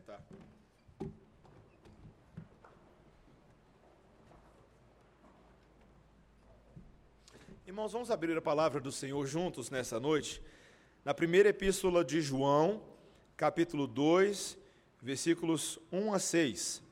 sentar. 0.00 0.22
Irmãos, 7.66 7.92
vamos 7.92 8.10
abrir 8.10 8.36
a 8.36 8.40
palavra 8.40 8.80
do 8.80 8.90
Senhor 8.90 9.26
juntos 9.26 9.68
nessa 9.68 10.00
noite, 10.00 10.42
na 11.04 11.12
primeira 11.12 11.50
epístola 11.50 12.02
de 12.02 12.20
João, 12.22 12.82
capítulo 13.36 13.86
2, 13.86 14.56
versículos 15.02 15.78
1 15.92 16.14
a 16.14 16.18
6. 16.18 16.82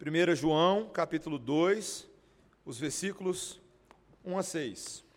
1 0.00 0.34
João, 0.36 0.88
capítulo 0.88 1.38
2, 1.38 2.08
os 2.64 2.78
versículos 2.78 3.60
1 4.24 4.38
a 4.38 4.42
6. 4.42 5.07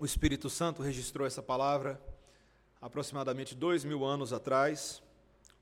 O 0.00 0.04
Espírito 0.04 0.48
Santo 0.48 0.80
registrou 0.80 1.26
essa 1.26 1.42
palavra 1.42 2.00
aproximadamente 2.80 3.52
dois 3.52 3.84
mil 3.84 4.04
anos 4.04 4.32
atrás, 4.32 5.02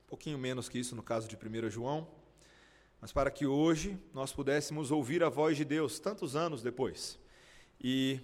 um 0.05 0.09
pouquinho 0.09 0.37
menos 0.37 0.69
que 0.69 0.77
isso 0.77 0.95
no 0.95 1.01
caso 1.01 1.27
de 1.27 1.35
1 1.35 1.71
João, 1.71 2.07
mas 3.01 3.11
para 3.11 3.31
que 3.31 3.47
hoje 3.47 3.97
nós 4.13 4.31
pudéssemos 4.31 4.91
ouvir 4.91 5.23
a 5.23 5.29
voz 5.29 5.57
de 5.57 5.65
Deus 5.65 5.99
tantos 5.99 6.35
anos 6.35 6.61
depois 6.61 7.17
e 7.81 8.19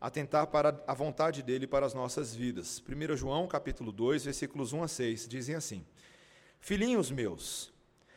atentar 0.00 0.46
para 0.46 0.82
a 0.86 0.94
vontade 0.94 1.42
dele 1.42 1.66
para 1.66 1.84
as 1.84 1.92
nossas 1.92 2.34
vidas. 2.34 2.82
1 2.88 3.14
João, 3.14 3.46
capítulo 3.46 3.92
2, 3.92 4.24
versículos 4.24 4.72
1 4.72 4.84
a 4.84 4.88
6, 4.88 5.28
dizem 5.28 5.54
assim: 5.54 5.84
Filhinhos 6.60 7.10
meus, 7.10 7.70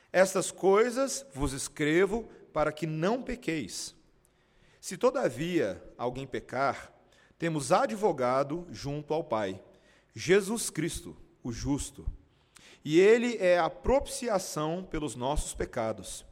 estas 0.10 0.52
coisas 0.52 1.26
vos 1.34 1.52
escrevo 1.52 2.30
para 2.54 2.72
que 2.72 2.88
não 2.88 3.22
pequeis. 3.22 3.94
Se 4.80 4.96
todavia 4.96 5.84
alguém 5.98 6.26
pecar, 6.26 6.91
temos 7.42 7.72
advogado 7.72 8.68
junto 8.70 9.16
ao 9.16 9.24
Pai, 9.24 9.60
Jesus 10.14 10.70
Cristo, 10.70 11.18
o 11.44 11.52
justo. 11.52 12.06
E 12.86 13.00
ele 13.00 13.36
é 13.38 13.58
a 13.58 13.68
propiciação 13.68 14.84
pelos 14.88 15.16
nossos 15.16 15.56
pecados, 15.56 16.24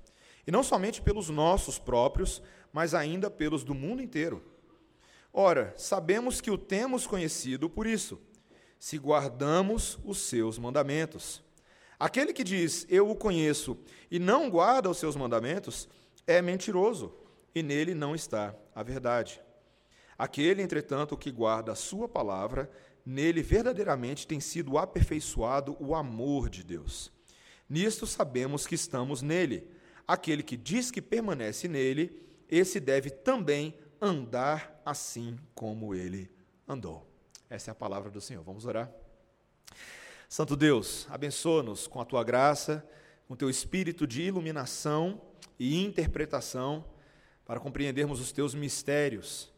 e 0.45 0.51
não 0.51 0.61
somente 0.61 1.01
pelos 1.01 1.27
nossos 1.27 1.79
próprios, 1.79 2.43
mas 2.71 2.93
ainda 2.93 3.27
pelos 3.27 3.63
do 3.63 3.73
mundo 3.73 4.03
inteiro. 4.03 4.43
Ora, 5.33 5.73
sabemos 5.75 6.41
que 6.41 6.51
o 6.51 6.59
temos 6.59 7.07
conhecido 7.07 7.67
por 7.67 7.87
isso, 7.87 8.21
se 8.77 8.99
guardamos 8.99 9.97
os 10.05 10.19
seus 10.19 10.59
mandamentos. 10.59 11.41
Aquele 11.99 12.31
que 12.33 12.43
diz, 12.43 12.85
Eu 12.87 13.09
o 13.09 13.15
conheço, 13.15 13.79
e 14.11 14.19
não 14.19 14.47
guarda 14.47 14.91
os 14.91 14.99
seus 14.99 15.15
mandamentos, 15.15 15.89
é 16.27 16.39
mentiroso, 16.39 17.11
e 17.55 17.63
nele 17.63 17.95
não 17.95 18.13
está 18.13 18.53
a 18.75 18.83
verdade. 18.83 19.41
Aquele, 20.19 20.61
entretanto, 20.61 21.15
que 21.15 21.31
guarda 21.31 21.71
a 21.71 21.75
sua 21.75 22.05
palavra, 22.09 22.69
nele 23.05 23.41
verdadeiramente 23.41 24.27
tem 24.27 24.41
sido 24.41 24.77
aperfeiçoado 24.77 25.77
o 25.79 25.95
amor 25.95 26.49
de 26.49 26.61
Deus. 26.61 27.09
Nisto 27.69 28.05
sabemos 28.05 28.67
que 28.67 28.75
estamos 28.75 29.21
nele. 29.21 29.65
Aquele 30.05 30.43
que 30.43 30.57
diz 30.57 30.91
que 30.91 31.01
permanece 31.01 31.69
nele, 31.69 32.21
esse 32.49 32.81
deve 32.81 33.09
também 33.09 33.73
andar 34.01 34.81
assim 34.85 35.39
como 35.55 35.95
ele 35.95 36.29
andou. 36.67 37.09
Essa 37.49 37.71
é 37.71 37.73
a 37.73 37.75
palavra 37.75 38.11
do 38.11 38.19
Senhor. 38.19 38.43
Vamos 38.43 38.65
orar. 38.65 38.91
Santo 40.27 40.57
Deus, 40.57 41.07
abençoa-nos 41.09 41.87
com 41.87 42.01
a 42.01 42.05
tua 42.05 42.25
graça, 42.25 42.85
com 43.25 43.35
o 43.35 43.37
teu 43.37 43.49
espírito 43.49 44.05
de 44.05 44.23
iluminação 44.23 45.21
e 45.57 45.81
interpretação, 45.81 46.83
para 47.45 47.59
compreendermos 47.61 48.19
os 48.19 48.33
teus 48.33 48.53
mistérios 48.53 49.49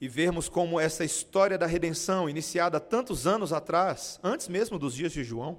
e 0.00 0.08
vermos 0.08 0.48
como 0.48 0.78
essa 0.78 1.04
história 1.04 1.58
da 1.58 1.66
redenção, 1.66 2.28
iniciada 2.28 2.78
tantos 2.78 3.26
anos 3.26 3.52
atrás, 3.52 4.20
antes 4.22 4.48
mesmo 4.48 4.78
dos 4.78 4.94
dias 4.94 5.12
de 5.12 5.24
João, 5.24 5.58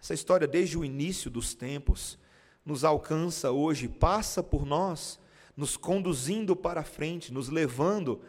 essa 0.00 0.14
história 0.14 0.46
desde 0.46 0.78
o 0.78 0.84
início 0.84 1.30
dos 1.30 1.54
tempos, 1.54 2.18
nos 2.64 2.84
alcança 2.84 3.50
hoje, 3.50 3.88
passa 3.88 4.42
por 4.42 4.64
nós, 4.64 5.18
nos 5.56 5.76
conduzindo 5.76 6.54
para 6.54 6.84
frente, 6.84 7.32
nos 7.32 7.48
levando 7.48 8.20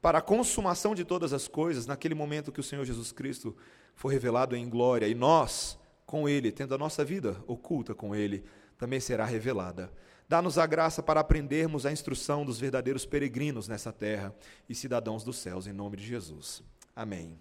para 0.00 0.18
a 0.18 0.22
consumação 0.22 0.94
de 0.94 1.04
todas 1.04 1.32
as 1.32 1.48
coisas, 1.48 1.86
naquele 1.86 2.14
momento 2.14 2.52
que 2.52 2.60
o 2.60 2.62
Senhor 2.62 2.84
Jesus 2.84 3.10
Cristo 3.10 3.56
foi 3.94 4.12
revelado 4.12 4.54
em 4.54 4.68
glória, 4.68 5.08
e 5.08 5.14
nós, 5.14 5.78
com 6.04 6.28
Ele, 6.28 6.52
tendo 6.52 6.74
a 6.74 6.78
nossa 6.78 7.04
vida 7.04 7.42
oculta 7.46 7.94
com 7.94 8.14
Ele, 8.14 8.44
também 8.78 9.00
será 9.00 9.24
revelada. 9.24 9.90
Dá-nos 10.28 10.58
a 10.58 10.66
graça 10.66 11.02
para 11.02 11.20
aprendermos 11.20 11.86
a 11.86 11.92
instrução 11.92 12.44
dos 12.44 12.58
verdadeiros 12.58 13.06
peregrinos 13.06 13.68
nessa 13.68 13.92
terra 13.92 14.34
e 14.68 14.74
cidadãos 14.74 15.22
dos 15.22 15.36
céus, 15.36 15.68
em 15.68 15.72
nome 15.72 15.96
de 15.96 16.04
Jesus. 16.04 16.64
Amém. 16.96 17.38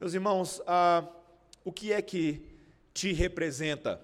Meus 0.00 0.14
irmãos, 0.14 0.62
ah, 0.68 1.04
o 1.64 1.72
que 1.72 1.92
é 1.92 2.00
que 2.00 2.42
te 2.92 3.12
representa? 3.12 4.00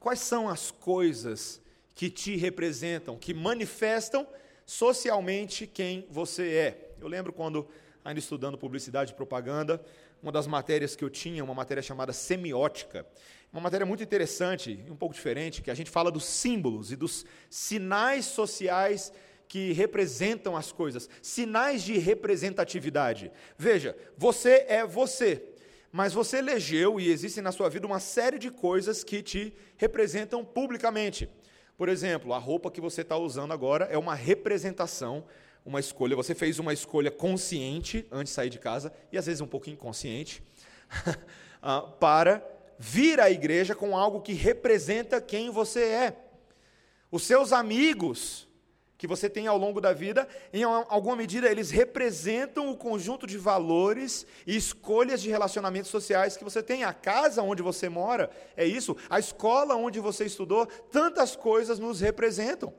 Quais 0.00 0.18
são 0.18 0.48
as 0.48 0.72
coisas 0.72 1.60
que 1.94 2.10
te 2.10 2.36
representam, 2.36 3.16
que 3.16 3.32
manifestam 3.32 4.26
socialmente 4.66 5.68
quem 5.68 6.04
você 6.10 6.48
é? 6.54 6.94
Eu 7.00 7.06
lembro 7.06 7.32
quando, 7.32 7.68
ainda 8.04 8.18
estudando 8.18 8.58
publicidade 8.58 9.12
e 9.12 9.14
propaganda, 9.14 9.80
uma 10.22 10.30
das 10.30 10.46
matérias 10.46 10.94
que 10.94 11.02
eu 11.02 11.10
tinha, 11.10 11.42
uma 11.42 11.54
matéria 11.54 11.82
chamada 11.82 12.12
semiótica, 12.12 13.04
uma 13.52 13.60
matéria 13.60 13.84
muito 13.84 14.02
interessante 14.02 14.82
e 14.86 14.90
um 14.90 14.96
pouco 14.96 15.14
diferente, 15.14 15.60
que 15.60 15.70
a 15.70 15.74
gente 15.74 15.90
fala 15.90 16.10
dos 16.10 16.24
símbolos 16.24 16.92
e 16.92 16.96
dos 16.96 17.26
sinais 17.50 18.24
sociais 18.24 19.12
que 19.48 19.72
representam 19.72 20.56
as 20.56 20.72
coisas, 20.72 21.10
sinais 21.20 21.82
de 21.82 21.98
representatividade. 21.98 23.30
Veja, 23.58 23.94
você 24.16 24.64
é 24.68 24.86
você, 24.86 25.42
mas 25.90 26.14
você 26.14 26.38
elegeu 26.38 26.98
e 26.98 27.10
existe 27.10 27.42
na 27.42 27.52
sua 27.52 27.68
vida 27.68 27.86
uma 27.86 28.00
série 28.00 28.38
de 28.38 28.50
coisas 28.50 29.04
que 29.04 29.22
te 29.22 29.52
representam 29.76 30.42
publicamente. 30.42 31.28
Por 31.76 31.88
exemplo, 31.88 32.32
a 32.32 32.38
roupa 32.38 32.70
que 32.70 32.80
você 32.80 33.02
está 33.02 33.16
usando 33.18 33.52
agora 33.52 33.86
é 33.86 33.98
uma 33.98 34.14
representação, 34.14 35.26
uma 35.64 35.80
escolha. 35.80 36.16
Você 36.16 36.34
fez 36.34 36.58
uma 36.58 36.72
escolha 36.72 37.10
consciente 37.10 38.06
antes 38.10 38.32
de 38.32 38.34
sair 38.34 38.50
de 38.50 38.58
casa, 38.58 38.92
e 39.10 39.18
às 39.18 39.26
vezes 39.26 39.40
um 39.40 39.46
pouco 39.46 39.70
inconsciente, 39.70 40.42
ah, 41.62 41.82
para 41.82 42.44
vir 42.78 43.20
à 43.20 43.30
igreja 43.30 43.74
com 43.74 43.96
algo 43.96 44.20
que 44.20 44.32
representa 44.32 45.20
quem 45.20 45.50
você 45.50 45.82
é. 45.84 46.16
Os 47.10 47.24
seus 47.24 47.52
amigos 47.52 48.48
que 49.02 49.06
você 49.08 49.28
tem 49.28 49.48
ao 49.48 49.58
longo 49.58 49.80
da 49.80 49.92
vida, 49.92 50.28
em 50.52 50.62
alguma 50.62 51.16
medida, 51.16 51.50
eles 51.50 51.70
representam 51.70 52.70
o 52.70 52.76
conjunto 52.76 53.26
de 53.26 53.36
valores 53.36 54.24
e 54.46 54.56
escolhas 54.56 55.20
de 55.20 55.28
relacionamentos 55.28 55.90
sociais 55.90 56.36
que 56.36 56.44
você 56.44 56.62
tem. 56.62 56.84
A 56.84 56.92
casa 56.92 57.42
onde 57.42 57.62
você 57.62 57.88
mora 57.88 58.30
é 58.56 58.64
isso, 58.64 58.96
a 59.10 59.18
escola 59.18 59.74
onde 59.74 59.98
você 59.98 60.24
estudou, 60.24 60.66
tantas 60.66 61.34
coisas 61.34 61.80
nos 61.80 62.00
representam. 62.00 62.72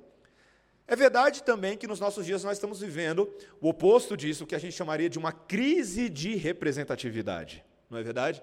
É 0.88 0.96
verdade 0.96 1.44
também 1.44 1.78
que 1.78 1.88
nos 1.88 2.00
nossos 2.00 2.26
dias 2.26 2.44
nós 2.44 2.54
estamos 2.54 2.82
vivendo 2.82 3.34
o 3.62 3.70
oposto 3.70 4.18
disso, 4.18 4.46
que 4.46 4.56
a 4.56 4.60
gente 4.60 4.76
chamaria 4.76 5.10
de 5.10 5.18
uma 5.18 5.32
crise 5.32 6.10
de 6.10 6.36
representatividade. 6.36 7.64
Não 7.90 7.98
é 7.98 8.04
verdade? 8.04 8.42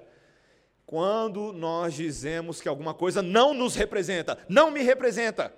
quando 0.91 1.53
nós 1.53 1.95
dizemos 1.95 2.61
que 2.61 2.69
alguma 2.69 2.93
coisa 2.93 3.23
não 3.23 3.55
nos 3.55 3.77
representa, 3.77 4.37
não 4.49 4.73
me 4.73 4.83
representa. 4.83 5.55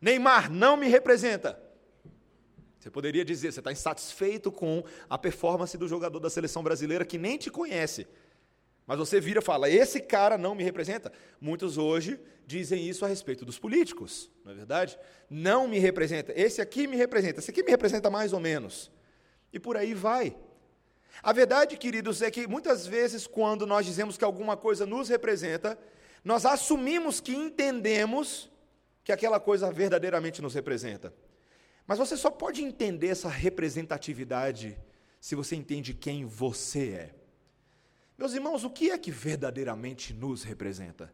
Neymar 0.00 0.48
não 0.48 0.76
me 0.76 0.86
representa. 0.86 1.60
Você 2.78 2.88
poderia 2.88 3.24
dizer, 3.24 3.50
você 3.50 3.58
está 3.58 3.72
insatisfeito 3.72 4.52
com 4.52 4.84
a 5.10 5.18
performance 5.18 5.76
do 5.76 5.88
jogador 5.88 6.20
da 6.20 6.30
seleção 6.30 6.62
brasileira 6.62 7.04
que 7.04 7.18
nem 7.18 7.36
te 7.36 7.50
conhece. 7.50 8.06
Mas 8.88 8.98
você 8.98 9.20
vira 9.20 9.40
e 9.40 9.42
fala, 9.42 9.68
esse 9.68 10.00
cara 10.00 10.38
não 10.38 10.54
me 10.54 10.64
representa. 10.64 11.12
Muitos 11.38 11.76
hoje 11.76 12.18
dizem 12.46 12.88
isso 12.88 13.04
a 13.04 13.08
respeito 13.08 13.44
dos 13.44 13.58
políticos, 13.58 14.30
não 14.42 14.52
é 14.52 14.54
verdade? 14.54 14.98
Não 15.28 15.68
me 15.68 15.78
representa. 15.78 16.32
Esse 16.34 16.62
aqui 16.62 16.86
me 16.86 16.96
representa. 16.96 17.38
Esse 17.38 17.50
aqui 17.50 17.62
me 17.62 17.70
representa 17.70 18.08
mais 18.08 18.32
ou 18.32 18.40
menos. 18.40 18.90
E 19.52 19.60
por 19.60 19.76
aí 19.76 19.92
vai. 19.92 20.34
A 21.22 21.34
verdade, 21.34 21.76
queridos, 21.76 22.22
é 22.22 22.30
que 22.30 22.46
muitas 22.46 22.86
vezes, 22.86 23.26
quando 23.26 23.66
nós 23.66 23.84
dizemos 23.84 24.16
que 24.16 24.24
alguma 24.24 24.56
coisa 24.56 24.86
nos 24.86 25.10
representa, 25.10 25.78
nós 26.24 26.46
assumimos 26.46 27.20
que 27.20 27.34
entendemos 27.34 28.50
que 29.04 29.12
aquela 29.12 29.38
coisa 29.38 29.70
verdadeiramente 29.70 30.40
nos 30.40 30.54
representa. 30.54 31.12
Mas 31.86 31.98
você 31.98 32.16
só 32.16 32.30
pode 32.30 32.62
entender 32.62 33.08
essa 33.08 33.28
representatividade 33.28 34.78
se 35.20 35.34
você 35.34 35.56
entende 35.56 35.92
quem 35.92 36.24
você 36.24 36.88
é. 36.88 37.17
Meus 38.18 38.34
irmãos, 38.34 38.64
o 38.64 38.70
que 38.70 38.90
é 38.90 38.98
que 38.98 39.12
verdadeiramente 39.12 40.12
nos 40.12 40.42
representa? 40.42 41.10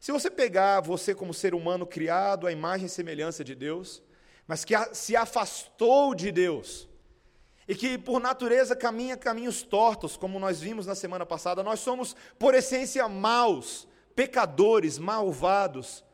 Se 0.00 0.10
você 0.10 0.28
pegar 0.28 0.80
você 0.80 1.14
como 1.14 1.32
ser 1.32 1.54
humano 1.54 1.86
criado 1.86 2.44
à 2.44 2.50
imagem 2.50 2.86
e 2.86 2.90
semelhança 2.90 3.44
de 3.44 3.54
Deus, 3.54 4.02
mas 4.48 4.64
que 4.64 4.74
se 4.92 5.14
afastou 5.14 6.12
de 6.12 6.32
Deus, 6.32 6.88
e 7.68 7.74
que 7.76 7.96
por 7.96 8.18
natureza 8.18 8.74
caminha 8.74 9.16
caminhos 9.16 9.62
tortos, 9.62 10.16
como 10.16 10.40
nós 10.40 10.60
vimos 10.60 10.86
na 10.86 10.96
semana 10.96 11.24
passada. 11.24 11.62
Nós 11.62 11.78
somos, 11.78 12.16
por 12.36 12.52
essência, 12.52 13.08
maus, 13.08 13.86
pecadores, 14.16 14.98
malvados. 14.98 16.04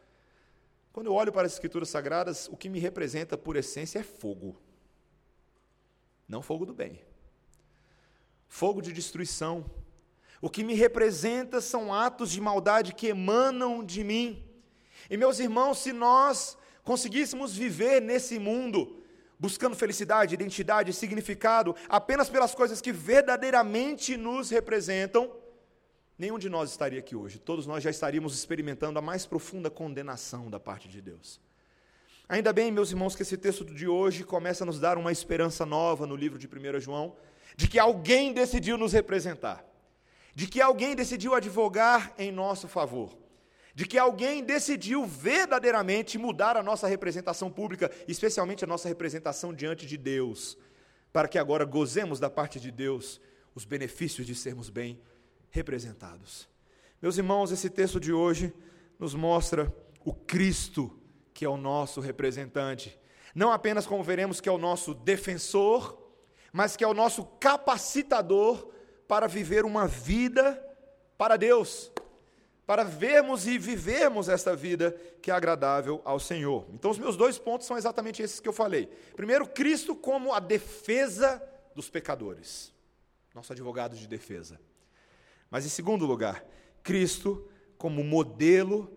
Quando 0.93 1.07
eu 1.07 1.15
olho 1.15 1.33
para 1.33 1.47
as 1.47 1.55
Escrituras 1.55 1.89
Sagradas, 1.89 2.47
o 2.49 2.59
que 2.59 2.69
me 2.69 2.79
representa 2.79 3.39
por 3.39 3.57
essência 3.57 4.01
é 4.01 4.03
fogo. 4.03 4.61
Não 6.29 6.43
fogo 6.43 6.67
do 6.67 6.75
bem. 6.75 7.01
Fogo 8.47 8.83
de 8.83 8.93
destruição. 8.93 9.65
O 10.47 10.49
que 10.49 10.63
me 10.63 10.75
representa 10.75 11.61
são 11.61 11.93
atos 11.93 12.31
de 12.31 12.41
maldade 12.41 12.95
que 12.95 13.09
emanam 13.09 13.85
de 13.85 14.05
mim. 14.05 14.45
E 15.11 15.17
meus 15.17 15.41
irmãos, 15.41 15.79
se 15.79 15.93
nós 15.93 16.57
conseguíssemos 16.85 17.57
viver 17.57 18.01
nesse 18.01 18.39
mundo, 18.39 19.03
buscando 19.41 19.75
felicidade, 19.75 20.35
identidade, 20.35 20.93
significado, 20.93 21.75
apenas 21.89 22.29
pelas 22.29 22.55
coisas 22.55 22.81
que 22.81 22.93
verdadeiramente 22.93 24.17
nos 24.17 24.49
representam, 24.49 25.37
nenhum 26.17 26.39
de 26.39 26.49
nós 26.49 26.71
estaria 26.71 27.01
aqui 27.01 27.17
hoje. 27.17 27.41
Todos 27.41 27.67
nós 27.67 27.83
já 27.83 27.91
estaríamos 27.91 28.33
experimentando 28.33 29.01
a 29.01 29.03
mais 29.03 29.27
profunda 29.27 29.69
condenação 29.69 30.49
da 30.49 30.61
parte 30.61 30.89
de 30.89 31.03
Deus. 31.03 31.41
Ainda 32.29 32.53
bem, 32.53 32.71
meus 32.71 32.93
irmãos, 32.93 33.17
que 33.17 33.23
esse 33.23 33.37
texto 33.37 33.65
de 33.65 33.89
hoje 33.89 34.23
começa 34.23 34.63
a 34.63 34.67
nos 34.67 34.79
dar 34.79 34.97
uma 34.97 35.11
esperança 35.11 35.67
nova 35.67 36.07
no 36.07 36.15
livro 36.15 36.39
de 36.39 36.47
1 36.47 36.79
João, 36.79 37.17
de 37.57 37.67
que 37.67 37.81
alguém 37.81 38.33
decidiu 38.33 38.79
nos 38.79 38.93
representar, 38.93 39.65
de 40.37 40.47
que 40.47 40.61
alguém 40.61 40.95
decidiu 40.95 41.35
advogar 41.35 42.13
em 42.19 42.31
nosso 42.31 42.69
favor, 42.69 43.17
de 43.75 43.87
que 43.87 43.97
alguém 43.97 44.45
decidiu 44.45 45.07
verdadeiramente 45.07 46.19
mudar 46.19 46.59
a 46.59 46.63
nossa 46.63 46.87
representação 46.87 47.51
pública, 47.51 47.91
especialmente 48.07 48.63
a 48.63 48.67
nossa 48.67 48.87
representação 48.87 49.51
diante 49.51 49.87
de 49.87 49.97
Deus, 49.97 50.59
para 51.11 51.27
que 51.27 51.39
agora 51.39 51.65
gozemos 51.65 52.21
da 52.21 52.29
parte 52.29 52.61
de 52.61 52.71
Deus 52.71 53.19
os 53.55 53.65
benefícios 53.65 54.27
de 54.27 54.35
sermos 54.35 54.69
bem 54.69 55.01
representados. 55.49 56.47
Meus 57.01 57.17
irmãos, 57.17 57.51
esse 57.51 57.71
texto 57.71 57.99
de 57.99 58.13
hoje 58.13 58.53
nos 58.99 59.15
mostra 59.15 59.75
o 60.05 60.13
Cristo, 60.13 61.01
que 61.33 61.47
é 61.47 61.49
o 61.49 61.57
nosso 61.57 61.99
representante. 61.99 63.01
Não 63.35 63.51
apenas 63.51 63.87
como 63.87 64.05
veremos 64.05 64.39
que 64.39 64.51
é 64.51 64.53
o 64.53 64.59
nosso 64.59 64.93
defensor, 64.93 65.99
mas 66.53 66.77
que 66.77 66.85
é 66.85 66.87
o 66.87 66.93
nosso 66.93 67.25
capacitador 67.41 68.76
para 69.07 69.27
viver 69.27 69.65
uma 69.65 69.87
vida 69.87 70.63
para 71.17 71.37
Deus, 71.37 71.91
para 72.67 72.83
vermos 72.83 73.47
e 73.47 73.59
vivermos 73.59 74.29
esta 74.29 74.55
vida 74.57 74.93
que 75.23 75.31
é 75.31 75.35
agradável 75.35 76.03
ao 76.05 76.19
Senhor. 76.19 76.67
Então, 76.73 76.91
os 76.91 76.99
meus 76.99 77.17
dois 77.17 77.39
pontos 77.39 77.67
são 77.67 77.79
exatamente 77.79 78.23
esses 78.23 78.41
que 78.41 78.49
eu 78.49 78.53
falei. 78.53 78.89
Primeiro, 79.15 79.47
Cristo 79.47 79.95
como 79.95 80.33
a 80.33 80.41
defesa 80.41 81.43
dos 81.75 81.89
pecadores, 81.89 82.73
nosso 83.35 83.53
advogado 83.53 83.97
de 83.97 84.07
defesa. 84.07 84.61
Mas 85.51 85.65
em 85.65 85.69
segundo 85.69 86.07
lugar, 86.07 86.45
Cristo 86.83 87.49
como 87.79 88.03
modelo 88.03 88.93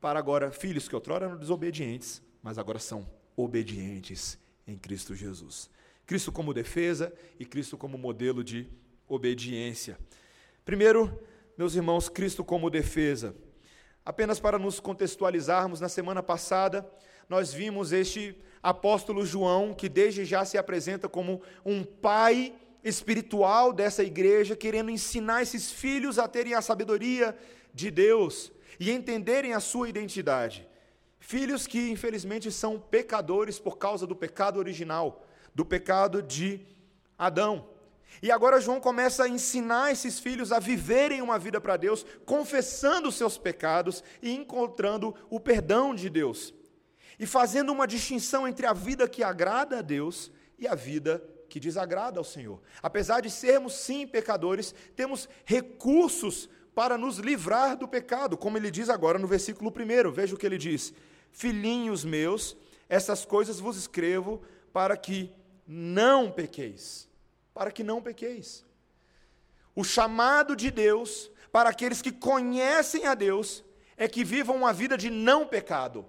para 0.00 0.18
agora 0.18 0.50
filhos 0.50 0.88
que 0.88 0.94
outrora 0.94 1.26
eram 1.26 1.38
desobedientes, 1.38 2.20
mas 2.42 2.58
agora 2.58 2.78
são 2.78 3.08
obedientes 3.36 4.38
em 4.66 4.76
Cristo 4.76 5.14
Jesus. 5.14 5.70
Cristo 6.06 6.30
como 6.30 6.52
defesa 6.52 7.12
e 7.38 7.46
Cristo 7.46 7.78
como 7.78 7.96
modelo 7.96 8.44
de 8.44 8.68
obediência. 9.08 9.98
Primeiro, 10.64 11.18
meus 11.56 11.74
irmãos, 11.74 12.08
Cristo 12.08 12.42
como 12.42 12.70
defesa. 12.70 13.34
Apenas 14.04 14.40
para 14.40 14.58
nos 14.58 14.80
contextualizarmos, 14.80 15.80
na 15.80 15.88
semana 15.88 16.22
passada 16.22 16.88
nós 17.28 17.52
vimos 17.52 17.92
este 17.92 18.36
apóstolo 18.62 19.24
João, 19.24 19.72
que 19.72 19.88
desde 19.88 20.24
já 20.24 20.44
se 20.44 20.58
apresenta 20.58 21.08
como 21.08 21.42
um 21.64 21.84
pai 21.84 22.54
espiritual 22.82 23.72
dessa 23.72 24.02
igreja, 24.02 24.54
querendo 24.54 24.90
ensinar 24.90 25.42
esses 25.42 25.70
filhos 25.70 26.18
a 26.18 26.28
terem 26.28 26.54
a 26.54 26.60
sabedoria 26.60 27.36
de 27.72 27.90
Deus 27.90 28.52
e 28.78 28.90
entenderem 28.90 29.54
a 29.54 29.60
sua 29.60 29.88
identidade. 29.88 30.68
Filhos 31.18 31.66
que, 31.66 31.90
infelizmente, 31.90 32.52
são 32.52 32.78
pecadores 32.78 33.58
por 33.58 33.78
causa 33.78 34.06
do 34.06 34.14
pecado 34.14 34.58
original, 34.58 35.26
do 35.54 35.64
pecado 35.64 36.22
de 36.22 36.60
Adão. 37.16 37.68
E 38.22 38.30
agora 38.30 38.60
João 38.60 38.80
começa 38.80 39.24
a 39.24 39.28
ensinar 39.28 39.92
esses 39.92 40.18
filhos 40.18 40.52
a 40.52 40.58
viverem 40.58 41.22
uma 41.22 41.38
vida 41.38 41.60
para 41.60 41.76
Deus, 41.76 42.04
confessando 42.24 43.08
os 43.08 43.16
seus 43.16 43.36
pecados 43.36 44.02
e 44.22 44.32
encontrando 44.32 45.14
o 45.28 45.40
perdão 45.40 45.94
de 45.94 46.08
Deus. 46.08 46.54
E 47.18 47.26
fazendo 47.26 47.72
uma 47.72 47.86
distinção 47.86 48.46
entre 48.46 48.66
a 48.66 48.72
vida 48.72 49.08
que 49.08 49.22
agrada 49.22 49.78
a 49.78 49.82
Deus 49.82 50.32
e 50.58 50.66
a 50.66 50.74
vida 50.74 51.22
que 51.48 51.60
desagrada 51.60 52.18
ao 52.18 52.24
Senhor. 52.24 52.60
Apesar 52.82 53.20
de 53.20 53.30
sermos 53.30 53.74
sim 53.74 54.06
pecadores, 54.06 54.74
temos 54.96 55.28
recursos 55.44 56.48
para 56.74 56.98
nos 56.98 57.18
livrar 57.18 57.76
do 57.76 57.86
pecado, 57.86 58.36
como 58.36 58.56
ele 58.56 58.70
diz 58.70 58.88
agora 58.88 59.18
no 59.18 59.28
versículo 59.28 59.70
1. 59.70 60.10
Veja 60.10 60.34
o 60.34 60.38
que 60.38 60.46
ele 60.46 60.58
diz: 60.58 60.92
Filhinhos 61.30 62.04
meus, 62.04 62.56
essas 62.88 63.24
coisas 63.24 63.60
vos 63.60 63.76
escrevo 63.76 64.42
para 64.72 64.96
que 64.96 65.32
não 65.66 66.30
pequeis. 66.30 67.08
Para 67.54 67.70
que 67.70 67.82
não 67.82 68.02
pequeis. 68.02 68.66
O 69.74 69.82
chamado 69.82 70.54
de 70.54 70.70
Deus 70.70 71.30
para 71.50 71.70
aqueles 71.70 72.02
que 72.02 72.10
conhecem 72.10 73.06
a 73.06 73.14
Deus 73.14 73.64
é 73.96 74.08
que 74.08 74.24
vivam 74.24 74.56
uma 74.56 74.72
vida 74.72 74.98
de 74.98 75.08
não 75.08 75.46
pecado, 75.46 76.04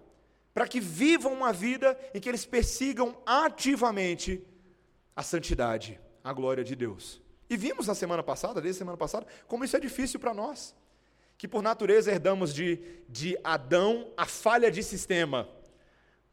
para 0.56 0.68
que 0.68 0.80
vivam 0.80 1.32
uma 1.32 1.54
vida 1.54 1.96
em 2.16 2.20
que 2.20 2.28
eles 2.28 2.48
persigam 2.48 3.16
ativamente 3.26 4.44
a 5.16 5.22
santidade, 5.22 6.00
a 6.24 6.34
glória 6.34 6.64
de 6.64 6.76
Deus. 6.76 7.22
E 7.48 7.56
vimos 7.56 7.86
na 7.86 7.94
semana 7.94 8.24
passada, 8.24 8.60
desde 8.60 8.80
a 8.80 8.80
semana 8.80 8.98
passada, 8.98 9.28
como 9.48 9.64
isso 9.64 9.78
é 9.78 9.80
difícil 9.80 10.20
para 10.20 10.34
nós. 10.34 10.76
Que 11.38 11.48
por 11.48 11.62
natureza 11.62 12.12
herdamos 12.12 12.54
de, 12.54 12.80
de 13.08 13.38
Adão 13.44 14.12
a 14.18 14.26
falha 14.26 14.72
de 14.72 14.82
sistema. 14.82 15.48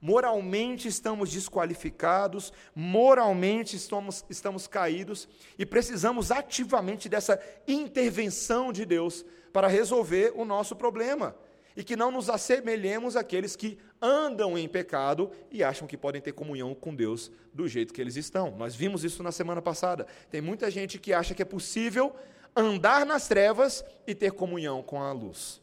Moralmente 0.04 0.88
estamos 0.88 1.30
desqualificados, 1.30 2.52
moralmente 2.74 3.76
estamos, 3.76 4.24
estamos 4.28 4.66
caídos 4.66 5.28
e 5.56 5.64
precisamos 5.64 6.32
ativamente 6.32 7.08
dessa 7.08 7.40
intervenção 7.68 8.72
de 8.72 8.84
Deus 8.84 9.24
para 9.52 9.68
resolver 9.68 10.32
o 10.34 10.44
nosso 10.44 10.74
problema 10.74 11.36
e 11.76 11.84
que 11.84 11.94
não 11.94 12.10
nos 12.10 12.28
assemelhemos 12.28 13.14
àqueles 13.14 13.54
que 13.54 13.78
andam 14.00 14.58
em 14.58 14.68
pecado 14.68 15.30
e 15.52 15.62
acham 15.62 15.86
que 15.86 15.96
podem 15.96 16.20
ter 16.20 16.32
comunhão 16.32 16.74
com 16.74 16.92
Deus 16.92 17.30
do 17.54 17.68
jeito 17.68 17.94
que 17.94 18.00
eles 18.00 18.16
estão. 18.16 18.50
Nós 18.56 18.74
vimos 18.74 19.04
isso 19.04 19.22
na 19.22 19.30
semana 19.30 19.62
passada. 19.62 20.08
Tem 20.32 20.40
muita 20.40 20.68
gente 20.68 20.98
que 20.98 21.12
acha 21.12 21.32
que 21.32 21.42
é 21.42 21.44
possível 21.44 22.12
andar 22.56 23.06
nas 23.06 23.28
trevas 23.28 23.84
e 24.04 24.16
ter 24.16 24.32
comunhão 24.32 24.82
com 24.82 25.00
a 25.00 25.12
luz. 25.12 25.61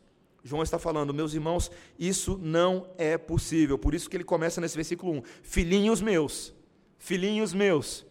João 0.50 0.64
está 0.64 0.80
falando, 0.80 1.14
meus 1.14 1.36
irmãos, 1.36 1.70
isso 2.00 2.36
não 2.42 2.90
é 2.98 3.20
possível. 3.20 3.78
Por 3.78 3.94
isso 3.94 4.10
que 4.10 4.18
ele 4.18 4.24
começa 4.24 4.60
nesse 4.60 4.76
versículo 4.76 5.14
1: 5.20 5.22
Filhinhos 5.44 6.02
meus, 6.02 6.52
filhinhos 6.98 7.54
meus, 7.54 8.04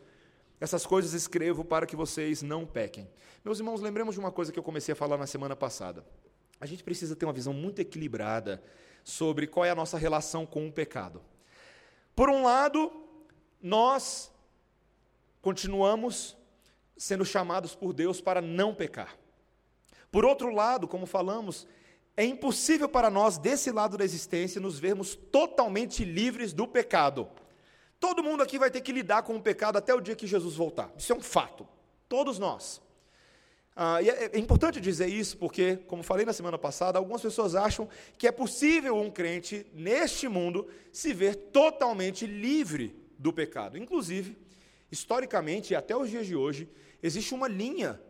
essas 0.60 0.86
coisas 0.86 1.14
escrevo 1.14 1.64
para 1.64 1.84
que 1.84 1.96
vocês 1.96 2.40
não 2.40 2.64
pequem. 2.64 3.10
Meus 3.44 3.58
irmãos, 3.58 3.80
lembremos 3.80 4.14
de 4.14 4.20
uma 4.20 4.30
coisa 4.30 4.52
que 4.52 4.58
eu 4.58 4.62
comecei 4.62 4.92
a 4.92 4.96
falar 4.96 5.16
na 5.16 5.26
semana 5.26 5.56
passada. 5.56 6.06
A 6.60 6.66
gente 6.66 6.84
precisa 6.84 7.16
ter 7.16 7.26
uma 7.26 7.32
visão 7.32 7.52
muito 7.52 7.80
equilibrada 7.80 8.62
sobre 9.02 9.48
qual 9.48 9.66
é 9.66 9.70
a 9.70 9.74
nossa 9.74 9.98
relação 9.98 10.46
com 10.46 10.68
o 10.68 10.72
pecado. 10.72 11.20
Por 12.14 12.30
um 12.30 12.44
lado, 12.44 12.92
nós 13.60 14.30
continuamos 15.42 16.36
sendo 16.96 17.24
chamados 17.24 17.74
por 17.74 17.92
Deus 17.92 18.20
para 18.20 18.40
não 18.40 18.72
pecar. 18.72 19.18
Por 20.10 20.24
outro 20.24 20.54
lado, 20.54 20.86
como 20.86 21.04
falamos, 21.04 21.66
é 22.18 22.24
impossível 22.24 22.88
para 22.88 23.08
nós, 23.08 23.38
desse 23.38 23.70
lado 23.70 23.96
da 23.96 24.04
existência, 24.04 24.60
nos 24.60 24.76
vermos 24.76 25.14
totalmente 25.14 26.04
livres 26.04 26.52
do 26.52 26.66
pecado. 26.66 27.28
Todo 28.00 28.24
mundo 28.24 28.42
aqui 28.42 28.58
vai 28.58 28.72
ter 28.72 28.80
que 28.80 28.90
lidar 28.90 29.22
com 29.22 29.36
o 29.36 29.40
pecado 29.40 29.78
até 29.78 29.94
o 29.94 30.00
dia 30.00 30.16
que 30.16 30.26
Jesus 30.26 30.56
voltar. 30.56 30.92
Isso 30.98 31.12
é 31.12 31.14
um 31.14 31.20
fato. 31.20 31.64
Todos 32.08 32.36
nós. 32.36 32.82
Ah, 33.76 34.02
e 34.02 34.10
é, 34.10 34.30
é, 34.32 34.38
importante 34.40 34.80
dizer 34.80 35.06
isso 35.06 35.36
porque, 35.36 35.76
como 35.86 36.02
falei 36.02 36.26
na 36.26 36.32
semana 36.32 36.58
passada, 36.58 36.98
algumas 36.98 37.22
pessoas 37.22 37.54
acham 37.54 37.88
que 38.18 38.26
é 38.26 38.32
possível 38.32 38.96
um 38.96 39.12
crente 39.12 39.64
neste 39.72 40.26
mundo 40.26 40.66
se 40.90 41.14
ver 41.14 41.36
totalmente 41.36 42.26
livre 42.26 43.00
do 43.16 43.32
pecado. 43.32 43.78
Inclusive, 43.78 44.36
historicamente 44.90 45.72
e 45.72 45.76
até 45.76 45.96
os 45.96 46.10
dias 46.10 46.26
de 46.26 46.34
hoje, 46.34 46.68
existe 47.00 47.32
uma 47.32 47.46
linha 47.46 48.00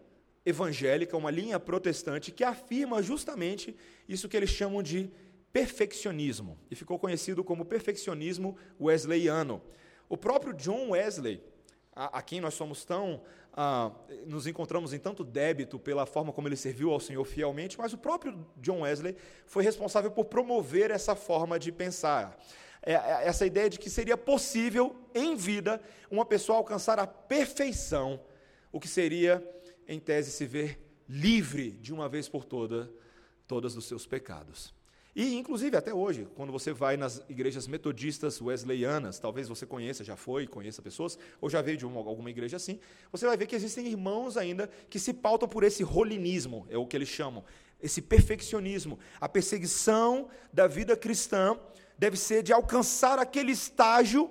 evangélica, 0.45 1.17
uma 1.17 1.31
linha 1.31 1.59
protestante 1.61 2.33
que 2.33 2.45
afirma 2.45 3.03
justamente 3.03 3.77
isso 4.09 4.29
que 4.29 4.37
eles 4.37 4.51
chamam 4.51 4.83
de 4.83 5.11
perfeccionismo, 5.53 6.59
e 6.71 6.75
ficou 6.75 6.99
conhecido 6.99 7.43
como 7.43 7.65
perfeccionismo 7.65 8.57
wesleyano. 8.81 9.63
O 10.09 10.17
próprio 10.17 10.53
John 10.53 10.91
Wesley, 10.91 11.43
a, 11.95 12.19
a 12.19 12.23
quem 12.23 12.41
nós 12.41 12.55
somos 12.55 12.85
tão 12.85 13.23
ah, 13.61 13.91
nos 14.25 14.47
encontramos 14.47 14.93
em 14.93 15.01
tanto 15.01 15.25
débito 15.25 15.81
pela 15.81 16.07
forma 16.07 16.33
como 16.33 16.47
ele 16.47 16.55
serviu 16.57 16.93
ao 16.93 17.01
Senhor 17.01 17.25
fielmente, 17.25 17.77
mas 17.77 17.93
o 17.93 17.99
próprio 17.99 18.47
John 18.59 18.83
Wesley 18.83 19.17
foi 19.47 19.65
responsável 19.65 20.13
por 20.13 20.27
promover 20.27 20.93
essa 20.93 21.17
forma 21.17 21.59
de 21.59 21.73
pensar. 21.73 22.39
é, 22.83 22.93
é 22.93 23.27
essa 23.27 23.45
ideia 23.45 23.69
de 23.69 23.77
que 23.77 23.91
seria 23.91 24.17
possível, 24.17 24.95
em 25.13 25.35
vida, 25.35 25.81
uma 26.09 26.25
pessoa 26.25 26.59
alcançar 26.59 27.01
a 27.01 27.07
perfeição, 27.07 28.21
o 28.71 28.79
que 28.79 28.87
seria, 28.87 29.45
em 29.89 29.99
tese, 29.99 30.31
se 30.31 30.47
ver 30.47 30.79
livre 31.09 31.71
de 31.71 31.93
uma 31.93 32.09
vez 32.09 32.29
por 32.29 32.45
toda, 32.45 32.93
todas 33.47 33.75
dos 33.75 33.87
seus 33.87 34.07
pecados. 34.07 34.77
E, 35.17 35.35
inclusive, 35.35 35.77
até 35.77 35.93
hoje, 35.93 36.29
quando 36.37 36.53
você 36.53 36.73
vai 36.73 36.97
nas 36.97 37.21
igrejas 37.29 37.67
metodistas 37.67 38.41
wesleyanas, 38.41 39.19
talvez 39.19 39.49
você 39.49 39.67
conheça, 39.67 40.05
já 40.05 40.15
foi, 40.15 40.47
conheça 40.47 40.81
pessoas, 40.81 41.19
ou 41.41 41.51
já 41.51 41.61
veio 41.61 41.77
de 41.77 41.85
uma, 41.85 41.99
alguma 41.99 42.31
igreja 42.31 42.57
assim, 42.57 42.79
você 43.11 43.27
vai 43.27 43.37
ver 43.37 43.47
que 43.47 43.57
existem 43.57 43.87
irmãos 43.89 44.37
ainda 44.37 44.71
que 44.89 44.99
se 44.99 45.13
pautam 45.13 45.49
por 45.49 45.65
esse 45.65 45.83
rolinismo, 45.83 46.67
é 46.71 46.79
o 46.79 46.87
que 46.87 46.97
eles 46.97 47.09
chamam, 47.09 47.43
esse 47.83 48.01
perfeccionismo. 48.01 48.99
A 49.21 49.29
perseguição 49.29 50.29
da 50.53 50.69
vida 50.69 50.97
cristã 50.97 51.59
deve 51.99 52.17
ser 52.17 52.45
de 52.45 52.53
alcançar 52.53 53.19
aquele 53.19 53.51
estágio 53.51 54.31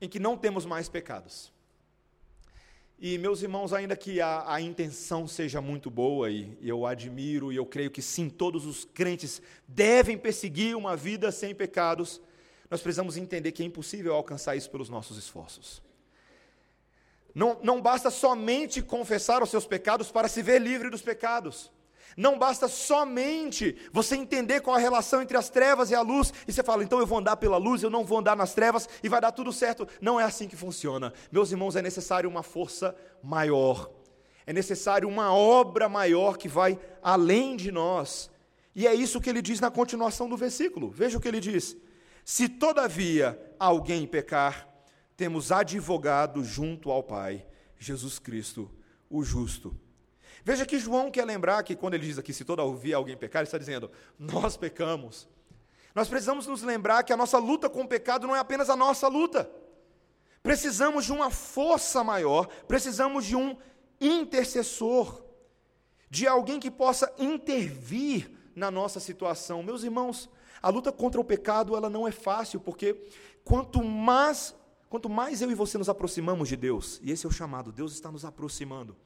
em 0.00 0.08
que 0.08 0.20
não 0.20 0.36
temos 0.36 0.64
mais 0.64 0.88
pecados. 0.88 1.52
E, 3.02 3.16
meus 3.16 3.40
irmãos, 3.40 3.72
ainda 3.72 3.96
que 3.96 4.20
a, 4.20 4.44
a 4.46 4.60
intenção 4.60 5.26
seja 5.26 5.58
muito 5.58 5.90
boa, 5.90 6.30
e, 6.30 6.54
e, 6.60 6.68
eu 6.68 6.84
admiro, 6.84 7.50
e 7.50 7.56
eu 7.56 7.64
creio 7.64 7.90
que 7.90 8.02
sim, 8.02 8.28
todos 8.28 8.66
os 8.66 8.84
crentes 8.84 9.40
devem 9.66 10.18
perseguir 10.18 10.76
uma 10.76 10.94
vida 10.94 11.32
sem 11.32 11.54
pecados, 11.54 12.20
nós 12.70 12.82
precisamos 12.82 13.16
entender 13.16 13.52
que 13.52 13.62
é 13.62 13.66
impossível 13.66 14.14
alcançar 14.14 14.54
isso 14.54 14.70
pelos 14.70 14.90
nossos 14.90 15.16
esforços. 15.16 15.82
Não, 17.34 17.58
não 17.62 17.80
basta 17.80 18.10
somente 18.10 18.82
confessar 18.82 19.42
os 19.42 19.48
seus 19.48 19.64
pecados 19.64 20.10
para 20.12 20.28
se 20.28 20.42
ver 20.42 20.60
livre 20.60 20.90
dos 20.90 21.00
pecados. 21.00 21.72
Não 22.20 22.38
basta 22.38 22.68
somente 22.68 23.74
você 23.90 24.14
entender 24.14 24.60
qual 24.60 24.76
a 24.76 24.78
relação 24.78 25.22
entre 25.22 25.38
as 25.38 25.48
trevas 25.48 25.90
e 25.90 25.94
a 25.94 26.02
luz, 26.02 26.34
e 26.46 26.52
você 26.52 26.62
fala, 26.62 26.84
então 26.84 26.98
eu 26.98 27.06
vou 27.06 27.16
andar 27.16 27.36
pela 27.36 27.56
luz, 27.56 27.82
eu 27.82 27.88
não 27.88 28.04
vou 28.04 28.18
andar 28.18 28.36
nas 28.36 28.52
trevas 28.52 28.86
e 29.02 29.08
vai 29.08 29.22
dar 29.22 29.32
tudo 29.32 29.50
certo. 29.54 29.88
Não 30.02 30.20
é 30.20 30.24
assim 30.24 30.46
que 30.46 30.54
funciona. 30.54 31.14
Meus 31.32 31.50
irmãos, 31.50 31.76
é 31.76 31.80
necessário 31.80 32.28
uma 32.28 32.42
força 32.42 32.94
maior, 33.22 33.90
é 34.46 34.52
necessário 34.52 35.08
uma 35.08 35.32
obra 35.32 35.88
maior 35.88 36.36
que 36.36 36.46
vai 36.46 36.78
além 37.02 37.56
de 37.56 37.72
nós. 37.72 38.30
E 38.76 38.86
é 38.86 38.94
isso 38.94 39.18
que 39.18 39.30
ele 39.30 39.40
diz 39.40 39.58
na 39.58 39.70
continuação 39.70 40.28
do 40.28 40.36
versículo. 40.36 40.90
Veja 40.90 41.16
o 41.16 41.20
que 41.22 41.28
ele 41.28 41.40
diz: 41.40 41.74
Se 42.22 42.50
todavia 42.50 43.40
alguém 43.58 44.06
pecar, 44.06 44.68
temos 45.16 45.50
advogado 45.50 46.44
junto 46.44 46.90
ao 46.90 47.02
Pai, 47.02 47.46
Jesus 47.78 48.18
Cristo, 48.18 48.70
o 49.08 49.24
justo. 49.24 49.74
Veja 50.44 50.64
que 50.64 50.78
João 50.78 51.10
quer 51.10 51.24
lembrar 51.24 51.62
que 51.62 51.76
quando 51.76 51.94
ele 51.94 52.06
diz 52.06 52.18
aqui, 52.18 52.32
se 52.32 52.44
toda 52.44 52.62
ouvir 52.62 52.94
alguém 52.94 53.16
pecar, 53.16 53.40
ele 53.40 53.46
está 53.46 53.58
dizendo, 53.58 53.90
nós 54.18 54.56
pecamos. 54.56 55.28
Nós 55.94 56.08
precisamos 56.08 56.46
nos 56.46 56.62
lembrar 56.62 57.02
que 57.02 57.12
a 57.12 57.16
nossa 57.16 57.38
luta 57.38 57.68
com 57.68 57.82
o 57.82 57.88
pecado 57.88 58.26
não 58.26 58.34
é 58.34 58.38
apenas 58.38 58.70
a 58.70 58.76
nossa 58.76 59.08
luta. 59.08 59.50
Precisamos 60.42 61.04
de 61.04 61.12
uma 61.12 61.30
força 61.30 62.02
maior, 62.02 62.46
precisamos 62.66 63.26
de 63.26 63.36
um 63.36 63.56
intercessor, 64.00 65.22
de 66.08 66.26
alguém 66.26 66.58
que 66.58 66.70
possa 66.70 67.12
intervir 67.18 68.30
na 68.56 68.70
nossa 68.70 68.98
situação. 68.98 69.62
Meus 69.62 69.84
irmãos, 69.84 70.30
a 70.62 70.70
luta 70.70 70.90
contra 70.90 71.20
o 71.20 71.24
pecado, 71.24 71.76
ela 71.76 71.90
não 71.90 72.08
é 72.08 72.12
fácil, 72.12 72.60
porque 72.60 72.94
quanto 73.44 73.84
mais, 73.84 74.54
quanto 74.88 75.10
mais 75.10 75.42
eu 75.42 75.50
e 75.50 75.54
você 75.54 75.76
nos 75.76 75.90
aproximamos 75.90 76.48
de 76.48 76.56
Deus, 76.56 76.98
e 77.02 77.10
esse 77.10 77.26
é 77.26 77.28
o 77.28 77.32
chamado, 77.32 77.70
Deus 77.70 77.92
está 77.92 78.10
nos 78.10 78.24
aproximando 78.24 78.96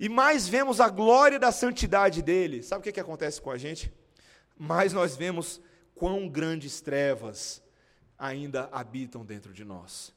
e 0.00 0.08
mais 0.08 0.48
vemos 0.48 0.80
a 0.80 0.88
glória 0.88 1.38
da 1.38 1.52
santidade 1.52 2.22
dele, 2.22 2.62
sabe 2.62 2.80
o 2.80 2.82
que, 2.82 2.90
que 2.90 3.00
acontece 3.00 3.38
com 3.38 3.50
a 3.50 3.58
gente? 3.58 3.92
Mais 4.58 4.94
nós 4.94 5.14
vemos 5.14 5.60
quão 5.94 6.26
grandes 6.26 6.80
trevas 6.80 7.62
ainda 8.18 8.70
habitam 8.72 9.22
dentro 9.26 9.52
de 9.52 9.62
nós. 9.62 10.14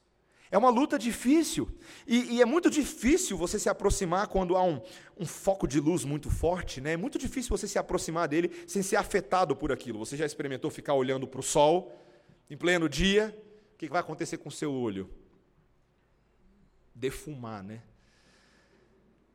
É 0.50 0.56
uma 0.56 0.70
luta 0.70 0.98
difícil, 0.98 1.68
e, 2.06 2.36
e, 2.36 2.40
é 2.40 2.46
muito 2.46 2.70
difícil 2.70 3.36
você 3.36 3.58
se 3.58 3.68
aproximar 3.68 4.28
quando 4.28 4.56
há 4.56 4.62
um, 4.62 4.80
um 5.18 5.26
foco 5.26 5.68
de 5.68 5.78
luz 5.80 6.02
muito 6.02 6.30
forte, 6.30 6.80
né? 6.80 6.92
é 6.92 6.96
muito 6.96 7.18
difícil 7.18 7.50
você 7.50 7.68
se 7.68 7.78
aproximar 7.78 8.26
dele 8.26 8.64
sem 8.66 8.82
ser 8.82 8.96
afetado 8.96 9.54
por 9.54 9.70
aquilo. 9.70 9.98
Você 9.98 10.16
já 10.16 10.24
experimentou 10.24 10.70
ficar 10.70 10.94
olhando 10.94 11.26
para 11.26 11.40
o 11.40 11.42
sol 11.42 11.94
em 12.48 12.56
pleno 12.56 12.88
dia? 12.88 13.36
O 13.74 13.76
que 13.76 13.88
vai 13.88 14.00
acontecer 14.00 14.38
com 14.38 14.48
o 14.48 14.52
seu 14.52 14.72
olho? 14.72 15.10
Defumar, 16.94 17.62
né? 17.62 17.82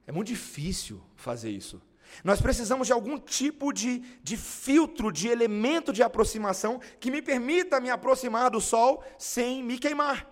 É 0.10 0.12
muito 0.12 0.30
difícil 0.30 1.00
fazer 1.16 1.52
isso. 1.52 1.80
Nós 2.24 2.42
precisamos 2.42 2.88
de 2.88 2.94
algum 2.94 3.20
tipo 3.20 3.72
de, 3.72 4.00
de 4.24 4.36
filtro, 4.38 5.12
de 5.12 5.28
elemento 5.28 5.94
de 5.94 6.02
aproximação 6.02 6.82
que 7.00 7.12
me 7.12 7.22
permita 7.22 7.80
me 7.80 7.92
aproximar 7.92 8.50
do 8.50 8.60
sol 8.60 9.04
sem 9.20 9.64
me 9.64 9.78
queimar. 9.78 10.28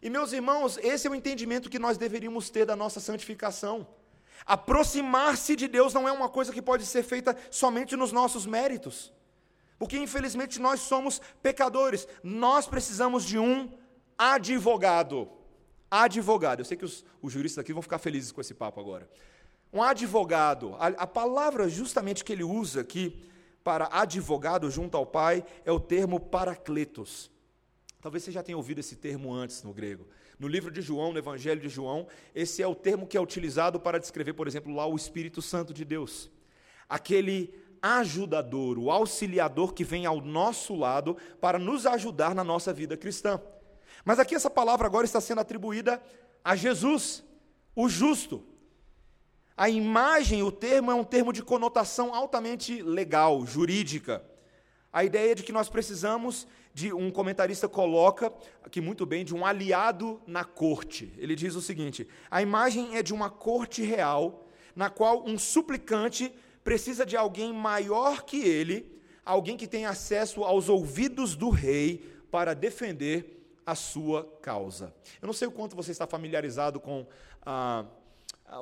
E 0.00 0.08
meus 0.08 0.32
irmãos, 0.32 0.78
esse 0.78 1.06
é 1.06 1.10
o 1.10 1.14
entendimento 1.14 1.68
que 1.68 1.78
nós 1.78 1.98
deveríamos 1.98 2.48
ter 2.48 2.64
da 2.64 2.74
nossa 2.74 2.98
santificação. 2.98 3.86
Aproximar-se 4.46 5.54
de 5.54 5.68
Deus 5.68 5.92
não 5.92 6.08
é 6.08 6.12
uma 6.12 6.30
coisa 6.30 6.50
que 6.50 6.62
pode 6.62 6.86
ser 6.86 7.02
feita 7.02 7.36
somente 7.50 7.94
nos 7.94 8.10
nossos 8.10 8.46
méritos, 8.46 9.12
porque 9.78 9.98
infelizmente 9.98 10.58
nós 10.58 10.80
somos 10.80 11.20
pecadores, 11.42 12.08
nós 12.22 12.66
precisamos 12.66 13.22
de 13.22 13.38
um 13.38 13.70
advogado 14.16 15.30
advogado. 15.92 16.60
Eu 16.60 16.64
sei 16.64 16.76
que 16.76 16.84
os, 16.84 17.04
os 17.20 17.32
juristas 17.32 17.62
aqui 17.62 17.72
vão 17.72 17.82
ficar 17.82 17.98
felizes 17.98 18.32
com 18.32 18.40
esse 18.40 18.54
papo 18.54 18.80
agora. 18.80 19.08
Um 19.70 19.82
advogado, 19.82 20.74
a, 20.78 20.86
a 20.88 21.06
palavra 21.06 21.68
justamente 21.68 22.24
que 22.24 22.32
ele 22.32 22.42
usa 22.42 22.80
aqui 22.80 23.22
para 23.62 23.88
advogado 23.92 24.70
junto 24.70 24.96
ao 24.96 25.06
Pai 25.06 25.44
é 25.64 25.70
o 25.70 25.78
termo 25.78 26.18
paracletos. 26.18 27.30
Talvez 28.00 28.24
você 28.24 28.32
já 28.32 28.42
tenha 28.42 28.56
ouvido 28.56 28.80
esse 28.80 28.96
termo 28.96 29.32
antes 29.32 29.62
no 29.62 29.72
grego. 29.72 30.08
No 30.38 30.48
livro 30.48 30.70
de 30.70 30.82
João, 30.82 31.12
no 31.12 31.18
Evangelho 31.18 31.60
de 31.60 31.68
João, 31.68 32.08
esse 32.34 32.62
é 32.62 32.66
o 32.66 32.74
termo 32.74 33.06
que 33.06 33.16
é 33.16 33.20
utilizado 33.20 33.78
para 33.78 34.00
descrever, 34.00 34.32
por 34.32 34.48
exemplo, 34.48 34.74
lá 34.74 34.86
o 34.86 34.96
Espírito 34.96 35.40
Santo 35.40 35.72
de 35.72 35.84
Deus. 35.84 36.30
Aquele 36.88 37.54
ajudador, 37.80 38.78
o 38.78 38.90
auxiliador 38.90 39.72
que 39.72 39.84
vem 39.84 40.04
ao 40.04 40.20
nosso 40.20 40.74
lado 40.74 41.16
para 41.40 41.58
nos 41.58 41.86
ajudar 41.86 42.34
na 42.34 42.42
nossa 42.42 42.72
vida 42.72 42.96
cristã. 42.96 43.40
Mas 44.04 44.18
aqui 44.18 44.34
essa 44.34 44.50
palavra 44.50 44.86
agora 44.86 45.04
está 45.04 45.20
sendo 45.20 45.40
atribuída 45.40 46.02
a 46.44 46.56
Jesus, 46.56 47.22
o 47.74 47.88
justo. 47.88 48.44
A 49.56 49.68
imagem, 49.68 50.42
o 50.42 50.50
termo 50.50 50.90
é 50.90 50.94
um 50.94 51.04
termo 51.04 51.32
de 51.32 51.42
conotação 51.42 52.14
altamente 52.14 52.82
legal, 52.82 53.46
jurídica. 53.46 54.24
A 54.92 55.04
ideia 55.04 55.34
de 55.34 55.42
que 55.42 55.52
nós 55.52 55.68
precisamos 55.68 56.46
de 56.74 56.92
um 56.92 57.10
comentarista 57.10 57.68
coloca 57.68 58.32
aqui 58.62 58.80
muito 58.80 59.04
bem 59.04 59.24
de 59.24 59.34
um 59.34 59.44
aliado 59.44 60.20
na 60.26 60.44
corte. 60.44 61.12
Ele 61.18 61.34
diz 61.34 61.54
o 61.54 61.62
seguinte: 61.62 62.08
a 62.30 62.42
imagem 62.42 62.96
é 62.96 63.02
de 63.02 63.12
uma 63.12 63.30
corte 63.30 63.82
real 63.82 64.46
na 64.74 64.88
qual 64.88 65.24
um 65.26 65.38
suplicante 65.38 66.32
precisa 66.64 67.04
de 67.04 67.16
alguém 67.16 67.52
maior 67.52 68.22
que 68.22 68.42
ele, 68.42 69.00
alguém 69.24 69.56
que 69.56 69.66
tem 69.66 69.84
acesso 69.84 70.44
aos 70.44 70.68
ouvidos 70.68 71.36
do 71.36 71.50
rei 71.50 72.10
para 72.30 72.54
defender 72.54 73.41
a 73.66 73.74
sua 73.74 74.24
causa. 74.40 74.94
Eu 75.20 75.26
não 75.26 75.32
sei 75.32 75.48
o 75.48 75.52
quanto 75.52 75.76
você 75.76 75.92
está 75.92 76.06
familiarizado 76.06 76.80
com 76.80 77.06
ah, 77.44 77.84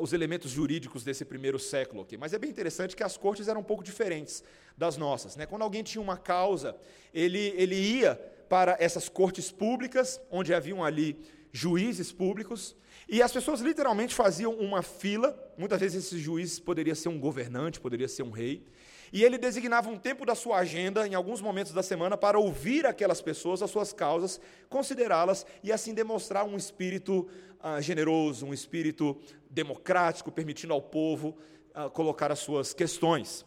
os 0.01 0.13
elementos 0.13 0.51
jurídicos 0.51 1.03
desse 1.03 1.25
primeiro 1.25 1.59
século 1.59 2.03
aqui, 2.03 2.17
mas 2.17 2.33
é 2.33 2.39
bem 2.39 2.51
interessante 2.51 2.95
que 2.95 3.03
as 3.03 3.17
cortes 3.17 3.49
eram 3.49 3.61
um 3.61 3.65
pouco 3.65 3.83
diferentes 3.83 4.45
das 4.77 4.97
nossas. 4.97 5.37
Né? 5.37 5.47
Quando 5.47 5.63
alguém 5.63 5.83
tinha 5.83 6.01
uma 6.01 6.17
causa, 6.17 6.77
ele, 7.13 7.53
ele 7.57 7.77
ia 7.77 8.15
para 8.49 8.77
essas 8.79 9.09
cortes 9.09 9.51
públicas, 9.51 10.21
onde 10.31 10.53
haviam 10.53 10.85
ali 10.85 11.19
juízes 11.53 12.13
públicos, 12.13 12.77
e 13.09 13.23
as 13.23 13.33
pessoas 13.33 13.61
literalmente 13.61 14.15
faziam 14.15 14.55
uma 14.55 14.83
fila, 14.83 15.37
muitas 15.59 15.81
vezes 15.81 16.05
esses 16.05 16.21
juízes 16.21 16.61
poderia 16.61 16.95
ser 16.95 17.09
um 17.09 17.19
governante, 17.19 17.81
poderia 17.81 18.07
ser 18.07 18.23
um 18.23 18.31
rei, 18.31 18.65
e 19.13 19.25
ele 19.25 19.39
designava 19.39 19.89
um 19.89 19.99
tempo 19.99 20.25
da 20.25 20.35
sua 20.35 20.59
agenda, 20.59 21.07
em 21.07 21.15
alguns 21.15 21.41
momentos 21.41 21.73
da 21.73 21.83
semana, 21.83 22.17
para 22.17 22.39
ouvir 22.39 22.87
aquelas 22.87 23.21
pessoas, 23.21 23.63
as 23.63 23.71
suas 23.71 23.93
causas, 23.93 24.41
considerá-las 24.69 25.45
e 25.63 25.73
assim 25.73 25.93
demonstrar 25.93 26.45
um 26.45 26.57
espírito 26.57 27.29
ah, 27.61 27.81
generoso, 27.81 28.47
um 28.47 28.55
espírito 28.55 29.21
democrático, 29.51 30.31
permitindo 30.31 30.73
ao 30.73 30.81
povo 30.81 31.37
ah, 31.75 31.91
colocar 31.91 32.31
as 32.31 32.39
suas 32.39 32.73
questões. 32.73 33.45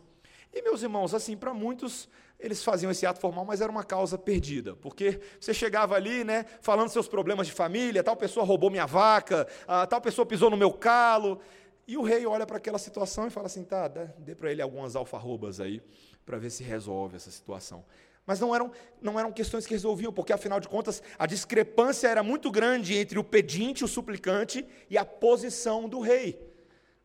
E, 0.53 0.62
meus 0.62 0.84
irmãos, 0.84 1.13
assim, 1.13 1.36
para 1.36 1.53
muitos, 1.53 2.08
eles 2.39 2.63
faziam 2.63 2.91
esse 2.91 3.05
ato 3.05 3.20
formal, 3.20 3.46
mas 3.46 3.62
era 3.62 3.72
uma 3.72 3.84
causa 3.84 4.17
perdida, 4.17 4.75
porque 4.75 5.20
você 5.39 5.53
chegava 5.53 5.96
ali, 5.96 6.24
né, 6.24 6.46
falando 6.62 6.89
seus 6.89 7.08
problemas 7.08 7.48
de 7.48 7.53
família, 7.53 8.03
tal 8.03 8.15
pessoa 8.15 8.46
roubou 8.46 8.70
minha 8.70 8.86
vaca, 8.86 9.48
ah, 9.67 9.88
tal 9.88 10.01
pessoa 10.01 10.25
pisou 10.25 10.50
no 10.50 10.58
meu 10.58 10.72
calo, 10.72 11.39
e 11.87 11.97
o 11.97 12.01
rei 12.01 12.25
olha 12.25 12.45
para 12.45 12.57
aquela 12.57 12.77
situação 12.77 13.27
e 13.27 13.29
fala 13.29 13.47
assim: 13.47 13.63
tá, 13.63 13.87
dê 13.87 14.35
para 14.35 14.51
ele 14.51 14.61
algumas 14.61 14.95
alfarrobas 14.95 15.59
aí, 15.59 15.81
para 16.25 16.37
ver 16.37 16.49
se 16.49 16.63
resolve 16.63 17.15
essa 17.15 17.31
situação. 17.31 17.83
Mas 18.25 18.39
não 18.39 18.55
eram, 18.55 18.71
não 19.01 19.19
eram 19.19 19.33
questões 19.33 19.65
que 19.65 19.73
resolviam, 19.73 20.13
porque 20.13 20.31
afinal 20.31 20.59
de 20.59 20.69
contas 20.69 21.03
a 21.19 21.25
discrepância 21.25 22.07
era 22.07 22.23
muito 22.23 22.49
grande 22.49 22.95
entre 22.95 23.19
o 23.19 23.23
pedinte, 23.23 23.83
o 23.83 23.87
suplicante, 23.87 24.65
e 24.89 24.97
a 24.97 25.03
posição 25.03 25.89
do 25.89 25.99
rei. 25.99 26.39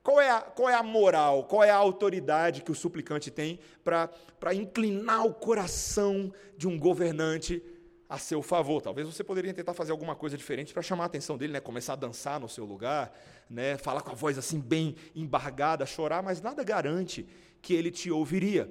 qual 0.03 0.21
é 0.21 0.31
a, 0.31 0.41
qual 0.41 0.71
é 0.71 0.75
a 0.75 0.83
moral, 0.83 1.45
qual 1.45 1.63
é 1.65 1.71
a 1.71 1.77
autoridade 1.77 2.63
que 2.63 2.71
o 2.71 2.75
suplicante 2.75 3.31
tem 3.31 3.59
para 3.85 4.55
inclinar 4.55 5.27
o 5.27 5.35
coração 5.35 6.33
de 6.57 6.69
um 6.69 6.79
governante 6.79 7.63
a 8.09 8.19
seu 8.19 8.43
favor. 8.43 8.81
Talvez 8.81 9.07
você 9.07 9.23
poderia 9.23 9.53
tentar 9.53 9.75
fazer 9.75 9.93
alguma 9.93 10.17
coisa 10.17 10.37
diferente 10.37 10.73
para 10.73 10.83
chamar 10.83 11.05
a 11.05 11.07
atenção 11.07 11.37
dele, 11.37 11.53
né? 11.53 11.61
começar 11.61 11.93
a 11.93 11.97
dançar 11.97 12.41
no 12.41 12.49
seu 12.49 12.65
lugar, 12.65 13.13
né? 13.51 13.77
falar 13.77 14.01
com 14.01 14.13
a 14.13 14.15
voz 14.15 14.39
assim 14.39 14.59
bem 14.59 14.97
embargada, 15.15 15.85
chorar, 15.85 16.23
mas 16.23 16.41
nada 16.41 16.65
garante 16.65 17.27
que 17.61 17.75
ele 17.75 17.91
te 17.91 18.11
ouviria, 18.11 18.71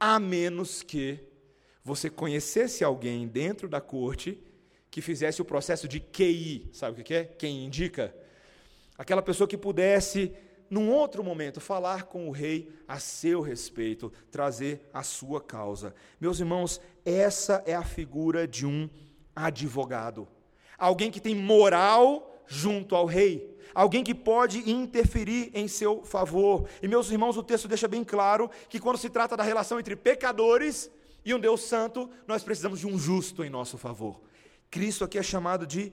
a 0.00 0.18
menos 0.18 0.82
que 0.82 1.20
você 1.84 2.08
conhecesse 2.08 2.82
alguém 2.84 3.26
dentro 3.26 3.68
da 3.68 3.80
corte 3.80 4.40
que 4.90 5.00
fizesse 5.00 5.42
o 5.42 5.44
processo 5.44 5.88
de 5.88 5.98
QI, 6.00 6.68
sabe 6.72 7.00
o 7.00 7.04
que 7.04 7.14
é? 7.14 7.24
Quem 7.24 7.64
indica? 7.64 8.14
Aquela 8.96 9.22
pessoa 9.22 9.48
que 9.48 9.56
pudesse 9.56 10.32
num 10.72 10.90
outro 10.90 11.22
momento, 11.22 11.60
falar 11.60 12.04
com 12.04 12.26
o 12.26 12.30
rei 12.30 12.72
a 12.88 12.98
seu 12.98 13.42
respeito, 13.42 14.10
trazer 14.30 14.88
a 14.90 15.02
sua 15.02 15.38
causa. 15.38 15.94
Meus 16.18 16.40
irmãos, 16.40 16.80
essa 17.04 17.62
é 17.66 17.74
a 17.74 17.84
figura 17.84 18.48
de 18.48 18.64
um 18.64 18.88
advogado. 19.36 20.26
Alguém 20.78 21.10
que 21.10 21.20
tem 21.20 21.34
moral 21.34 22.42
junto 22.46 22.96
ao 22.96 23.04
rei. 23.04 23.54
Alguém 23.74 24.02
que 24.02 24.14
pode 24.14 24.70
interferir 24.70 25.50
em 25.52 25.68
seu 25.68 26.02
favor. 26.04 26.66
E, 26.82 26.88
meus 26.88 27.10
irmãos, 27.10 27.36
o 27.36 27.42
texto 27.42 27.68
deixa 27.68 27.86
bem 27.86 28.02
claro 28.02 28.50
que 28.70 28.80
quando 28.80 28.96
se 28.96 29.10
trata 29.10 29.36
da 29.36 29.42
relação 29.42 29.78
entre 29.78 29.94
pecadores 29.94 30.90
e 31.22 31.34
um 31.34 31.38
Deus 31.38 31.60
santo, 31.64 32.08
nós 32.26 32.42
precisamos 32.42 32.80
de 32.80 32.86
um 32.86 32.98
justo 32.98 33.44
em 33.44 33.50
nosso 33.50 33.76
favor. 33.76 34.22
Cristo 34.70 35.04
aqui 35.04 35.18
é 35.18 35.22
chamado 35.22 35.66
de 35.66 35.92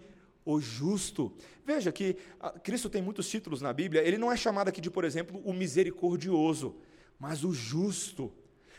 o 0.54 0.62
justo. 0.62 1.32
Veja 1.66 1.92
que 1.92 2.18
ah, 2.40 2.52
Cristo 2.52 2.90
tem 2.90 3.02
muitos 3.02 3.30
títulos 3.30 3.62
na 3.62 3.72
Bíblia, 3.72 4.02
ele 4.02 4.18
não 4.18 4.32
é 4.32 4.38
chamado 4.38 4.70
aqui 4.70 4.82
de, 4.82 4.90
por 4.90 5.04
exemplo, 5.04 5.42
o 5.46 5.54
misericordioso, 5.54 6.76
mas 7.20 7.44
o 7.44 7.54
justo. 7.54 8.32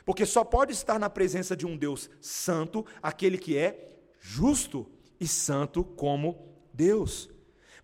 Porque 0.05 0.27
só 0.27 0.43
pode 0.43 0.73
estar 0.73 0.99
na 0.99 1.09
presença 1.09 1.57
de 1.57 1.67
um 1.67 1.77
Deus 1.77 2.11
santo 2.21 2.85
aquele 3.03 3.39
que 3.39 3.57
é 3.57 3.91
justo 4.21 4.87
e 5.21 5.29
santo 5.29 5.85
como 5.85 6.49
Deus. 6.73 7.31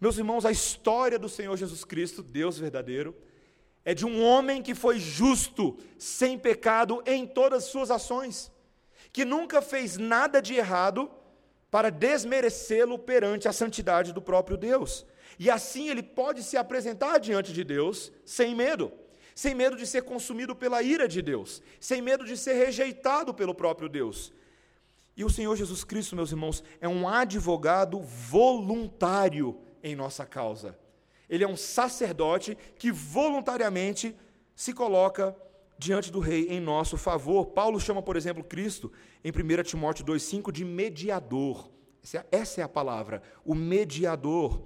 Meus 0.01 0.19
irmãos, 0.19 0.45
a 0.45 0.51
história 0.51 1.19
do 1.19 1.29
Senhor 1.29 1.57
Jesus 1.57 1.85
Cristo, 1.85 2.23
Deus 2.23 2.59
verdadeiro, 2.59 3.15
é 3.85 3.95
de 3.95 4.05
um 4.05 4.23
homem 4.23 4.63
que 4.63 4.75
foi 4.75 4.99
justo, 4.99 5.79
sem 5.97 6.39
pecado 6.39 7.03
em 7.07 7.27
todas 7.27 7.65
as 7.65 7.71
suas 7.71 7.91
ações, 7.91 8.51
que 9.13 9.25
nunca 9.25 9.63
fez 9.63 9.97
nada 9.97 10.43
de 10.43 10.55
errado 10.55 11.11
para 11.77 11.91
desmerecê-lo 11.91 12.99
perante 12.99 13.47
a 13.47 13.53
santidade 13.53 14.11
do 14.11 14.23
próprio 14.23 14.57
Deus. 14.57 15.05
E 15.39 15.51
assim 15.51 15.91
ele 15.91 16.03
pode 16.03 16.43
se 16.43 16.57
apresentar 16.57 17.19
diante 17.19 17.53
de 17.53 17.63
Deus 17.63 18.11
sem 18.25 18.55
medo, 18.55 18.91
sem 19.35 19.55
medo 19.55 19.77
de 19.77 19.87
ser 19.87 20.01
consumido 20.01 20.57
pela 20.57 20.83
ira 20.83 21.07
de 21.07 21.21
Deus, 21.21 21.61
sem 21.79 22.01
medo 22.01 22.25
de 22.25 22.35
ser 22.35 22.55
rejeitado 22.55 23.35
pelo 23.35 23.55
próprio 23.55 23.91
Deus. 23.91 24.33
E 25.15 25.23
o 25.23 25.29
Senhor 25.29 25.55
Jesus 25.55 25.85
Cristo, 25.85 26.17
meus 26.17 26.31
irmãos, 26.31 26.65
é 26.81 26.89
um 26.89 27.07
advogado 27.07 28.01
voluntário 28.01 29.61
em 29.83 29.95
nossa 29.95 30.25
causa. 30.25 30.79
Ele 31.29 31.45
é 31.45 31.47
um 31.47 31.59
sacerdote 31.59 32.57
que 32.79 32.91
voluntariamente 32.91 34.17
se 34.55 34.73
coloca 34.73 35.37
diante 35.79 36.11
do 36.11 36.21
rei 36.21 36.49
em 36.49 36.61
nosso 36.61 36.97
favor. 36.97 37.47
Paulo 37.47 37.81
chama, 37.81 38.03
por 38.03 38.17
exemplo, 38.17 38.43
Cristo, 38.43 38.93
em 39.25 39.31
1 39.31 39.63
Timóteo 39.63 40.05
2,5, 40.05 40.51
de 40.53 40.65
mediador. 40.65 41.71
É 42.15 42.39
essa 42.39 42.61
é 42.61 42.65
a 42.65 42.69
palavra, 42.69 43.23
o 43.45 43.55
mediador. 43.55 44.63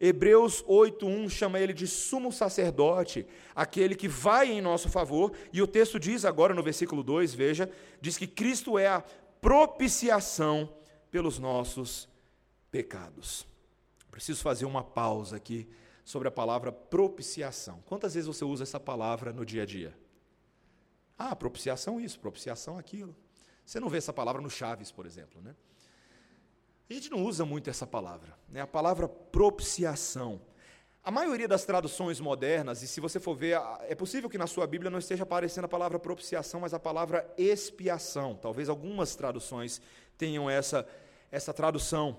Hebreus 0.00 0.64
8:1 0.66 1.28
chama 1.28 1.60
ele 1.60 1.74
de 1.74 1.86
sumo 1.86 2.32
sacerdote, 2.32 3.26
aquele 3.54 3.94
que 3.94 4.08
vai 4.08 4.50
em 4.50 4.60
nosso 4.60 4.88
favor, 4.88 5.32
e 5.52 5.60
o 5.60 5.66
texto 5.66 6.00
diz 6.00 6.24
agora 6.24 6.54
no 6.54 6.62
versículo 6.62 7.02
2, 7.02 7.34
veja, 7.34 7.70
diz 8.00 8.16
que 8.16 8.26
Cristo 8.26 8.78
é 8.78 8.88
a 8.88 9.04
propiciação 9.40 10.72
pelos 11.10 11.38
nossos 11.38 12.08
pecados. 12.70 13.46
Preciso 14.10 14.42
fazer 14.42 14.64
uma 14.64 14.82
pausa 14.82 15.36
aqui 15.36 15.68
sobre 16.04 16.28
a 16.28 16.30
palavra 16.32 16.72
propiciação. 16.72 17.82
Quantas 17.86 18.14
vezes 18.14 18.26
você 18.26 18.44
usa 18.44 18.62
essa 18.62 18.80
palavra 18.80 19.32
no 19.32 19.44
dia 19.44 19.62
a 19.62 19.66
dia? 19.66 19.94
Ah, 21.22 21.36
propiciação 21.36 22.00
isso, 22.00 22.18
propiciação 22.18 22.78
aquilo. 22.78 23.14
Você 23.62 23.78
não 23.78 23.90
vê 23.90 23.98
essa 23.98 24.10
palavra 24.10 24.40
no 24.40 24.48
Chaves, 24.48 24.90
por 24.90 25.04
exemplo, 25.04 25.38
né? 25.42 25.54
A 26.88 26.94
gente 26.94 27.10
não 27.10 27.22
usa 27.22 27.44
muito 27.44 27.68
essa 27.68 27.86
palavra, 27.86 28.34
né? 28.48 28.62
A 28.62 28.66
palavra 28.66 29.06
propiciação. 29.06 30.40
A 31.04 31.10
maioria 31.10 31.46
das 31.46 31.66
traduções 31.66 32.20
modernas, 32.20 32.82
e 32.82 32.88
se 32.88 33.02
você 33.02 33.20
for 33.20 33.36
ver, 33.36 33.60
é 33.86 33.94
possível 33.94 34.30
que 34.30 34.38
na 34.38 34.46
sua 34.46 34.66
Bíblia 34.66 34.90
não 34.90 34.98
esteja 34.98 35.24
aparecendo 35.24 35.66
a 35.66 35.68
palavra 35.68 35.98
propiciação, 35.98 36.58
mas 36.58 36.72
a 36.72 36.80
palavra 36.80 37.30
expiação. 37.36 38.34
Talvez 38.34 38.70
algumas 38.70 39.14
traduções 39.14 39.78
tenham 40.16 40.48
essa, 40.48 40.88
essa 41.30 41.52
tradução. 41.52 42.18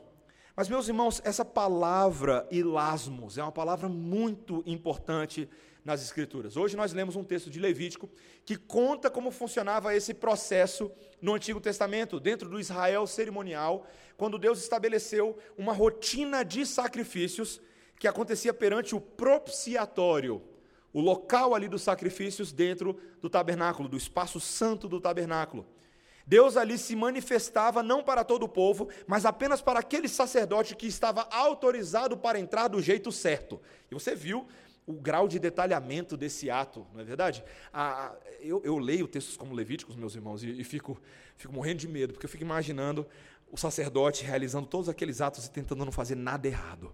Mas, 0.56 0.70
meus 0.70 0.88
irmãos, 0.88 1.20
essa 1.26 1.44
palavra 1.44 2.48
ilasmos 2.52 3.40
é 3.40 3.42
uma 3.42 3.52
palavra 3.52 3.90
muito 3.90 4.62
importante 4.64 5.50
nas 5.84 6.04
Escrituras. 6.04 6.56
Hoje 6.58 6.78
nós 6.78 6.94
lemos 6.94 7.16
um 7.16 7.24
texto 7.24 7.50
de 7.50 7.60
Levítico 7.60 8.10
que 8.46 8.56
conta 8.56 9.10
como 9.10 9.32
funcionava 9.32 9.96
esse 9.96 10.14
processo 10.14 10.92
no 11.22 11.34
Antigo 11.34 11.60
Testamento, 11.60 12.20
dentro 12.20 12.48
do 12.48 12.60
Israel 12.60 13.08
cerimonial, 13.08 13.86
quando 14.16 14.38
Deus 14.38 14.60
estabeleceu 14.62 15.38
uma 15.58 15.74
rotina 15.74 16.44
de 16.44 16.66
sacrifícios 16.66 17.60
que 18.00 18.08
acontecia 18.08 18.54
perante 18.54 18.96
o 18.96 19.02
propiciatório, 19.02 20.42
o 20.94 21.00
local 21.00 21.56
ali 21.56 21.68
dos 21.68 21.82
sacrifícios 21.82 22.52
dentro 22.52 23.00
do 23.22 23.30
tabernáculo, 23.30 23.90
do 23.90 23.98
espaço 23.98 24.40
santo 24.40 24.88
do 24.88 25.00
tabernáculo. 25.00 25.66
Deus 26.26 26.56
ali 26.56 26.78
se 26.78 26.96
manifestava 26.96 27.82
não 27.82 28.04
para 28.04 28.24
todo 28.24 28.44
o 28.44 28.50
povo, 28.50 28.90
mas 29.08 29.26
apenas 29.26 29.62
para 29.62 29.80
aquele 29.80 30.08
sacerdote 30.08 30.76
que 30.76 30.88
estava 30.88 31.28
autorizado 31.32 32.16
para 32.16 32.40
entrar 32.40 32.68
do 32.68 32.82
jeito 32.82 33.12
certo. 33.12 33.60
E 33.90 33.94
você 33.94 34.16
viu 34.16 34.48
o 34.92 34.94
grau 35.02 35.28
de 35.28 35.40
detalhamento 35.40 36.16
desse 36.16 36.50
ato, 36.50 36.86
não 36.94 37.02
é 37.02 37.04
verdade? 37.04 37.44
Ah, 37.74 38.14
eu, 38.40 38.62
eu, 38.64 38.78
leio 38.78 39.08
textos 39.08 39.38
como 39.38 39.54
Levíticos, 39.54 39.96
meus 39.96 40.16
irmãos, 40.16 40.44
e, 40.44 40.62
e 40.62 40.64
fico, 40.64 41.00
fico 41.38 41.54
morrendo 41.54 41.80
de 41.80 41.88
medo, 41.88 42.14
porque 42.14 42.26
eu 42.26 42.30
fico 42.30 42.44
imaginando 42.44 43.08
o 43.52 43.58
sacerdote 43.58 44.24
realizando 44.24 44.68
todos 44.68 44.88
aqueles 44.90 45.22
atos 45.22 45.46
e 45.46 45.52
tentando 45.52 45.84
não 45.86 45.92
fazer 45.92 46.16
nada 46.16 46.48
errado. 46.48 46.94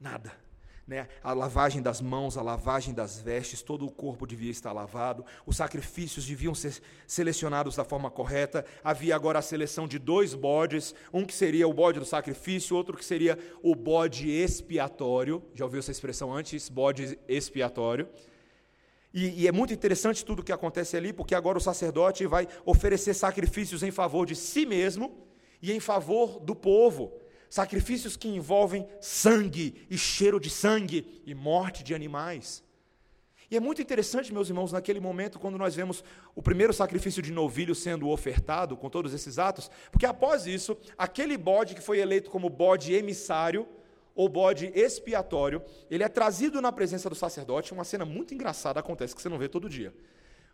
Nada 0.00 0.45
né? 0.86 1.08
a 1.22 1.32
lavagem 1.32 1.82
das 1.82 2.00
mãos, 2.00 2.36
a 2.36 2.42
lavagem 2.42 2.94
das 2.94 3.18
vestes, 3.18 3.60
todo 3.60 3.84
o 3.84 3.90
corpo 3.90 4.26
devia 4.26 4.50
estar 4.50 4.72
lavado, 4.72 5.24
os 5.44 5.56
sacrifícios 5.56 6.24
deviam 6.24 6.54
ser 6.54 6.80
selecionados 7.06 7.74
da 7.74 7.84
forma 7.84 8.10
correta. 8.10 8.64
Havia 8.84 9.16
agora 9.16 9.40
a 9.40 9.42
seleção 9.42 9.88
de 9.88 9.98
dois 9.98 10.32
bodes, 10.34 10.94
um 11.12 11.24
que 11.24 11.34
seria 11.34 11.66
o 11.66 11.74
bode 11.74 11.98
do 11.98 12.04
sacrifício, 12.04 12.76
outro 12.76 12.96
que 12.96 13.04
seria 13.04 13.36
o 13.62 13.74
bode 13.74 14.30
expiatório. 14.30 15.42
Já 15.54 15.64
ouviu 15.64 15.80
essa 15.80 15.90
expressão 15.90 16.32
antes? 16.32 16.68
Bode 16.68 17.18
expiatório. 17.26 18.08
E, 19.12 19.42
e, 19.42 19.48
é 19.48 19.52
muito 19.52 19.72
interessante 19.72 20.24
tudo 20.24 20.40
o 20.40 20.44
que 20.44 20.52
acontece 20.52 20.96
ali, 20.96 21.12
porque 21.12 21.34
agora 21.34 21.56
o 21.56 21.60
sacerdote 21.60 22.26
vai 22.26 22.46
oferecer 22.64 23.14
sacrifícios 23.14 23.82
em 23.82 23.90
favor 23.90 24.26
de 24.26 24.36
si 24.36 24.66
mesmo 24.66 25.26
e 25.62 25.72
em 25.72 25.80
favor 25.80 26.38
do 26.38 26.54
povo 26.54 27.12
sacrifícios 27.56 28.16
que 28.16 28.28
envolvem 28.28 28.86
sangue 29.00 29.86
e 29.88 29.96
cheiro 29.96 30.38
de 30.38 30.50
sangue 30.50 31.22
e 31.24 31.34
morte 31.34 31.82
de 31.82 31.94
animais. 31.94 32.62
E 33.50 33.56
é 33.56 33.60
muito 33.60 33.80
interessante, 33.80 34.30
meus 34.30 34.48
irmãos, 34.48 34.72
naquele 34.72 35.00
momento, 35.00 35.38
quando 35.38 35.56
nós 35.56 35.74
vemos 35.74 36.04
o 36.34 36.42
primeiro 36.42 36.74
sacrifício 36.74 37.22
de 37.22 37.32
novilho 37.32 37.74
sendo 37.74 38.10
ofertado, 38.10 38.76
com 38.76 38.90
todos 38.90 39.14
esses 39.14 39.38
atos, 39.38 39.70
porque 39.90 40.04
após 40.04 40.46
isso, 40.46 40.76
aquele 40.98 41.38
bode 41.38 41.74
que 41.74 41.80
foi 41.80 41.98
eleito 41.98 42.28
como 42.30 42.50
bode 42.50 42.92
emissário, 42.92 43.66
ou 44.14 44.28
bode 44.28 44.72
expiatório, 44.74 45.62
ele 45.90 46.02
é 46.02 46.08
trazido 46.08 46.60
na 46.60 46.72
presença 46.72 47.08
do 47.08 47.14
sacerdote. 47.14 47.72
Uma 47.72 47.84
cena 47.84 48.04
muito 48.04 48.34
engraçada 48.34 48.80
acontece 48.80 49.14
que 49.14 49.20
você 49.20 49.28
não 49.28 49.38
vê 49.38 49.46
todo 49.46 49.68
dia. 49.68 49.94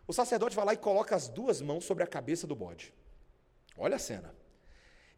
O 0.05 0.13
sacerdote 0.13 0.55
vai 0.55 0.65
lá 0.65 0.73
e 0.73 0.77
coloca 0.77 1.15
as 1.15 1.29
duas 1.29 1.61
mãos 1.61 1.85
sobre 1.85 2.03
a 2.03 2.07
cabeça 2.07 2.45
do 2.45 2.55
bode. 2.55 2.93
Olha 3.77 3.95
a 3.95 3.99
cena. 3.99 4.42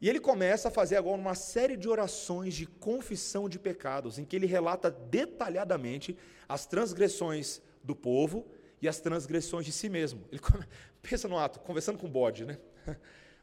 E 0.01 0.09
ele 0.09 0.19
começa 0.19 0.67
a 0.67 0.71
fazer 0.71 0.97
agora 0.97 1.19
uma 1.19 1.35
série 1.35 1.77
de 1.77 1.87
orações 1.87 2.53
de 2.53 2.65
confissão 2.65 3.47
de 3.47 3.57
pecados, 3.57 4.19
em 4.19 4.25
que 4.25 4.35
ele 4.35 4.45
relata 4.45 4.91
detalhadamente 4.91 6.17
as 6.47 6.65
transgressões 6.65 7.61
do 7.83 7.95
povo 7.95 8.45
e 8.81 8.87
as 8.87 8.99
transgressões 8.99 9.65
de 9.65 9.71
si 9.71 9.89
mesmo. 9.89 10.25
Ele 10.31 10.41
pensa 11.01 11.27
no 11.27 11.37
ato, 11.37 11.59
conversando 11.59 11.97
com 11.97 12.07
o 12.07 12.09
bode, 12.09 12.45
né? 12.45 12.57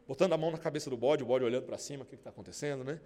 Botando 0.06 0.32
a 0.34 0.38
mão 0.38 0.50
na 0.50 0.58
cabeça 0.58 0.90
do 0.90 0.96
bode, 0.96 1.22
o 1.22 1.26
bode 1.26 1.44
olhando 1.44 1.64
para 1.64 1.78
cima, 1.78 2.02
o 2.04 2.06
que 2.06 2.16
está 2.16 2.30
acontecendo, 2.30 2.84
né? 2.84 3.00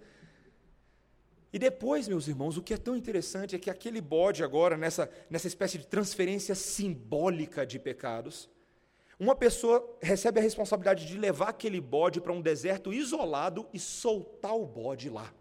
E 1.53 1.57
depois, 1.57 2.07
meus 2.07 2.27
irmãos, 2.27 2.57
o 2.57 2.61
que 2.61 2.73
é 2.73 2.77
tão 2.77 2.95
interessante 2.95 3.55
é 3.55 3.59
que 3.59 3.69
aquele 3.69 4.01
bode 4.01 4.43
agora, 4.43 4.75
nessa, 4.75 5.09
nessa 5.29 5.47
espécie 5.47 5.77
de 5.77 5.87
transferência 5.87 6.53
simbólica 6.53 7.65
de 7.65 7.79
pecados, 7.79 8.49
uma 9.19 9.35
pessoa 9.35 9.97
recebe 10.01 10.39
a 10.39 10.43
responsabilidade 10.43 11.07
de 11.07 11.17
levar 11.17 11.49
aquele 11.49 11.81
bode 11.81 12.21
para 12.21 12.31
um 12.31 12.41
deserto 12.41 12.93
isolado 12.93 13.67
e 13.73 13.79
soltar 13.79 14.55
o 14.55 14.65
bode 14.65 15.09
lá. 15.09 15.33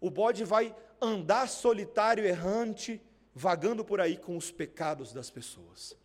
O 0.00 0.10
bode 0.10 0.44
vai 0.44 0.74
andar 1.00 1.48
solitário, 1.48 2.24
errante, 2.24 3.00
vagando 3.32 3.84
por 3.84 4.00
aí 4.00 4.16
com 4.16 4.36
os 4.36 4.50
pecados 4.50 5.12
das 5.12 5.30
pessoas. 5.30 5.96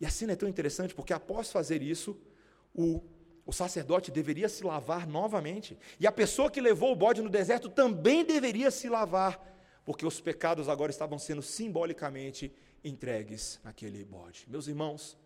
E 0.00 0.06
a 0.06 0.10
cena 0.10 0.34
é 0.34 0.36
tão 0.36 0.48
interessante 0.48 0.94
porque 0.94 1.12
após 1.12 1.50
fazer 1.50 1.82
isso, 1.82 2.16
o, 2.72 3.02
o 3.44 3.52
sacerdote 3.52 4.10
deveria 4.10 4.48
se 4.48 4.62
lavar 4.62 5.06
novamente. 5.06 5.76
E 5.98 6.06
a 6.06 6.12
pessoa 6.12 6.50
que 6.50 6.60
levou 6.60 6.92
o 6.92 6.96
bode 6.96 7.22
no 7.22 7.30
deserto 7.30 7.68
também 7.68 8.24
deveria 8.24 8.70
se 8.70 8.88
lavar, 8.88 9.40
porque 9.84 10.06
os 10.06 10.20
pecados 10.20 10.68
agora 10.68 10.90
estavam 10.90 11.18
sendo 11.18 11.42
simbolicamente 11.42 12.54
entregues 12.84 13.58
naquele 13.64 14.04
bode. 14.04 14.46
Meus 14.48 14.68
irmãos, 14.68 15.18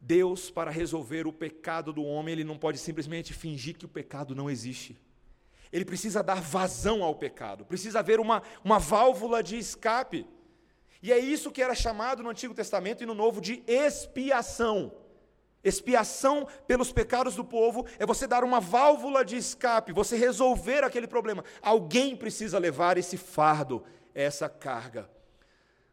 Deus, 0.00 0.50
para 0.50 0.70
resolver 0.70 1.26
o 1.26 1.32
pecado 1.32 1.92
do 1.92 2.02
homem, 2.02 2.32
ele 2.32 2.44
não 2.44 2.56
pode 2.56 2.78
simplesmente 2.78 3.34
fingir 3.34 3.76
que 3.76 3.84
o 3.84 3.88
pecado 3.88 4.34
não 4.34 4.50
existe. 4.50 4.98
Ele 5.70 5.84
precisa 5.84 6.22
dar 6.22 6.40
vazão 6.40 7.02
ao 7.02 7.14
pecado, 7.14 7.64
precisa 7.64 7.98
haver 7.98 8.18
uma, 8.18 8.42
uma 8.64 8.78
válvula 8.78 9.42
de 9.42 9.58
escape. 9.58 10.26
E 11.02 11.12
é 11.12 11.18
isso 11.18 11.50
que 11.50 11.62
era 11.62 11.74
chamado 11.74 12.22
no 12.22 12.30
Antigo 12.30 12.54
Testamento 12.54 13.02
e 13.02 13.06
no 13.06 13.14
Novo 13.14 13.40
de 13.40 13.62
expiação. 13.66 14.92
Expiação 15.62 16.48
pelos 16.66 16.90
pecados 16.90 17.36
do 17.36 17.44
povo 17.44 17.86
é 17.98 18.06
você 18.06 18.26
dar 18.26 18.42
uma 18.42 18.60
válvula 18.60 19.22
de 19.22 19.36
escape, 19.36 19.92
você 19.92 20.16
resolver 20.16 20.82
aquele 20.82 21.06
problema. 21.06 21.44
Alguém 21.60 22.16
precisa 22.16 22.58
levar 22.58 22.96
esse 22.96 23.18
fardo, 23.18 23.84
essa 24.14 24.48
carga. 24.48 25.08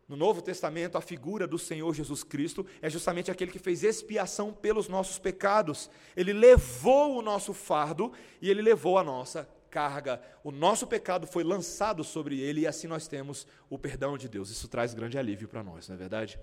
No 0.08 0.16
Novo 0.16 0.42
Testamento, 0.42 0.98
a 0.98 1.02
figura 1.02 1.46
do 1.46 1.60
Senhor 1.60 1.94
Jesus 1.94 2.24
Cristo 2.24 2.66
é 2.82 2.90
justamente 2.90 3.30
aquele 3.30 3.52
que 3.52 3.60
fez 3.60 3.84
expiação 3.84 4.54
pelos 4.54 4.88
nossos 4.88 5.20
pecados. 5.20 5.90
Ele 6.16 6.32
levou 6.32 7.18
o 7.18 7.22
nosso 7.22 7.54
fardo 7.54 8.14
e 8.42 8.50
ele 8.50 8.62
levou 8.62 8.98
a 8.98 9.04
nossa 9.04 9.50
carga. 9.70 10.22
O 10.46 10.52
nosso 10.52 10.88
pecado 10.88 11.28
foi 11.28 11.44
lançado 11.44 12.06
sobre 12.06 12.40
ele 12.40 12.62
e 12.62 12.68
assim 12.68 12.88
nós 12.88 13.06
temos 13.06 13.46
o 13.70 13.78
perdão 13.78 14.18
de 14.18 14.30
Deus. 14.30 14.50
Isso 14.50 14.70
traz 14.70 14.94
grande 14.94 15.18
alívio 15.18 15.48
para 15.48 15.62
nós, 15.62 15.90
não 15.90 15.96
é 15.96 16.00
verdade? 16.00 16.40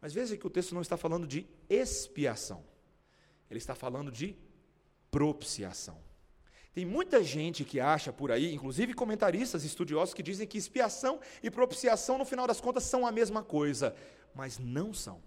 Mas 0.00 0.12
veja 0.12 0.36
que 0.36 0.46
o 0.46 0.50
texto 0.50 0.74
não 0.74 0.82
está 0.82 0.98
falando 0.98 1.26
de 1.26 1.46
expiação, 1.68 2.62
ele 3.50 3.58
está 3.58 3.74
falando 3.74 4.12
de 4.12 4.36
propiciação. 5.10 6.05
Tem 6.76 6.84
muita 6.84 7.24
gente 7.24 7.64
que 7.64 7.80
acha 7.80 8.12
por 8.12 8.30
aí, 8.30 8.52
inclusive 8.52 8.92
comentaristas 8.92 9.64
estudiosos, 9.64 10.12
que 10.12 10.22
dizem 10.22 10.46
que 10.46 10.58
expiação 10.58 11.18
e 11.42 11.50
propiciação, 11.50 12.18
no 12.18 12.24
final 12.26 12.46
das 12.46 12.60
contas, 12.60 12.84
são 12.84 13.06
a 13.06 13.10
mesma 13.10 13.42
coisa, 13.42 13.96
mas 14.34 14.58
não 14.58 14.92
são. 14.92 15.22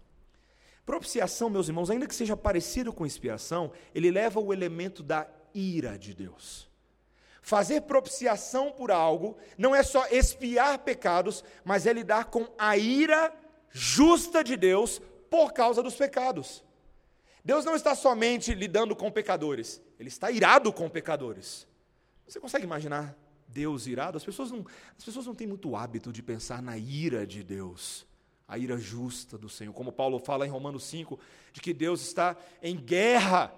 Propiciação, 0.86 1.50
meus 1.50 1.68
irmãos, 1.68 1.90
ainda 1.90 2.06
que 2.06 2.14
seja 2.14 2.38
parecido 2.38 2.94
com 2.94 3.04
expiação, 3.04 3.72
ele 3.96 4.12
leva 4.12 4.40
o 4.40 4.54
elemento 4.54 5.02
da 5.02 5.28
ira 5.52 5.98
de 5.98 6.14
Deus. 6.14 6.70
Fazer 7.42 7.82
propiciação 7.82 8.72
por 8.72 8.92
algo 8.92 9.36
não 9.58 9.74
é 9.74 9.82
só 9.82 10.06
expiar 10.12 10.78
pecados, 10.78 11.44
mas 11.66 11.88
é 11.88 11.94
lidar 11.94 12.26
com 12.26 12.48
a 12.60 12.78
ira 12.78 13.34
justa 13.72 14.44
de 14.44 14.56
Deus 14.56 15.02
por 15.32 15.52
causa 15.52 15.82
dos 15.82 15.96
pecados. 15.96 16.64
Deus 17.50 17.66
não 17.66 17.76
está 17.76 17.96
somente 17.96 18.54
lidando 18.54 18.96
com 18.96 19.10
pecadores, 19.10 19.82
Ele 20.00 20.08
está 20.08 20.30
irado 20.30 20.72
com 20.72 20.88
pecadores. 20.88 21.68
Você 22.28 22.40
consegue 22.40 22.64
imaginar 22.64 23.18
Deus 23.48 23.88
irado? 23.88 24.18
As 24.18 24.24
pessoas 24.24 24.52
não, 24.52 24.64
as 24.96 25.04
pessoas 25.04 25.26
não 25.26 25.34
têm 25.34 25.48
muito 25.48 25.76
hábito 25.76 26.14
de 26.14 26.22
pensar 26.22 26.62
na 26.62 26.78
ira 26.78 27.26
de 27.26 27.42
Deus, 27.42 28.06
a 28.48 28.56
ira 28.56 28.78
justa 28.78 29.36
do 29.36 29.50
Senhor. 29.50 29.74
Como 29.74 29.92
Paulo 29.92 30.20
fala 30.20 30.46
em 30.46 30.50
Romanos 30.52 30.84
5, 30.84 31.20
de 31.52 31.60
que 31.60 31.74
Deus 31.74 32.02
está 32.02 32.38
em 32.62 32.78
guerra 32.78 33.52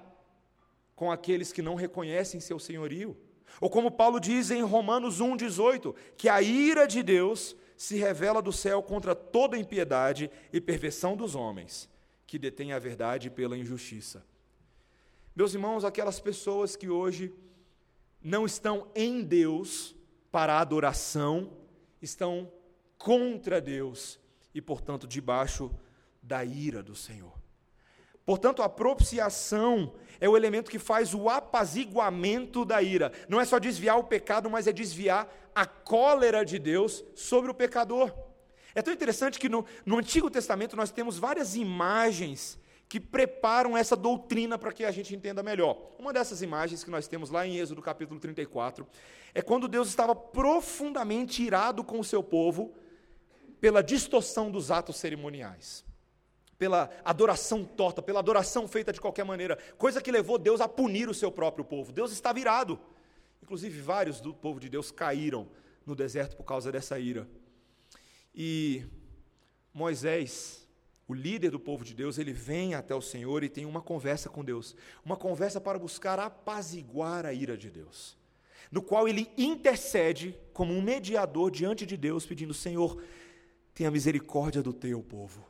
com 0.96 1.12
aqueles 1.12 1.52
que 1.52 1.62
não 1.62 1.76
reconhecem 1.76 2.40
seu 2.40 2.60
senhorio. 2.60 3.18
Ou 3.60 3.70
como 3.70 3.92
Paulo 3.92 4.22
diz 4.22 4.52
em 4.52 4.62
Romanos 4.62 5.20
1,18, 5.20 5.94
que 6.16 6.30
a 6.30 6.42
ira 6.42 6.88
de 6.88 7.04
Deus 7.04 7.58
se 7.76 7.98
revela 7.98 8.42
do 8.42 8.54
céu 8.54 8.82
contra 8.82 9.14
toda 9.14 9.58
impiedade 9.58 10.32
e 10.54 10.62
perversão 10.62 11.18
dos 11.18 11.36
homens, 11.36 11.90
que 12.32 12.40
detêm 12.40 12.72
a 12.72 12.80
verdade 12.80 13.30
pela 13.30 13.58
injustiça. 13.58 14.26
Meus 15.36 15.54
irmãos, 15.54 15.84
aquelas 15.84 16.18
pessoas 16.18 16.78
que 16.78 16.88
hoje 16.88 17.34
não 18.24 18.46
estão 18.46 18.88
em 18.96 19.22
Deus 19.22 19.94
para 20.32 20.62
adoração, 20.62 21.52
estão 22.02 22.50
contra 22.98 23.60
Deus 23.60 24.18
e, 24.56 24.62
portanto, 24.62 25.06
debaixo 25.06 25.70
da 26.24 26.42
ira 26.46 26.82
do 26.82 26.96
Senhor. 26.96 27.34
Portanto, 28.26 28.64
a 28.64 28.70
propiciação 28.70 29.94
é 30.18 30.30
o 30.30 30.38
elemento 30.38 30.72
que 30.72 30.80
faz 30.80 31.14
o 31.14 31.28
apaziguamento 31.28 32.64
da 32.64 32.82
ira. 32.82 33.12
Não 33.28 33.42
é 33.42 33.46
só 33.46 33.60
desviar 33.60 34.00
o 34.00 34.06
pecado, 34.06 34.50
mas 34.50 34.68
é 34.68 34.72
desviar 34.72 35.30
a 35.54 35.66
cólera 35.66 36.46
de 36.46 36.58
Deus 36.58 37.04
sobre 37.14 37.52
o 37.52 37.54
pecador. 37.54 38.31
É 38.74 38.82
tão 38.82 38.94
interessante 38.94 39.40
que 39.40 39.50
no, 39.50 39.66
no 39.86 39.98
Antigo 39.98 40.30
Testamento 40.30 40.76
nós 40.76 40.92
temos 40.92 41.18
várias 41.18 41.56
imagens 41.56 42.60
que 42.88 43.00
preparam 43.00 43.78
essa 43.78 43.96
doutrina 43.96 44.58
para 44.58 44.74
que 44.74 44.84
a 44.84 44.92
gente 44.92 45.16
entenda 45.16 45.42
melhor. 45.42 45.78
Uma 45.98 46.12
dessas 46.12 46.42
imagens 46.42 46.84
que 46.84 46.92
nós 46.92 47.08
temos 47.08 47.30
lá 47.30 47.48
em 47.48 47.58
Êxodo 47.58 47.82
capítulo 47.82 48.20
34 48.20 48.86
é 49.34 49.42
quando 49.42 49.68
Deus 49.68 49.88
estava 49.88 50.14
profundamente 50.14 51.42
irado 51.42 51.84
com 51.84 52.00
o 52.00 52.04
seu 52.04 52.22
povo 52.22 52.74
pela 53.60 53.82
distorção 53.82 54.52
dos 54.52 54.72
atos 54.72 54.98
cerimoniais 54.98 55.86
pela 56.62 56.92
adoração 57.04 57.66
torta, 57.66 58.04
pela 58.04 58.20
adoração 58.20 58.68
feita 58.68 58.94
de 58.94 59.02
qualquer 59.02 59.26
maneira, 59.26 59.58
coisa 59.80 60.00
que 60.00 60.12
levou 60.12 60.38
Deus 60.38 60.62
a 60.62 60.68
punir 60.68 61.10
o 61.10 61.14
seu 61.14 61.32
próprio 61.32 61.66
povo. 61.66 61.92
Deus 61.92 62.12
está 62.12 62.32
virado. 62.32 62.80
Inclusive, 63.42 63.82
vários 63.82 64.22
do 64.22 64.32
povo 64.32 64.60
de 64.60 64.70
Deus 64.70 64.92
caíram 64.92 65.48
no 65.88 65.96
deserto 65.96 66.38
por 66.38 66.44
causa 66.44 66.72
dessa 66.72 67.00
ira. 67.00 67.28
E 68.34 68.84
Moisés, 69.74 70.68
o 71.08 71.14
líder 71.14 71.52
do 71.52 71.60
povo 71.60 71.84
de 71.84 71.94
Deus, 71.94 72.18
ele 72.18 72.34
vem 72.34 72.74
até 72.74 72.96
o 72.96 73.02
Senhor 73.02 73.44
e 73.44 73.50
tem 73.50 73.66
uma 73.66 73.82
conversa 73.82 74.30
com 74.30 74.44
Deus, 74.44 74.76
uma 75.04 75.18
conversa 75.18 75.60
para 75.60 75.78
buscar 75.78 76.20
apaziguar 76.20 77.26
a 77.26 77.34
ira 77.34 77.58
de 77.58 77.70
Deus, 77.70 78.18
no 78.72 78.82
qual 78.82 79.08
ele 79.08 79.30
intercede 79.38 80.36
como 80.54 80.74
um 80.74 80.82
mediador 80.82 81.52
diante 81.52 81.86
de 81.86 81.98
Deus, 81.98 82.26
pedindo: 82.26 82.54
Senhor, 82.54 83.02
tenha 83.74 83.92
misericórdia 83.92 84.62
do 84.62 84.74
teu 84.74 85.02
povo. 85.02 85.46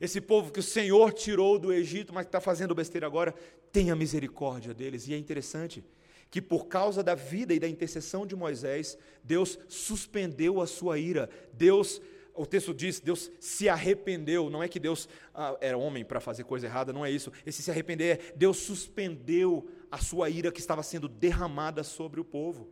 Esse 0.00 0.20
povo 0.20 0.50
que 0.50 0.60
o 0.60 0.62
Senhor 0.62 1.12
tirou 1.12 1.58
do 1.58 1.72
Egito, 1.72 2.12
mas 2.12 2.24
que 2.24 2.28
está 2.28 2.40
fazendo 2.40 2.74
besteira 2.74 3.06
agora, 3.06 3.34
tenha 3.70 3.94
misericórdia 3.94 4.72
deles. 4.72 5.06
E 5.06 5.12
é 5.12 5.18
interessante 5.18 5.84
que 6.30 6.40
por 6.40 6.66
causa 6.66 7.02
da 7.02 7.14
vida 7.14 7.52
e 7.52 7.58
da 7.58 7.68
intercessão 7.68 8.24
de 8.24 8.36
Moisés, 8.36 8.96
Deus 9.24 9.58
suspendeu 9.68 10.60
a 10.60 10.66
sua 10.66 10.98
ira. 10.98 11.28
Deus, 11.52 12.00
o 12.34 12.46
texto 12.46 12.72
diz, 12.72 13.00
Deus 13.00 13.30
se 13.40 13.68
arrependeu. 13.68 14.48
Não 14.48 14.62
é 14.62 14.68
que 14.68 14.78
Deus 14.78 15.08
ah, 15.34 15.56
era 15.60 15.76
homem 15.76 16.04
para 16.04 16.20
fazer 16.20 16.44
coisa 16.44 16.66
errada, 16.66 16.92
não 16.92 17.04
é 17.04 17.10
isso. 17.10 17.32
Esse 17.44 17.62
se 17.62 17.70
arrepender 17.70 18.18
é 18.18 18.32
Deus 18.36 18.58
suspendeu 18.58 19.68
a 19.90 19.98
sua 19.98 20.30
ira 20.30 20.52
que 20.52 20.60
estava 20.60 20.82
sendo 20.82 21.08
derramada 21.08 21.82
sobre 21.82 22.20
o 22.20 22.24
povo. 22.24 22.68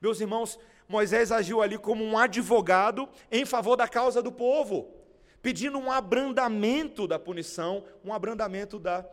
Meus 0.00 0.20
irmãos, 0.20 0.58
Moisés 0.88 1.30
agiu 1.30 1.62
ali 1.62 1.78
como 1.78 2.02
um 2.02 2.18
advogado 2.18 3.08
em 3.30 3.44
favor 3.44 3.76
da 3.76 3.86
causa 3.86 4.20
do 4.20 4.32
povo 4.32 4.96
pedindo 5.42 5.78
um 5.78 5.90
abrandamento 5.90 7.06
da 7.06 7.18
punição, 7.18 7.82
um 8.04 8.12
abrandamento 8.12 8.78
da, 8.78 9.06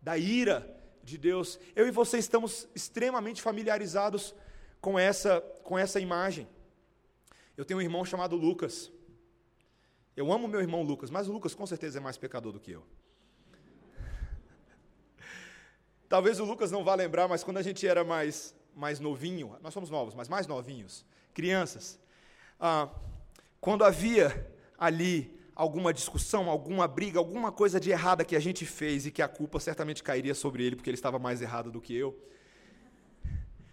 da 0.00 0.16
ira 0.16 0.74
de 1.04 1.18
Deus. 1.18 1.58
Eu 1.76 1.86
e 1.86 1.90
você 1.90 2.18
estamos 2.18 2.68
extremamente 2.74 3.42
familiarizados 3.42 4.34
com 4.80 4.98
essa, 4.98 5.40
com 5.62 5.78
essa 5.78 6.00
imagem. 6.00 6.48
Eu 7.56 7.64
tenho 7.64 7.78
um 7.78 7.82
irmão 7.82 8.04
chamado 8.04 8.36
Lucas. 8.36 8.90
Eu 10.16 10.32
amo 10.32 10.48
meu 10.48 10.60
irmão 10.60 10.82
Lucas, 10.82 11.10
mas 11.10 11.28
o 11.28 11.32
Lucas 11.32 11.54
com 11.54 11.66
certeza 11.66 11.98
é 11.98 12.00
mais 12.00 12.16
pecador 12.16 12.52
do 12.52 12.60
que 12.60 12.72
eu. 12.72 12.84
Talvez 16.08 16.40
o 16.40 16.44
Lucas 16.44 16.70
não 16.70 16.84
vá 16.84 16.94
lembrar, 16.94 17.28
mas 17.28 17.44
quando 17.44 17.58
a 17.58 17.62
gente 17.62 17.86
era 17.86 18.04
mais, 18.04 18.54
mais 18.74 19.00
novinho, 19.00 19.56
nós 19.60 19.74
somos 19.74 19.90
novos, 19.90 20.14
mas 20.14 20.28
mais 20.28 20.46
novinhos, 20.46 21.04
crianças, 21.32 21.98
ah, 22.58 22.88
quando 23.60 23.84
havia 23.84 24.52
ali 24.78 25.33
alguma 25.54 25.92
discussão, 25.92 26.50
alguma 26.50 26.88
briga, 26.88 27.18
alguma 27.18 27.52
coisa 27.52 27.78
de 27.78 27.90
errada 27.90 28.24
que 28.24 28.34
a 28.34 28.40
gente 28.40 28.66
fez 28.66 29.06
e 29.06 29.10
que 29.10 29.22
a 29.22 29.28
culpa 29.28 29.60
certamente 29.60 30.02
cairia 30.02 30.34
sobre 30.34 30.64
ele 30.64 30.76
porque 30.76 30.90
ele 30.90 30.96
estava 30.96 31.18
mais 31.18 31.40
errado 31.40 31.70
do 31.70 31.80
que 31.80 31.94
eu. 31.94 32.18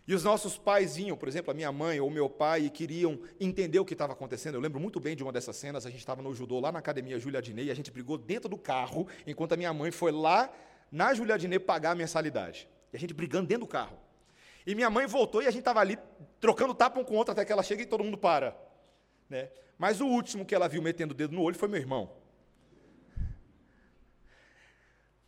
E 0.08 0.13
os 0.13 0.24
nossos 0.24 0.58
pais 0.58 0.96
vinham, 0.96 1.15
por 1.15 1.28
exemplo, 1.28 1.52
a 1.52 1.54
minha 1.54 1.72
mãe 1.72 2.00
ou 2.00 2.10
meu 2.10 2.30
pai, 2.30 2.65
e 2.65 2.70
queriam 2.70 3.20
entender 3.39 3.80
o 3.80 3.86
que 3.86 3.94
estava 3.94 4.13
acontecendo. 4.13 4.56
Eu 4.56 4.62
lembro 4.62 4.80
muito 4.80 5.00
bem 5.00 5.15
de 5.15 5.24
uma 5.24 5.32
dessas 5.32 5.56
cenas. 5.56 5.86
A 5.86 5.89
gente 5.89 6.00
estava 6.00 6.22
no 6.22 6.34
judô 6.34 6.60
lá 6.60 6.72
na 6.72 6.80
academia 6.80 7.20
Julia 7.20 7.39
Adnei, 7.39 7.65
e 7.65 7.72
a 7.72 7.74
gente 7.74 7.91
brigou 7.91 8.17
dentro 8.17 8.50
do 8.50 8.58
carro, 8.58 9.08
enquanto 9.26 9.54
a 9.54 9.58
minha 9.58 9.74
mãe 9.74 9.91
foi 9.91 10.12
lá 10.12 10.52
na 10.91 11.13
Julia 11.13 11.36
Adnei 11.36 11.60
pagar 11.60 11.91
a 11.91 11.96
mensalidade. 11.96 12.67
E 12.91 12.98
a 12.98 13.00
gente 13.00 13.13
brigando 13.13 13.48
dentro 13.48 13.65
do 13.65 13.70
carro. 13.70 13.98
E 14.65 14.76
minha 14.76 14.89
mãe 14.89 15.08
voltou 15.08 15.41
e 15.41 15.48
a 15.48 15.52
gente 15.52 15.62
estava 15.62 15.80
ali 15.80 15.98
trocando 16.39 16.74
tapa 16.74 17.00
um 17.00 17.04
com 17.04 17.13
o 17.13 17.17
outro 17.17 17.32
até 17.32 17.46
que 17.46 17.52
ela 17.52 17.63
chega 17.63 17.82
e 17.82 17.86
todo 17.86 18.04
mundo 18.04 18.17
para. 18.17 18.56
Né? 19.32 19.50
Mas 19.78 20.02
o 20.02 20.06
último 20.06 20.46
que 20.46 20.54
ela 20.54 20.67
viu 20.67 20.82
metendo 20.82 21.13
o 21.13 21.17
dedo 21.17 21.34
no 21.34 21.41
olho 21.41 21.56
foi 21.56 21.70
meu 21.70 21.80
irmão. 21.80 22.12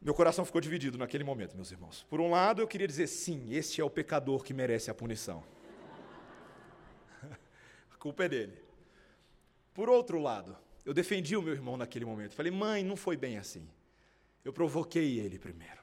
Meu 0.02 0.14
coração 0.14 0.44
ficou 0.44 0.60
dividido 0.60 0.98
naquele 0.98 1.24
momento, 1.24 1.56
meus 1.56 1.72
irmãos. 1.72 2.06
Por 2.10 2.20
um 2.20 2.30
lado, 2.30 2.62
eu 2.62 2.68
queria 2.68 2.86
dizer, 2.86 3.08
sim, 3.08 3.54
este 3.54 3.80
é 3.80 3.84
o 3.84 3.90
pecador 3.90 4.44
que 4.44 4.54
merece 4.54 4.92
a 4.92 4.94
punição. 4.94 5.42
a 7.90 7.96
culpa 7.96 8.26
é 8.26 8.30
dele. 8.30 8.62
Por 9.74 9.88
outro 9.88 10.20
lado, 10.20 10.58
eu 10.86 10.94
defendi 10.94 11.38
o 11.38 11.42
meu 11.42 11.54
irmão 11.54 11.78
naquele 11.78 12.04
momento. 12.04 12.36
Falei, 12.36 12.52
mãe, 12.52 12.84
não 12.84 12.98
foi 12.98 13.16
bem 13.16 13.38
assim. 13.38 13.66
Eu 14.44 14.52
provoquei 14.52 15.18
ele 15.18 15.40
primeiro. 15.40 15.82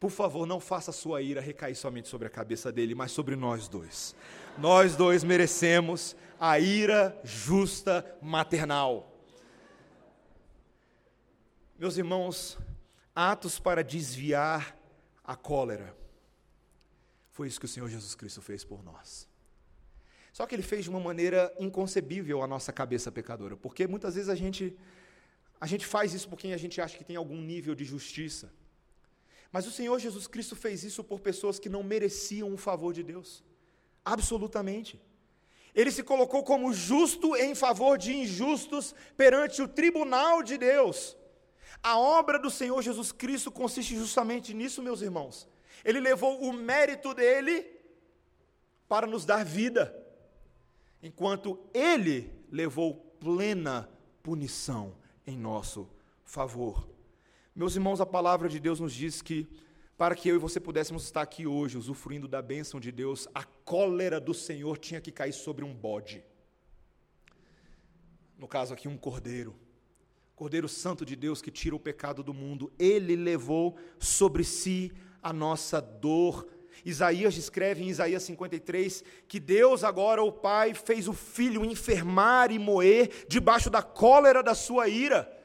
Por 0.00 0.10
favor, 0.10 0.46
não 0.46 0.58
faça 0.58 0.90
sua 0.92 1.20
ira 1.20 1.42
recair 1.42 1.76
somente 1.76 2.08
sobre 2.08 2.26
a 2.26 2.30
cabeça 2.30 2.72
dele, 2.72 2.94
mas 2.94 3.12
sobre 3.12 3.36
nós 3.36 3.68
dois. 3.68 4.16
Nós 4.56 4.96
dois 4.96 5.22
merecemos 5.22 6.16
a 6.40 6.58
ira 6.58 7.20
justa 7.22 8.18
maternal. 8.22 9.14
Meus 11.78 11.98
irmãos, 11.98 12.58
atos 13.14 13.58
para 13.58 13.84
desviar 13.84 14.74
a 15.22 15.36
cólera. 15.36 15.94
Foi 17.30 17.46
isso 17.46 17.60
que 17.60 17.66
o 17.66 17.68
Senhor 17.68 17.88
Jesus 17.90 18.14
Cristo 18.14 18.40
fez 18.40 18.64
por 18.64 18.82
nós. 18.82 19.28
Só 20.32 20.46
que 20.46 20.54
ele 20.54 20.62
fez 20.62 20.84
de 20.84 20.90
uma 20.90 21.00
maneira 21.00 21.54
inconcebível 21.58 22.42
a 22.42 22.46
nossa 22.46 22.72
cabeça 22.72 23.12
pecadora, 23.12 23.54
porque 23.54 23.86
muitas 23.86 24.14
vezes 24.14 24.30
a 24.30 24.34
gente 24.34 24.74
a 25.60 25.66
gente 25.66 25.84
faz 25.84 26.14
isso 26.14 26.26
porque 26.26 26.48
a 26.48 26.56
gente 26.56 26.80
acha 26.80 26.96
que 26.96 27.04
tem 27.04 27.16
algum 27.16 27.38
nível 27.38 27.74
de 27.74 27.84
justiça. 27.84 28.50
Mas 29.52 29.66
o 29.66 29.70
Senhor 29.70 29.98
Jesus 29.98 30.26
Cristo 30.26 30.54
fez 30.54 30.84
isso 30.84 31.02
por 31.02 31.20
pessoas 31.20 31.58
que 31.58 31.68
não 31.68 31.82
mereciam 31.82 32.52
o 32.52 32.56
favor 32.56 32.92
de 32.92 33.02
Deus. 33.02 33.42
Absolutamente. 34.04 35.00
Ele 35.74 35.90
se 35.90 36.02
colocou 36.02 36.42
como 36.42 36.72
justo 36.72 37.36
em 37.36 37.54
favor 37.54 37.96
de 37.96 38.12
injustos 38.12 38.94
perante 39.16 39.62
o 39.62 39.68
tribunal 39.68 40.42
de 40.42 40.56
Deus. 40.56 41.16
A 41.82 41.98
obra 41.98 42.38
do 42.38 42.50
Senhor 42.50 42.80
Jesus 42.82 43.12
Cristo 43.12 43.50
consiste 43.50 43.94
justamente 43.96 44.52
nisso, 44.52 44.82
meus 44.82 45.00
irmãos. 45.00 45.48
Ele 45.84 46.00
levou 46.00 46.40
o 46.42 46.52
mérito 46.52 47.14
dele 47.14 47.66
para 48.88 49.06
nos 49.06 49.24
dar 49.24 49.44
vida, 49.44 49.96
enquanto 51.02 51.58
ele 51.72 52.30
levou 52.50 52.94
plena 53.20 53.88
punição 54.22 54.94
em 55.26 55.36
nosso 55.36 55.88
favor. 56.24 56.88
Meus 57.54 57.74
irmãos, 57.74 58.00
a 58.00 58.06
palavra 58.06 58.48
de 58.48 58.60
Deus 58.60 58.78
nos 58.78 58.92
diz 58.92 59.20
que 59.20 59.48
para 59.98 60.14
que 60.14 60.28
eu 60.28 60.36
e 60.36 60.38
você 60.38 60.60
pudéssemos 60.60 61.04
estar 61.04 61.20
aqui 61.20 61.46
hoje, 61.46 61.76
usufruindo 61.76 62.28
da 62.28 62.40
bênção 62.40 62.78
de 62.78 62.92
Deus, 62.92 63.28
a 63.34 63.44
cólera 63.44 64.20
do 64.20 64.32
Senhor 64.32 64.78
tinha 64.78 65.00
que 65.00 65.10
cair 65.10 65.32
sobre 65.32 65.64
um 65.64 65.74
bode. 65.74 66.24
No 68.38 68.46
caso 68.46 68.72
aqui, 68.72 68.88
um 68.88 68.96
cordeiro. 68.96 69.54
Cordeiro 70.34 70.68
Santo 70.68 71.04
de 71.04 71.14
Deus 71.16 71.42
que 71.42 71.50
tira 71.50 71.74
o 71.74 71.80
pecado 71.80 72.22
do 72.22 72.32
mundo. 72.32 72.72
Ele 72.78 73.14
levou 73.16 73.76
sobre 73.98 74.44
si 74.44 74.92
a 75.22 75.32
nossa 75.32 75.80
dor. 75.80 76.48
Isaías 76.82 77.34
descreve 77.34 77.82
em 77.82 77.88
Isaías 77.88 78.22
53 78.22 79.04
que 79.28 79.38
Deus, 79.38 79.84
agora 79.84 80.22
o 80.22 80.32
Pai, 80.32 80.72
fez 80.72 81.08
o 81.08 81.12
filho 81.12 81.64
enfermar 81.64 82.52
e 82.52 82.58
moer 82.58 83.26
debaixo 83.28 83.68
da 83.68 83.82
cólera 83.82 84.42
da 84.42 84.54
sua 84.54 84.88
ira, 84.88 85.39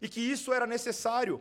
e 0.00 0.08
que 0.08 0.20
isso 0.20 0.52
era 0.52 0.66
necessário. 0.66 1.40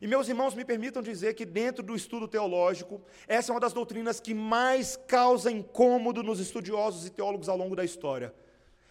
E 0.00 0.06
meus 0.06 0.28
irmãos, 0.28 0.54
me 0.54 0.64
permitam 0.64 1.02
dizer 1.02 1.34
que, 1.34 1.44
dentro 1.44 1.82
do 1.82 1.94
estudo 1.94 2.26
teológico, 2.26 3.02
essa 3.26 3.52
é 3.52 3.54
uma 3.54 3.60
das 3.60 3.72
doutrinas 3.72 4.20
que 4.20 4.32
mais 4.32 4.96
causa 4.96 5.50
incômodo 5.50 6.22
nos 6.22 6.40
estudiosos 6.40 7.06
e 7.06 7.10
teólogos 7.10 7.48
ao 7.48 7.56
longo 7.56 7.76
da 7.76 7.84
história. 7.84 8.34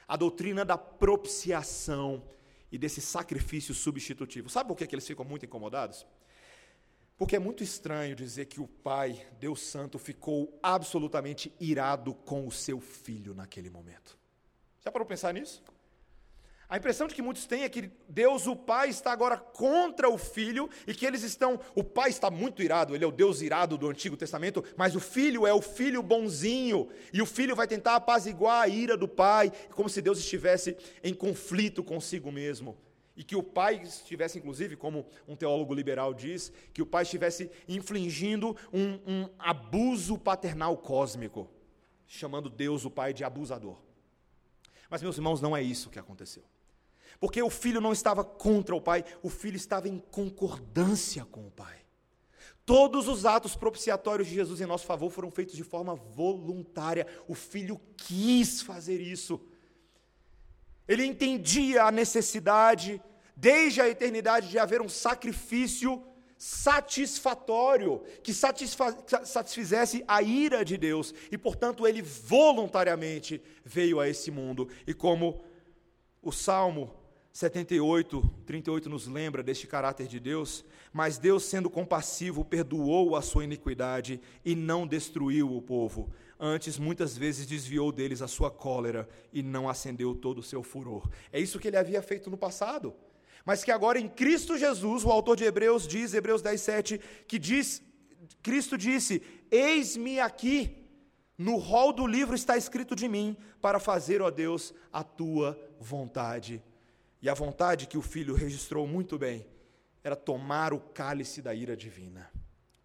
A 0.08 0.15
doutrina 0.15 0.63
da 0.63 0.78
propiciação 0.78 2.24
e 2.71 2.78
desse 2.78 3.02
sacrifício 3.02 3.74
substitutivo. 3.74 4.50
Sabe 4.50 4.67
por 4.67 4.78
que, 4.78 4.88
que 4.88 4.95
eles 4.95 5.08
ficam 5.08 5.26
muito 5.26 5.45
incomodados? 5.45 6.06
Porque 7.17 7.36
é 7.36 7.39
muito 7.39 7.63
estranho 7.63 8.15
dizer 8.15 8.45
que 8.45 8.60
o 8.60 8.67
Pai, 8.67 9.28
Deus 9.39 9.62
Santo, 9.62 10.00
ficou 10.00 10.58
absolutamente 10.63 11.54
irado 11.60 12.13
com 12.13 12.47
o 12.47 12.52
seu 12.52 12.80
filho 12.80 13.34
naquele 13.34 13.69
momento. 13.69 14.17
Já 14.80 14.91
parou 14.91 15.06
para 15.06 15.15
pensar 15.15 15.34
nisso? 15.34 15.63
A 16.71 16.77
impressão 16.77 17.05
de 17.05 17.13
que 17.13 17.21
muitos 17.21 17.45
têm 17.45 17.63
é 17.63 17.69
que 17.69 17.91
Deus, 18.07 18.47
o 18.47 18.55
Pai, 18.55 18.88
está 18.88 19.12
agora 19.12 19.36
contra 19.36 20.10
o 20.10 20.17
Filho 20.17 20.69
e 20.88 20.93
que 20.93 21.05
eles 21.05 21.21
estão. 21.21 21.60
O 21.75 21.84
Pai 21.84 22.10
está 22.10 22.31
muito 22.31 22.63
irado, 22.63 22.95
ele 22.95 23.03
é 23.03 23.07
o 23.07 23.12
Deus 23.12 23.41
irado 23.41 23.77
do 23.77 23.89
Antigo 23.89 24.15
Testamento, 24.15 24.63
mas 24.77 24.95
o 24.95 24.99
Filho 25.01 25.45
é 25.45 25.53
o 25.53 25.62
Filho 25.62 26.01
bonzinho 26.01 26.88
e 27.12 27.21
o 27.21 27.25
Filho 27.25 27.57
vai 27.57 27.67
tentar 27.67 27.97
apaziguar 27.97 28.62
a 28.62 28.69
ira 28.69 28.95
do 28.95 29.05
Pai, 29.05 29.51
como 29.71 29.89
se 29.89 30.01
Deus 30.01 30.17
estivesse 30.19 30.77
em 31.03 31.13
conflito 31.13 31.84
consigo 31.84 32.31
mesmo. 32.31 32.77
E 33.17 33.23
que 33.25 33.36
o 33.36 33.43
pai 33.43 33.81
estivesse, 33.84 34.39
inclusive, 34.39 34.77
como 34.77 35.05
um 35.27 35.36
teólogo 35.36 35.73
liberal 35.73 36.13
diz, 36.13 36.53
que 36.73 36.81
o 36.81 36.86
pai 36.86 37.03
estivesse 37.03 37.51
infligindo 37.67 38.55
um, 38.71 38.93
um 39.05 39.29
abuso 39.38 40.17
paternal 40.17 40.77
cósmico, 40.77 41.49
chamando 42.07 42.49
Deus, 42.49 42.86
o 42.86 42.89
pai, 42.89 43.13
de 43.13 43.25
abusador. 43.25 43.77
Mas, 44.89 45.01
meus 45.01 45.17
irmãos, 45.17 45.41
não 45.41 45.55
é 45.55 45.62
isso 45.62 45.89
que 45.89 45.99
aconteceu. 45.99 46.43
Porque 47.19 47.41
o 47.41 47.50
filho 47.50 47.82
não 47.82 47.91
estava 47.91 48.24
contra 48.24 48.76
o 48.76 48.82
pai, 48.82 49.04
o 49.21 49.30
filho 49.30 49.56
estava 49.56 49.88
em 49.88 50.00
concordância 50.00 51.26
com 51.26 51.47
o 51.47 51.52
pai. 51.52 51.78
Todos 52.65 53.08
os 53.08 53.26
atos 53.26 53.56
propiciatórios 53.56 54.28
de 54.28 54.36
Jesus 54.36 54.62
em 54.62 54.65
nosso 54.65 54.86
favor 54.86 55.10
foram 55.12 55.32
feitos 55.32 55.56
de 55.56 55.63
forma 55.63 55.95
voluntária. 55.95 57.08
O 57.28 57.34
filho 57.34 57.80
quis 57.97 58.62
fazer 58.62 59.02
isso. 59.02 59.41
Ele 60.88 61.06
entendia 61.06 61.84
a 61.84 61.91
necessidade, 61.91 63.02
desde 63.36 63.82
a 63.82 63.89
eternidade, 63.89 64.50
de 64.50 64.60
haver 64.60 64.82
um 64.82 64.89
sacrifício 64.89 66.04
satisfatório, 66.38 68.04
que 68.24 68.34
satisfizesse 68.34 70.04
a 70.08 70.21
ira 70.21 70.65
de 70.65 70.76
Deus, 70.76 71.13
e 71.32 71.38
portanto 71.38 71.86
ele 71.88 72.02
voluntariamente 72.02 73.41
veio 73.63 74.00
a 74.00 74.10
esse 74.10 74.32
mundo. 74.32 74.67
E 74.88 74.93
como 74.93 75.43
o 76.21 76.32
Salmo 76.32 76.91
78, 77.33 78.29
38 78.45 78.89
nos 78.89 79.07
lembra 79.07 79.41
deste 79.41 79.65
caráter 79.65 80.05
de 80.05 80.19
Deus, 80.19 80.65
mas 80.91 81.17
Deus, 81.17 81.45
sendo 81.45 81.69
compassivo, 81.69 82.43
perdoou 82.43 83.15
a 83.15 83.21
sua 83.21 83.45
iniquidade 83.45 84.19
e 84.43 84.53
não 84.53 84.85
destruiu 84.85 85.55
o 85.55 85.61
povo. 85.61 86.11
Antes, 86.37 86.77
muitas 86.77 87.15
vezes 87.15 87.45
desviou 87.45 87.89
deles 87.91 88.21
a 88.21 88.27
sua 88.27 88.51
cólera 88.51 89.07
e 89.31 89.41
não 89.41 89.69
acendeu 89.69 90.13
todo 90.13 90.39
o 90.39 90.43
seu 90.43 90.61
furor. 90.61 91.09
É 91.31 91.39
isso 91.39 91.57
que 91.57 91.69
ele 91.69 91.77
havia 91.77 92.01
feito 92.01 92.29
no 92.29 92.37
passado. 92.37 92.93
Mas 93.45 93.63
que 93.63 93.71
agora 93.71 93.97
em 93.97 94.09
Cristo 94.09 94.57
Jesus, 94.57 95.05
o 95.05 95.09
autor 95.09 95.37
de 95.37 95.45
Hebreus 95.45 95.87
diz, 95.87 96.13
Hebreus 96.13 96.41
10, 96.41 96.61
7, 96.61 97.01
que 97.27 97.39
diz, 97.39 97.81
Cristo 98.43 98.77
disse: 98.77 99.23
Eis-me 99.49 100.19
aqui, 100.19 100.85
no 101.37 101.55
rol 101.55 101.93
do 101.93 102.05
livro 102.05 102.35
está 102.35 102.57
escrito 102.57 102.95
de 102.95 103.07
mim, 103.07 103.37
para 103.61 103.79
fazer, 103.79 104.21
ó 104.21 104.29
Deus, 104.29 104.73
a 104.91 105.03
tua 105.03 105.57
vontade 105.79 106.61
e 107.21 107.29
a 107.29 107.34
vontade 107.34 107.88
que 107.88 107.97
o 107.97 108.01
filho 108.01 108.34
registrou 108.34 108.88
muito 108.88 109.17
bem 109.17 109.45
era 110.03 110.15
tomar 110.15 110.73
o 110.73 110.79
cálice 110.79 111.41
da 111.41 111.53
ira 111.53 111.77
divina. 111.77 112.31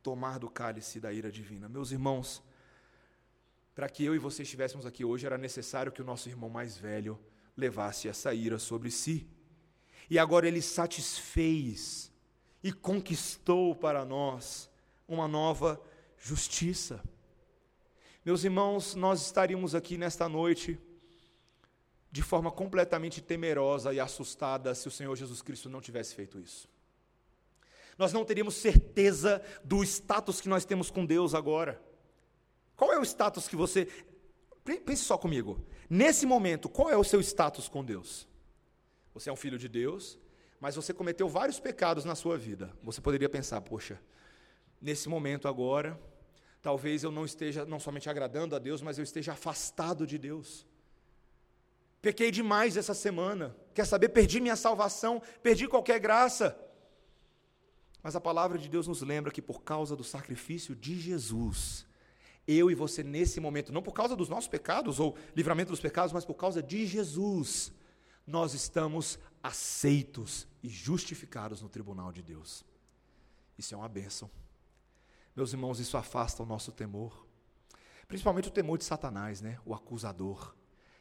Tomar 0.03 0.38
do 0.38 0.51
cálice 0.51 1.01
da 1.01 1.12
ira 1.12 1.33
divina. 1.33 1.68
Meus 1.68 1.90
irmãos, 1.90 2.42
para 3.75 3.88
que 3.88 4.05
eu 4.05 4.14
e 4.14 4.18
você 4.18 4.42
estivéssemos 4.42 4.85
aqui 4.85 5.05
hoje, 5.05 5.27
era 5.27 5.38
necessário 5.38 5.90
que 5.90 6.03
o 6.03 6.05
nosso 6.05 6.29
irmão 6.29 6.51
mais 6.51 6.77
velho 6.77 7.18
levasse 7.57 8.09
essa 8.09 8.35
ira 8.35 8.59
sobre 8.59 8.90
si. 8.90 9.27
E 10.11 10.18
agora 10.18 10.46
ele 10.46 10.61
satisfez 10.61 12.12
e 12.62 12.72
conquistou 12.72 13.75
para 13.75 14.05
nós 14.05 14.68
uma 15.09 15.27
nova 15.27 15.81
justiça. 16.18 17.03
Meus 18.25 18.44
irmãos, 18.44 18.94
nós 18.94 19.22
estaríamos 19.22 19.75
aqui 19.75 19.96
nesta 19.96 20.29
noite 20.29 20.79
de 22.11 22.23
forma 22.23 22.51
completamente 22.51 23.21
temerosa 23.21 23.92
e 23.92 24.01
assustada 24.01 24.75
se 24.75 24.88
o 24.88 24.90
Senhor 24.90 25.14
Jesus 25.16 25.42
Cristo 25.42 25.69
não 25.69 25.81
tivesse 25.81 26.14
feito 26.14 26.38
isso. 26.38 26.69
Nós 27.99 28.12
não 28.12 28.25
teríamos 28.25 28.55
certeza 28.55 29.42
do 29.64 29.83
status 29.83 30.40
que 30.40 30.49
nós 30.49 30.64
temos 30.64 30.90
com 30.90 31.05
Deus 31.05 31.35
agora. 31.35 31.81
Qual 32.77 32.92
é 32.92 32.99
o 32.99 33.03
status 33.03 33.49
que 33.49 33.57
você. 33.57 33.88
Pense 34.64 35.05
só 35.05 35.16
comigo. 35.16 35.64
Nesse 35.88 36.27
momento, 36.27 36.69
qual 36.69 36.90
é 36.90 36.97
o 36.97 37.05
seu 37.05 37.21
status 37.21 37.69
com 37.69 37.85
Deus? 37.85 38.29
Você 39.14 39.31
é 39.31 39.33
um 39.33 39.37
filho 39.37 39.59
de 39.59 39.69
Deus, 39.69 40.19
mas 40.61 40.75
você 40.77 40.92
cometeu 40.92 41.29
vários 41.29 41.59
pecados 41.59 42.05
na 42.05 42.14
sua 42.14 42.37
vida. 42.37 42.77
Você 42.83 43.01
poderia 43.01 43.29
pensar, 43.29 43.61
poxa, 43.61 44.01
nesse 44.81 45.09
momento 45.09 45.49
agora, 45.49 45.99
talvez 46.61 47.03
eu 47.03 47.11
não 47.11 47.25
esteja 47.25 47.64
não 47.64 47.79
somente 47.79 48.11
agradando 48.11 48.55
a 48.57 48.59
Deus, 48.59 48.83
mas 48.83 48.99
eu 48.99 49.05
esteja 49.05 49.33
afastado 49.33 50.07
de 50.07 50.19
Deus. 50.19 50.66
Pequei 52.07 52.31
demais 52.31 52.77
essa 52.77 52.95
semana. 52.95 53.57
Quer 53.75 53.85
saber? 53.85 54.11
Perdi 54.11 54.38
minha 54.38 54.55
salvação, 54.55 55.21
perdi 55.42 55.66
qualquer 55.66 55.99
graça. 55.99 56.57
Mas 58.01 58.14
a 58.14 58.21
palavra 58.21 58.57
de 58.57 58.69
Deus 58.69 58.87
nos 58.87 59.03
lembra 59.03 59.33
que 59.33 59.42
por 59.42 59.64
causa 59.64 59.97
do 59.97 60.05
sacrifício 60.05 60.77
de 60.77 61.01
Jesus, 61.01 61.85
eu 62.47 62.71
e 62.71 62.77
você 62.77 63.03
nesse 63.03 63.40
momento, 63.40 63.73
não 63.73 63.83
por 63.83 63.92
causa 63.92 64.14
dos 64.14 64.29
nossos 64.29 64.47
pecados 64.47 65.01
ou 65.01 65.16
livramento 65.35 65.73
dos 65.73 65.81
pecados, 65.81 66.12
mas 66.12 66.25
por 66.25 66.35
causa 66.35 66.62
de 66.62 66.87
Jesus, 66.87 67.73
nós 68.25 68.55
estamos 68.55 69.19
aceitos 69.42 70.47
e 70.62 70.69
justificados 70.69 71.61
no 71.61 71.69
tribunal 71.69 72.12
de 72.12 72.23
Deus. 72.23 72.64
Isso 73.59 73.75
é 73.75 73.77
uma 73.77 73.88
bênção. 73.88 74.31
Meus 75.35 75.53
irmãos, 75.53 75.81
isso 75.81 75.97
afasta 75.97 76.40
o 76.40 76.47
nosso 76.47 76.71
temor. 76.71 77.27
Principalmente 78.07 78.47
o 78.47 78.53
temor 78.53 78.79
de 78.79 78.85
Satanás, 78.85 79.40
né? 79.40 79.59
O 79.66 79.75
acusador, 79.75 80.55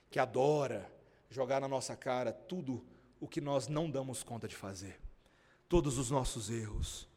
que 0.10 0.18
adora 0.18 0.95
jogar 1.30 1.60
na 1.60 1.68
nossa 1.68 1.96
cara 1.96 2.32
tudo 2.32 2.86
o 3.20 3.28
que 3.28 3.42
nós 3.42 3.68
não 3.68 3.90
damos 3.90 4.24
conta 4.24 4.48
de 4.48 4.56
fazer, 4.56 5.00
todos 5.68 5.98
os 5.98 6.12
nossos 6.12 6.50
erros. 6.50 7.08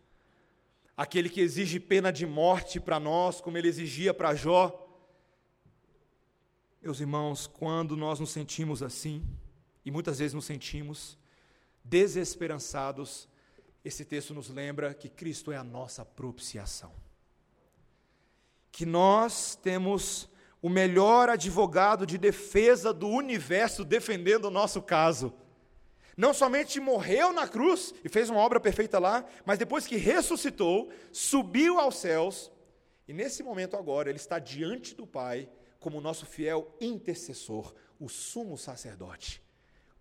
Aquele 0.97 1.29
que 1.29 1.41
exige 1.41 1.79
pena 1.79 2.13
de 2.13 2.27
morte 2.27 2.81
para 2.81 2.99
nós, 2.99 3.41
como 3.41 3.57
ele 3.57 3.69
exigia 3.69 4.13
para 4.13 4.35
Jó. 4.35 4.85
Meus 6.83 7.01
irmãos, 7.01 7.47
quando 7.47 7.97
nós 7.97 8.19
nos 8.19 8.31
sentimos 8.31 8.83
assim, 8.83 9.25
e 9.85 9.91
muitas 9.91 10.19
vezes 10.19 10.35
nos 10.35 10.45
sentimos 10.45 11.17
desesperançados, 11.85 13.29
esse 13.85 14.05
texto 14.05 14.35
nos 14.35 14.49
lembra 14.49 14.93
que 14.93 15.09
Cristo 15.09 15.53
é 15.53 15.57
a 15.57 15.65
nossa 15.65 16.05
propiciação. 16.05 16.93
Que 18.73 18.85
nós 18.85 19.55
temos 19.57 20.29
o 20.61 20.69
melhor 20.69 21.29
advogado 21.29 22.07
de 22.07 22.19
defesa 22.19 22.93
do 22.93 23.09
universo 23.09 23.85
defendendo 23.85 24.47
o 24.47 24.51
nosso 24.51 24.83
caso. 24.83 25.33
Não 26.17 26.35
somente 26.35 26.81
morreu 26.81 27.33
na 27.33 27.47
cruz 27.47 27.95
e 28.05 28.09
fez 28.09 28.29
uma 28.29 28.41
obra 28.41 28.59
perfeita 28.59 28.99
lá, 28.99 29.25
mas 29.47 29.59
depois 29.59 29.87
que 29.87 29.97
ressuscitou, 29.97 30.91
subiu 31.13 31.79
aos 31.79 31.97
céus, 31.97 32.51
e 33.07 33.13
nesse 33.13 33.43
momento 33.43 33.77
agora 33.77 34.11
ele 34.11 34.19
está 34.19 34.39
diante 34.39 34.95
do 34.95 35.07
Pai 35.07 35.49
como 35.79 36.01
nosso 36.01 36.27
fiel 36.27 36.75
intercessor, 36.81 37.73
o 38.01 38.09
sumo 38.09 38.59
sacerdote, 38.59 39.41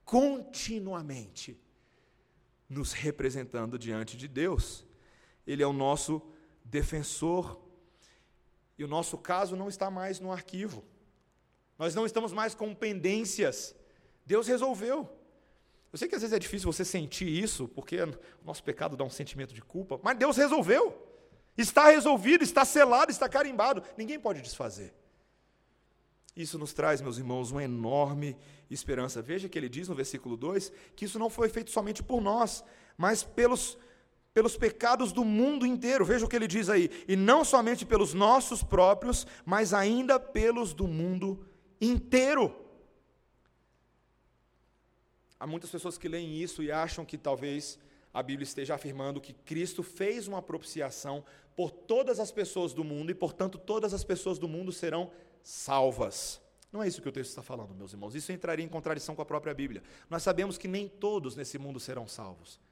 continuamente 0.04 1.60
nos 2.70 2.94
representando 2.94 3.78
diante 3.78 4.18
de 4.18 4.28
Deus. 4.28 4.86
Ele 5.46 5.64
é 5.64 5.68
o 5.68 5.74
nosso 5.74 6.22
defensor. 6.64 7.62
E 8.78 8.84
o 8.84 8.88
nosso 8.88 9.18
caso 9.18 9.56
não 9.56 9.68
está 9.68 9.90
mais 9.90 10.20
no 10.20 10.32
arquivo. 10.32 10.84
Nós 11.78 11.96
não 11.96 12.06
estamos 12.06 12.32
mais 12.32 12.54
com 12.54 12.74
pendências. 12.74 13.76
Deus 14.26 14.48
resolveu. 14.48 15.10
Eu 15.92 15.98
sei 15.98 16.08
que 16.08 16.16
às 16.16 16.22
vezes 16.22 16.36
é 16.36 16.40
difícil 16.40 16.72
você 16.72 16.84
sentir 16.84 17.28
isso, 17.28 17.68
porque 17.70 18.02
o 18.02 18.18
nosso 18.44 18.64
pecado 18.64 18.98
dá 18.98 19.04
um 19.04 19.10
sentimento 19.10 19.54
de 19.54 19.62
culpa, 19.62 20.00
mas 20.04 20.18
Deus 20.18 20.38
resolveu. 20.38 21.08
Está 21.58 21.90
resolvido, 21.90 22.44
está 22.44 22.64
selado, 22.66 23.12
está 23.12 23.28
carimbado. 23.28 23.82
Ninguém 23.98 24.20
pode 24.20 24.42
desfazer. 24.42 24.94
Isso 26.36 26.60
nos 26.60 26.72
traz, 26.72 27.02
meus 27.02 27.18
irmãos, 27.18 27.52
uma 27.52 27.64
enorme 27.64 28.38
esperança. 28.70 29.24
Veja 29.24 29.50
que 29.50 29.58
ele 29.58 29.68
diz 29.68 29.88
no 29.88 29.96
versículo 29.96 30.38
2 30.38 30.72
que 30.96 31.06
isso 31.06 31.18
não 31.18 31.32
foi 31.32 31.50
feito 31.50 31.72
somente 31.72 32.04
por 32.04 32.22
nós, 32.22 32.64
mas 32.96 33.24
pelos, 33.24 33.76
pelos 34.38 34.56
pecados 34.56 35.12
do 35.12 35.26
mundo 35.26 35.66
inteiro. 35.66 36.06
Veja 36.06 36.24
o 36.24 36.30
que 36.30 36.36
ele 36.36 36.46
diz 36.46 36.70
aí. 36.70 36.92
E 37.08 37.16
não 37.16 37.44
somente 37.44 37.84
pelos 37.84 38.14
nossos 38.14 38.62
próprios, 38.62 39.26
mas 39.44 39.74
ainda 39.74 40.20
pelos 40.20 40.76
do 40.76 40.88
mundo 40.88 41.44
inteiro. 41.82 42.56
Há 45.40 45.48
muitas 45.48 45.72
pessoas 45.72 45.98
que 45.98 46.08
leem 46.08 46.40
isso 46.40 46.62
e 46.62 46.72
acham 46.72 47.04
que 47.04 47.18
talvez 47.18 47.80
a 48.14 48.22
Bíblia 48.22 48.44
esteja 48.44 48.76
afirmando 48.76 49.20
que 49.20 49.34
Cristo 49.34 49.82
fez 49.82 50.28
uma 50.28 50.40
propiciação 50.40 51.26
por 51.56 51.72
todas 51.72 52.20
as 52.20 52.30
pessoas 52.30 52.76
do 52.76 52.84
mundo 52.84 53.10
e, 53.10 53.16
portanto, 53.16 53.58
todas 53.58 53.92
as 53.92 54.04
pessoas 54.04 54.38
do 54.38 54.48
mundo 54.48 54.72
serão 54.72 55.10
salvas. 55.42 56.40
Não 56.72 56.84
é 56.84 56.88
isso 56.88 57.02
que 57.02 57.10
o 57.10 57.12
texto 57.12 57.32
está 57.32 57.42
falando, 57.42 57.74
meus 57.74 57.92
irmãos. 57.92 58.14
Isso 58.14 58.32
entraria 58.32 58.64
em 58.64 58.70
contradição 58.70 59.16
com 59.16 59.22
a 59.24 59.26
própria 59.26 59.56
Bíblia. 59.56 59.82
Nós 60.08 60.22
sabemos 60.22 60.60
que 60.60 60.68
nem 60.68 60.88
todos 60.88 61.36
nesse 61.36 61.58
mundo 61.58 61.80
serão 61.80 62.08
salvos. 62.08 62.67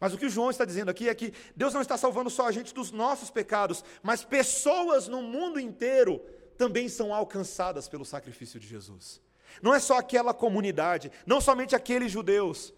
Mas 0.00 0.14
o 0.14 0.18
que 0.18 0.24
o 0.24 0.30
João 0.30 0.50
está 0.50 0.64
dizendo 0.64 0.90
aqui 0.90 1.10
é 1.10 1.14
que 1.14 1.34
Deus 1.54 1.74
não 1.74 1.82
está 1.82 1.98
salvando 1.98 2.30
só 2.30 2.46
a 2.46 2.52
gente 2.52 2.72
dos 2.72 2.90
nossos 2.90 3.30
pecados, 3.30 3.84
mas 4.02 4.24
pessoas 4.24 5.06
no 5.06 5.20
mundo 5.20 5.60
inteiro 5.60 6.18
também 6.56 6.88
são 6.88 7.14
alcançadas 7.14 7.86
pelo 7.86 8.04
sacrifício 8.04 8.58
de 8.58 8.66
Jesus. 8.66 9.20
Não 9.62 9.74
é 9.74 9.78
só 9.78 9.98
aquela 9.98 10.32
comunidade, 10.32 11.12
não 11.26 11.40
somente 11.40 11.76
aqueles 11.76 12.10
judeus, 12.10 12.72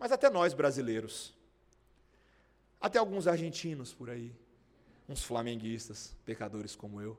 mas 0.00 0.10
até 0.10 0.28
nós 0.28 0.52
brasileiros. 0.52 1.32
Até 2.80 2.98
alguns 2.98 3.28
argentinos 3.28 3.94
por 3.94 4.10
aí, 4.10 4.34
uns 5.08 5.22
flamenguistas, 5.22 6.16
pecadores 6.24 6.74
como 6.74 7.00
eu. 7.00 7.16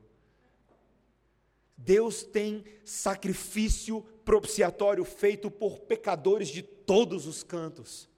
Deus 1.77 2.23
tem 2.23 2.63
sacrifício 2.83 4.01
propiciatório 4.25 5.03
feito 5.05 5.49
por 5.49 5.79
pecadores 5.79 6.49
de 6.49 6.61
todos 6.61 7.25
os 7.25 7.41
cantos. 7.41 8.09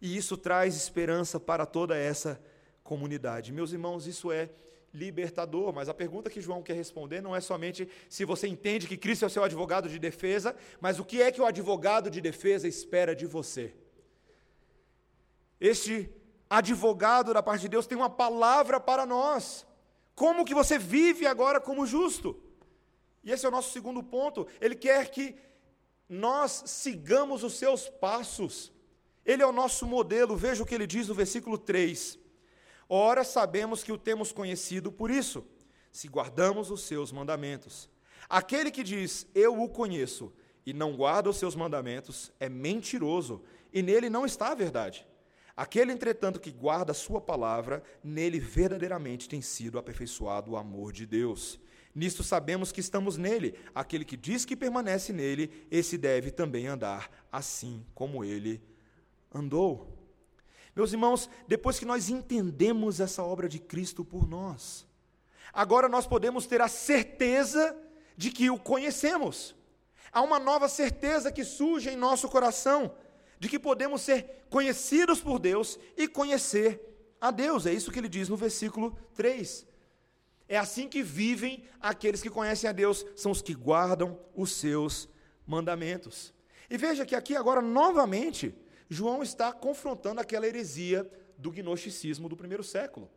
E 0.00 0.16
isso 0.16 0.36
traz 0.36 0.76
esperança 0.76 1.40
para 1.40 1.66
toda 1.66 1.96
essa 1.96 2.40
comunidade. 2.82 3.52
Meus 3.52 3.72
irmãos, 3.72 4.06
isso 4.06 4.30
é 4.30 4.50
libertador, 4.92 5.72
mas 5.72 5.88
a 5.88 5.94
pergunta 5.94 6.30
que 6.30 6.40
João 6.40 6.62
quer 6.62 6.74
responder 6.74 7.20
não 7.20 7.36
é 7.36 7.40
somente 7.40 7.88
se 8.08 8.24
você 8.24 8.48
entende 8.48 8.86
que 8.86 8.96
Cristo 8.96 9.24
é 9.24 9.26
o 9.26 9.30
seu 9.30 9.44
advogado 9.44 9.88
de 9.88 9.98
defesa, 9.98 10.56
mas 10.80 10.98
o 10.98 11.04
que 11.04 11.20
é 11.20 11.30
que 11.30 11.40
o 11.40 11.46
advogado 11.46 12.10
de 12.10 12.20
defesa 12.20 12.66
espera 12.66 13.14
de 13.14 13.26
você. 13.26 13.74
Este 15.60 16.10
advogado 16.48 17.34
da 17.34 17.42
parte 17.42 17.62
de 17.62 17.68
Deus 17.68 17.86
tem 17.86 17.98
uma 17.98 18.08
palavra 18.08 18.80
para 18.80 19.04
nós. 19.04 19.66
Como 20.14 20.44
que 20.44 20.54
você 20.54 20.78
vive 20.78 21.26
agora 21.26 21.60
como 21.60 21.86
justo? 21.86 22.40
E 23.22 23.30
esse 23.30 23.44
é 23.44 23.48
o 23.48 23.52
nosso 23.52 23.72
segundo 23.72 24.02
ponto. 24.02 24.46
Ele 24.60 24.74
quer 24.74 25.10
que 25.10 25.36
nós 26.08 26.62
sigamos 26.66 27.44
os 27.44 27.54
seus 27.54 27.88
passos. 27.88 28.72
Ele 29.28 29.42
é 29.42 29.46
o 29.46 29.52
nosso 29.52 29.86
modelo. 29.86 30.38
Veja 30.38 30.62
o 30.62 30.66
que 30.66 30.74
ele 30.74 30.86
diz 30.86 31.06
no 31.06 31.14
versículo 31.14 31.58
3. 31.58 32.18
Ora, 32.88 33.22
sabemos 33.22 33.84
que 33.84 33.92
o 33.92 33.98
temos 33.98 34.32
conhecido 34.32 34.90
por 34.90 35.10
isso, 35.10 35.44
se 35.92 36.08
guardamos 36.08 36.70
os 36.70 36.80
seus 36.84 37.12
mandamentos. 37.12 37.90
Aquele 38.26 38.70
que 38.70 38.82
diz, 38.82 39.26
Eu 39.34 39.60
o 39.60 39.68
conheço, 39.68 40.32
e 40.64 40.72
não 40.72 40.96
guarda 40.96 41.28
os 41.28 41.36
seus 41.36 41.54
mandamentos, 41.54 42.32
é 42.40 42.48
mentiroso, 42.48 43.42
e 43.70 43.82
nele 43.82 44.08
não 44.08 44.24
está 44.24 44.52
a 44.52 44.54
verdade. 44.54 45.06
Aquele, 45.54 45.92
entretanto, 45.92 46.40
que 46.40 46.50
guarda 46.50 46.92
a 46.92 46.94
sua 46.94 47.20
palavra, 47.20 47.82
nele 48.02 48.40
verdadeiramente 48.40 49.28
tem 49.28 49.42
sido 49.42 49.78
aperfeiçoado 49.78 50.52
o 50.52 50.56
amor 50.56 50.90
de 50.90 51.04
Deus. 51.04 51.60
Nisto 51.94 52.22
sabemos 52.22 52.72
que 52.72 52.80
estamos 52.80 53.18
nele. 53.18 53.58
Aquele 53.74 54.06
que 54.06 54.16
diz 54.16 54.46
que 54.46 54.56
permanece 54.56 55.12
nele, 55.12 55.66
esse 55.70 55.98
deve 55.98 56.30
também 56.30 56.66
andar 56.66 57.10
assim 57.30 57.84
como 57.94 58.24
ele 58.24 58.62
andou. 59.32 59.98
Meus 60.74 60.92
irmãos, 60.92 61.28
depois 61.46 61.78
que 61.78 61.84
nós 61.84 62.08
entendemos 62.08 63.00
essa 63.00 63.22
obra 63.22 63.48
de 63.48 63.58
Cristo 63.58 64.04
por 64.04 64.28
nós, 64.28 64.86
agora 65.52 65.88
nós 65.88 66.06
podemos 66.06 66.46
ter 66.46 66.60
a 66.60 66.68
certeza 66.68 67.76
de 68.16 68.30
que 68.30 68.50
o 68.50 68.58
conhecemos. 68.58 69.54
Há 70.12 70.22
uma 70.22 70.38
nova 70.38 70.68
certeza 70.68 71.32
que 71.32 71.44
surge 71.44 71.90
em 71.90 71.96
nosso 71.96 72.28
coração, 72.28 72.94
de 73.38 73.48
que 73.48 73.58
podemos 73.58 74.02
ser 74.02 74.46
conhecidos 74.48 75.20
por 75.20 75.38
Deus 75.38 75.78
e 75.96 76.08
conhecer 76.08 76.80
a 77.20 77.30
Deus. 77.30 77.66
É 77.66 77.72
isso 77.72 77.90
que 77.90 77.98
ele 77.98 78.08
diz 78.08 78.28
no 78.28 78.36
versículo 78.36 78.96
3. 79.14 79.66
É 80.48 80.56
assim 80.56 80.88
que 80.88 81.02
vivem 81.02 81.64
aqueles 81.80 82.22
que 82.22 82.30
conhecem 82.30 82.70
a 82.70 82.72
Deus, 82.72 83.04
são 83.14 83.30
os 83.30 83.42
que 83.42 83.52
guardam 83.52 84.18
os 84.34 84.52
seus 84.52 85.08
mandamentos. 85.46 86.32
E 86.70 86.78
veja 86.78 87.04
que 87.04 87.14
aqui 87.14 87.36
agora, 87.36 87.60
novamente, 87.60 88.54
João 88.88 89.22
está 89.22 89.52
confrontando 89.52 90.20
aquela 90.20 90.46
heresia 90.46 91.10
do 91.36 91.50
gnosticismo 91.50 92.28
do 92.28 92.36
primeiro 92.36 92.64
século. 92.64 93.10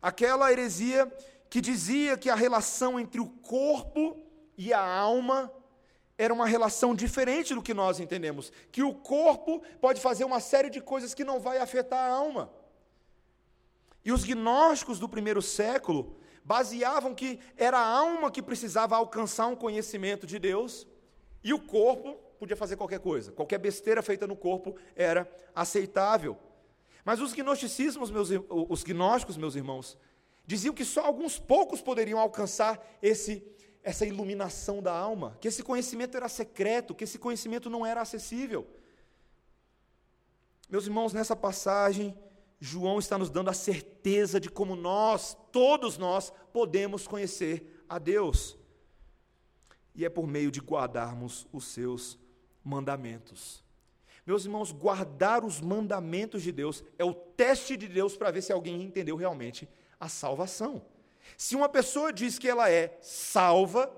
Aquela 0.00 0.50
heresia 0.50 1.10
que 1.48 1.60
dizia 1.60 2.16
que 2.16 2.30
a 2.30 2.34
relação 2.34 2.98
entre 2.98 3.20
o 3.20 3.26
corpo 3.26 4.18
e 4.56 4.72
a 4.72 4.84
alma 4.84 5.52
era 6.16 6.32
uma 6.32 6.46
relação 6.46 6.94
diferente 6.94 7.54
do 7.54 7.62
que 7.62 7.74
nós 7.74 7.98
entendemos, 7.98 8.52
que 8.70 8.82
o 8.82 8.94
corpo 8.94 9.62
pode 9.80 10.00
fazer 10.00 10.24
uma 10.24 10.40
série 10.40 10.70
de 10.70 10.80
coisas 10.80 11.12
que 11.12 11.24
não 11.24 11.40
vai 11.40 11.58
afetar 11.58 11.98
a 11.98 12.12
alma. 12.12 12.50
E 14.04 14.12
os 14.12 14.24
gnósticos 14.24 14.98
do 14.98 15.08
primeiro 15.08 15.42
século 15.42 16.16
baseavam 16.44 17.14
que 17.14 17.40
era 17.56 17.78
a 17.78 17.86
alma 17.86 18.30
que 18.30 18.42
precisava 18.42 18.96
alcançar 18.96 19.46
um 19.46 19.56
conhecimento 19.56 20.26
de 20.26 20.38
Deus 20.38 20.86
e 21.42 21.52
o 21.52 21.58
corpo 21.58 22.16
podia 22.44 22.56
fazer 22.56 22.76
qualquer 22.76 23.00
coisa. 23.00 23.32
Qualquer 23.32 23.58
besteira 23.58 24.02
feita 24.02 24.26
no 24.26 24.36
corpo 24.36 24.76
era 24.94 25.28
aceitável. 25.54 26.36
Mas 27.04 27.20
os 27.20 27.32
gnosticismos, 27.32 28.10
meus, 28.10 28.30
os 28.48 28.82
gnósticos, 28.82 29.36
meus 29.36 29.54
irmãos, 29.54 29.96
diziam 30.46 30.74
que 30.74 30.84
só 30.84 31.04
alguns 31.04 31.38
poucos 31.38 31.80
poderiam 31.80 32.18
alcançar 32.18 32.82
esse, 33.02 33.42
essa 33.82 34.06
iluminação 34.06 34.82
da 34.82 34.92
alma, 34.92 35.36
que 35.40 35.48
esse 35.48 35.62
conhecimento 35.62 36.16
era 36.16 36.28
secreto, 36.28 36.94
que 36.94 37.04
esse 37.04 37.18
conhecimento 37.18 37.68
não 37.68 37.84
era 37.84 38.00
acessível. 38.00 38.66
Meus 40.68 40.86
irmãos, 40.86 41.12
nessa 41.12 41.36
passagem, 41.36 42.16
João 42.58 42.98
está 42.98 43.18
nos 43.18 43.28
dando 43.28 43.50
a 43.50 43.54
certeza 43.54 44.40
de 44.40 44.48
como 44.48 44.74
nós, 44.74 45.36
todos 45.52 45.98
nós, 45.98 46.32
podemos 46.52 47.06
conhecer 47.06 47.84
a 47.88 47.98
Deus. 47.98 48.56
E 49.94 50.04
é 50.04 50.08
por 50.08 50.26
meio 50.26 50.50
de 50.50 50.60
guardarmos 50.60 51.46
os 51.52 51.66
seus 51.66 52.18
mandamentos. 52.64 53.62
Meus 54.26 54.44
irmãos, 54.44 54.72
guardar 54.72 55.44
os 55.44 55.60
mandamentos 55.60 56.42
de 56.42 56.50
Deus 56.50 56.82
é 56.98 57.04
o 57.04 57.12
teste 57.12 57.76
de 57.76 57.86
Deus 57.86 58.16
para 58.16 58.30
ver 58.30 58.42
se 58.42 58.52
alguém 58.52 58.82
entendeu 58.82 59.16
realmente 59.16 59.68
a 60.00 60.08
salvação. 60.08 60.82
Se 61.36 61.54
uma 61.54 61.68
pessoa 61.68 62.12
diz 62.12 62.38
que 62.38 62.48
ela 62.48 62.70
é 62.70 62.96
salva, 63.00 63.92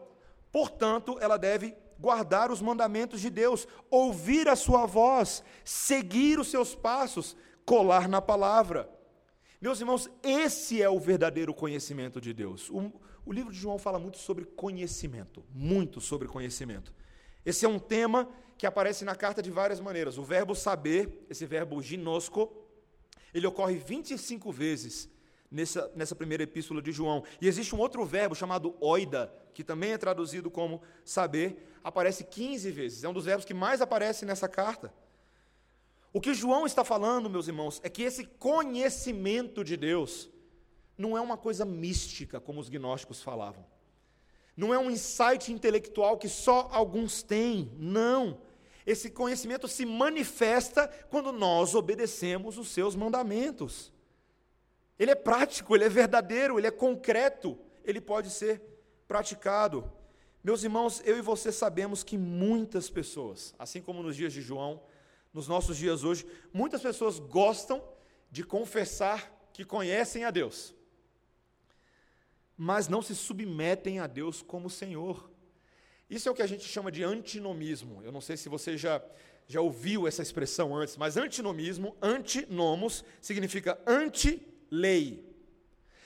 portanto, 0.51 1.17
ela 1.21 1.37
deve 1.37 1.77
guardar 1.99 2.51
os 2.51 2.61
mandamentos 2.61 3.21
de 3.21 3.31
Deus, 3.31 3.67
ouvir 3.91 4.49
a 4.49 4.57
sua 4.57 4.85
voz, 4.85 5.43
seguir 5.65 6.39
os 6.39 6.49
seus 6.49 6.75
passos, 6.75 7.37
colar 7.65 8.09
na 8.09 8.21
palavra. 8.21 8.91
Meus 9.61 9.81
irmãos, 9.81 10.11
esse 10.23 10.83
é 10.83 10.91
o 10.91 11.01
verdadeiro 11.01 11.55
conhecimento 11.55 12.21
de 12.21 12.33
Deus. 12.33 12.69
O, 12.69 12.93
o 13.25 13.33
livro 13.33 13.53
de 13.53 13.59
João 13.59 13.79
fala 13.79 13.99
muito 13.99 14.19
sobre 14.19 14.45
conhecimento, 14.45 15.45
muito 15.53 16.01
sobre 16.01 16.29
conhecimento. 16.29 16.93
Esse 17.45 17.65
é 17.65 17.69
um 17.69 17.79
tema 17.79 18.29
que 18.59 18.67
aparece 18.67 19.05
na 19.05 19.15
carta 19.15 19.43
de 19.43 19.51
várias 19.51 19.81
maneiras. 19.81 20.19
O 20.19 20.25
verbo 20.25 20.55
saber, 20.55 21.27
esse 21.29 21.45
verbo 21.47 21.81
ginosco, 21.83 22.53
ele 23.35 23.47
ocorre 23.47 23.77
25 23.77 24.51
vezes 24.51 25.09
nessa, 25.51 25.91
nessa 25.95 26.15
primeira 26.15 26.43
epístola 26.43 26.81
de 26.81 26.93
João. 26.93 27.23
E 27.41 27.49
existe 27.49 27.75
um 27.75 27.79
outro 27.79 28.05
verbo 28.05 28.35
chamado 28.35 28.77
oida, 28.81 29.33
que 29.53 29.63
também 29.63 29.93
é 29.93 29.99
traduzido 29.99 30.51
como 30.51 30.81
saber, 31.05 31.79
aparece 31.85 32.25
15 32.25 32.71
vezes. 32.71 33.05
É 33.05 33.09
um 33.09 33.13
dos 33.13 33.25
verbos 33.25 33.45
que 33.45 33.55
mais 33.55 33.81
aparece 33.81 34.25
nessa 34.25 34.49
carta. 34.49 34.93
O 36.13 36.21
que 36.21 36.33
João 36.33 36.65
está 36.65 36.83
falando, 36.83 37.29
meus 37.29 37.47
irmãos, 37.47 37.81
é 37.85 37.91
que 37.91 38.03
esse 38.03 38.25
conhecimento 38.25 39.63
de 39.63 39.77
Deus 39.77 40.31
não 40.97 41.17
é 41.17 41.21
uma 41.21 41.37
coisa 41.37 41.65
mística, 41.65 42.41
como 42.41 42.59
os 42.59 42.71
gnósticos 42.71 43.23
falavam. 43.23 43.65
Não 44.57 44.73
é 44.73 44.79
um 44.79 44.91
insight 44.91 45.53
intelectual 45.53 46.17
que 46.17 46.29
só 46.29 46.71
alguns 46.73 47.23
têm. 47.23 47.71
Não. 47.77 48.39
Esse 48.87 49.11
conhecimento 49.11 49.67
se 49.67 49.85
manifesta 49.85 50.87
quando 51.11 51.33
nós 51.33 51.75
obedecemos 51.75 52.57
os 52.57 52.69
seus 52.69 52.95
mandamentos. 52.95 53.93
Ele 54.97 55.11
é 55.11 55.17
prático, 55.17 55.75
ele 55.75 55.85
é 55.85 55.89
verdadeiro, 55.89 56.59
ele 56.59 56.69
é 56.69 56.71
concreto, 56.71 57.59
ele 57.85 58.01
pode 58.01 58.31
ser 58.31 58.63
praticado. 59.09 59.93
Meus 60.43 60.63
irmãos, 60.63 61.03
eu 61.05 61.19
e 61.19 61.21
você 61.21 61.51
sabemos 61.51 62.05
que 62.05 62.17
muitas 62.17 62.89
pessoas, 62.89 63.53
assim 63.59 63.83
como 63.83 64.03
nos 64.03 64.15
dias 64.15 64.33
de 64.33 64.41
João, 64.41 64.81
nos 65.33 65.49
nossos 65.49 65.77
dias 65.77 66.05
hoje, 66.05 66.25
muitas 66.53 66.81
pessoas 66.81 67.19
gostam 67.19 67.83
de 68.31 68.45
confessar 68.45 69.33
que 69.53 69.65
conhecem 69.65 70.25
a 70.25 70.31
Deus, 70.31 70.75
mas 72.57 72.89
não 72.89 73.03
se 73.03 73.15
submetem 73.15 73.99
a 73.99 74.07
Deus 74.07 74.41
como 74.43 74.71
Senhor. 74.71 75.29
Isso 76.09 76.29
é 76.29 76.33
o 76.33 76.35
que 76.35 76.43
a 76.43 76.47
gente 76.47 76.65
chama 76.65 76.91
de 76.93 77.03
antinomismo. 77.03 78.03
Eu 78.03 78.13
não 78.13 78.21
sei 78.21 78.37
se 78.37 78.49
você 78.49 78.77
já, 78.77 79.03
já 79.47 79.61
ouviu 79.61 80.07
essa 80.07 80.23
expressão 80.23 80.75
antes, 80.75 80.97
mas 80.97 81.17
antinomismo, 81.17 81.97
antinomos, 82.01 83.05
significa 83.21 83.79
anti-lei. 83.87 85.25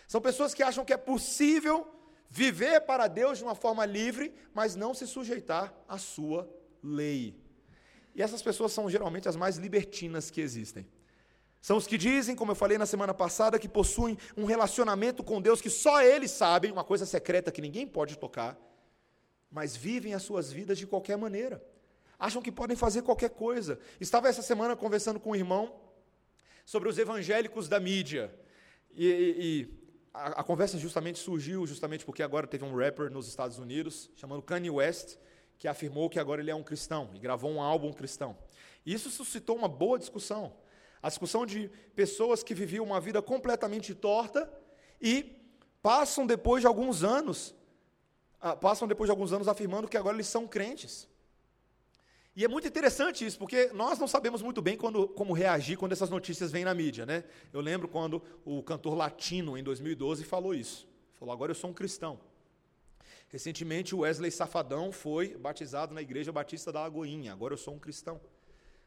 São 0.09 0.20
pessoas 0.20 0.55
que 0.55 0.62
acham 0.62 0.84
que 0.84 0.92
é 0.92 0.96
possível 0.96 1.86
viver 2.30 2.80
para 2.80 3.09
Deus 3.09 3.38
de 3.38 3.44
uma 3.44 3.55
forma 3.55 3.84
livre, 3.84 4.32
mas 4.55 4.74
não 4.74 4.94
se 4.94 5.07
sujeitar 5.07 5.74
à 5.86 5.98
sua 5.98 6.48
lei. 6.82 7.38
E 8.14 8.22
essas 8.22 8.42
pessoas 8.42 8.72
são 8.72 8.88
geralmente 8.88 9.28
as 9.28 9.36
mais 9.36 9.57
libertinas 9.57 10.30
que 10.30 10.40
existem. 10.40 10.86
São 11.61 11.76
os 11.76 11.86
que 11.86 11.98
dizem, 11.98 12.34
como 12.34 12.53
eu 12.53 12.57
falei 12.57 12.78
na 12.78 12.86
semana 12.86 13.12
passada, 13.12 13.59
que 13.59 13.68
possuem 13.68 14.16
um 14.36 14.46
relacionamento 14.46 15.22
com 15.22 15.42
Deus 15.42 15.61
que 15.61 15.68
só 15.68 16.03
eles 16.03 16.30
sabem, 16.30 16.72
uma 16.72 16.84
coisa 16.84 17.05
secreta 17.05 17.53
que 17.53 17.61
ninguém 17.61 17.86
pode 17.86 18.16
tocar, 18.16 18.59
mas 19.51 19.76
vivem 19.76 20.14
as 20.14 20.22
suas 20.22 20.53
vidas 20.53 20.78
de 20.78 20.86
qualquer 20.86 21.16
maneira. 21.16 21.62
Acham 22.18 22.42
que 22.42 22.53
podem 22.53 22.76
fazer 22.76 23.03
qualquer 23.03 23.30
coisa. 23.30 23.78
Estava 24.01 24.28
essa 24.28 24.42
semana 24.42 24.76
conversando 24.76 25.18
com 25.18 25.30
um 25.30 25.36
irmão 25.36 25.80
sobre 26.64 26.88
os 26.88 26.98
evangélicos 26.98 27.68
da 27.68 27.80
mídia. 27.80 28.32
E, 28.92 29.07
e, 29.07 29.36
e 29.38 29.80
a, 30.12 30.40
a, 30.40 30.44
conversa 30.44 30.78
justamente 30.78 31.18
surgiu 31.18 31.66
justamente 31.66 32.05
porque 32.05 32.22
agora 32.22 32.46
teve 32.46 32.64
um 32.64 32.76
rapper 32.76 33.11
nos 33.11 33.26
Estados 33.26 33.59
Unidos 33.59 34.11
chamado 34.16 34.42
Kanye 34.42 34.70
West 34.70 35.16
que 35.59 35.68
afirmou 35.68 36.09
que 36.09 36.18
agora 36.18 36.40
ele 36.40 36.51
é 36.51 36.55
um 36.55 36.62
cristão 36.62 37.11
e 37.14 37.18
gravou 37.18 37.51
um 37.51 37.61
álbum 37.61 37.92
cristão. 37.92 38.36
E 38.84 38.94
isso 38.94 39.11
suscitou 39.11 39.57
uma 39.57 39.68
boa 39.68 39.98
discussão. 39.98 40.57
A 41.03 41.09
discussão 41.09 41.44
de 41.44 41.70
pessoas 41.94 42.42
que 42.42 42.55
viviam 42.55 42.84
uma 42.84 42.98
vida 42.98 43.20
completamente 43.20 43.94
torta 43.94 44.51
e 45.01 45.36
passam 45.82 46.26
depois 46.26 46.62
de 46.62 46.66
alguns 46.66 47.05
anos, 47.05 47.55
passam 48.61 48.88
depois 48.88 49.09
de 49.09 49.12
alguns 49.12 49.32
anos 49.32 49.49
afirmando 49.49 49.88
que 49.88 49.97
agora 49.97 50.16
eles 50.16 50.26
são 50.26 50.47
crentes. 50.47 51.09
E 52.34 52.45
é 52.45 52.49
muito 52.49 52.66
interessante 52.66 53.26
isso, 53.26 53.38
porque 53.38 53.70
nós 53.74 53.99
não 53.99 54.07
sabemos 54.07 54.41
muito 54.41 54.62
bem 54.62 54.76
quando, 54.76 55.09
como 55.09 55.32
reagir 55.32 55.76
quando 55.76 55.93
essas 55.93 56.09
notícias 56.09 56.51
vêm 56.51 56.64
na 56.64 56.72
mídia. 56.72 57.05
Né? 57.05 57.24
Eu 57.53 57.61
lembro 57.61 57.88
quando 57.88 58.22
o 58.45 58.62
cantor 58.62 58.95
latino, 58.95 59.59
em 59.59 59.62
2012, 59.62 60.24
falou 60.24 60.55
isso. 60.55 60.88
Falou, 61.18 61.32
agora 61.32 61.51
eu 61.51 61.55
sou 61.55 61.70
um 61.70 61.74
cristão. 61.74 62.18
Recentemente, 63.28 63.95
o 63.95 64.01
Wesley 64.01 64.30
Safadão 64.30 64.91
foi 64.91 65.36
batizado 65.36 65.93
na 65.93 66.01
Igreja 66.01 66.32
Batista 66.32 66.72
da 66.72 66.80
Lagoinha. 66.80 67.32
Agora 67.32 67.55
eu 67.55 67.59
sou 67.59 67.74
um 67.74 67.78
cristão. 67.78 68.20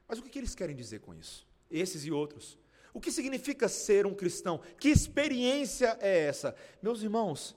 Mas 0.08 0.20
o 0.20 0.24
que 0.24 0.40
eles 0.40 0.56
querem 0.56 0.76
dizer 0.76 1.00
com 1.00 1.14
isso? 1.14 1.46
Esses 1.70 2.06
e 2.06 2.12
outros. 2.12 2.58
O 2.94 3.00
que 3.00 3.12
significa 3.12 3.68
ser 3.68 4.06
um 4.06 4.14
cristão? 4.14 4.60
Que 4.80 4.90
experiência 4.90 5.98
é 6.02 6.26
essa? 6.26 6.56
Meus 6.82 7.02
irmãos, 7.02 7.56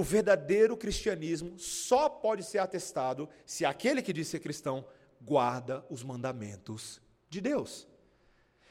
o 0.00 0.02
verdadeiro 0.02 0.78
cristianismo 0.78 1.58
só 1.58 2.08
pode 2.08 2.42
ser 2.42 2.56
atestado 2.56 3.28
se 3.44 3.66
aquele 3.66 4.00
que 4.00 4.14
diz 4.14 4.28
ser 4.28 4.40
cristão 4.40 4.82
guarda 5.20 5.84
os 5.90 6.02
mandamentos 6.02 7.02
de 7.28 7.38
Deus. 7.38 7.86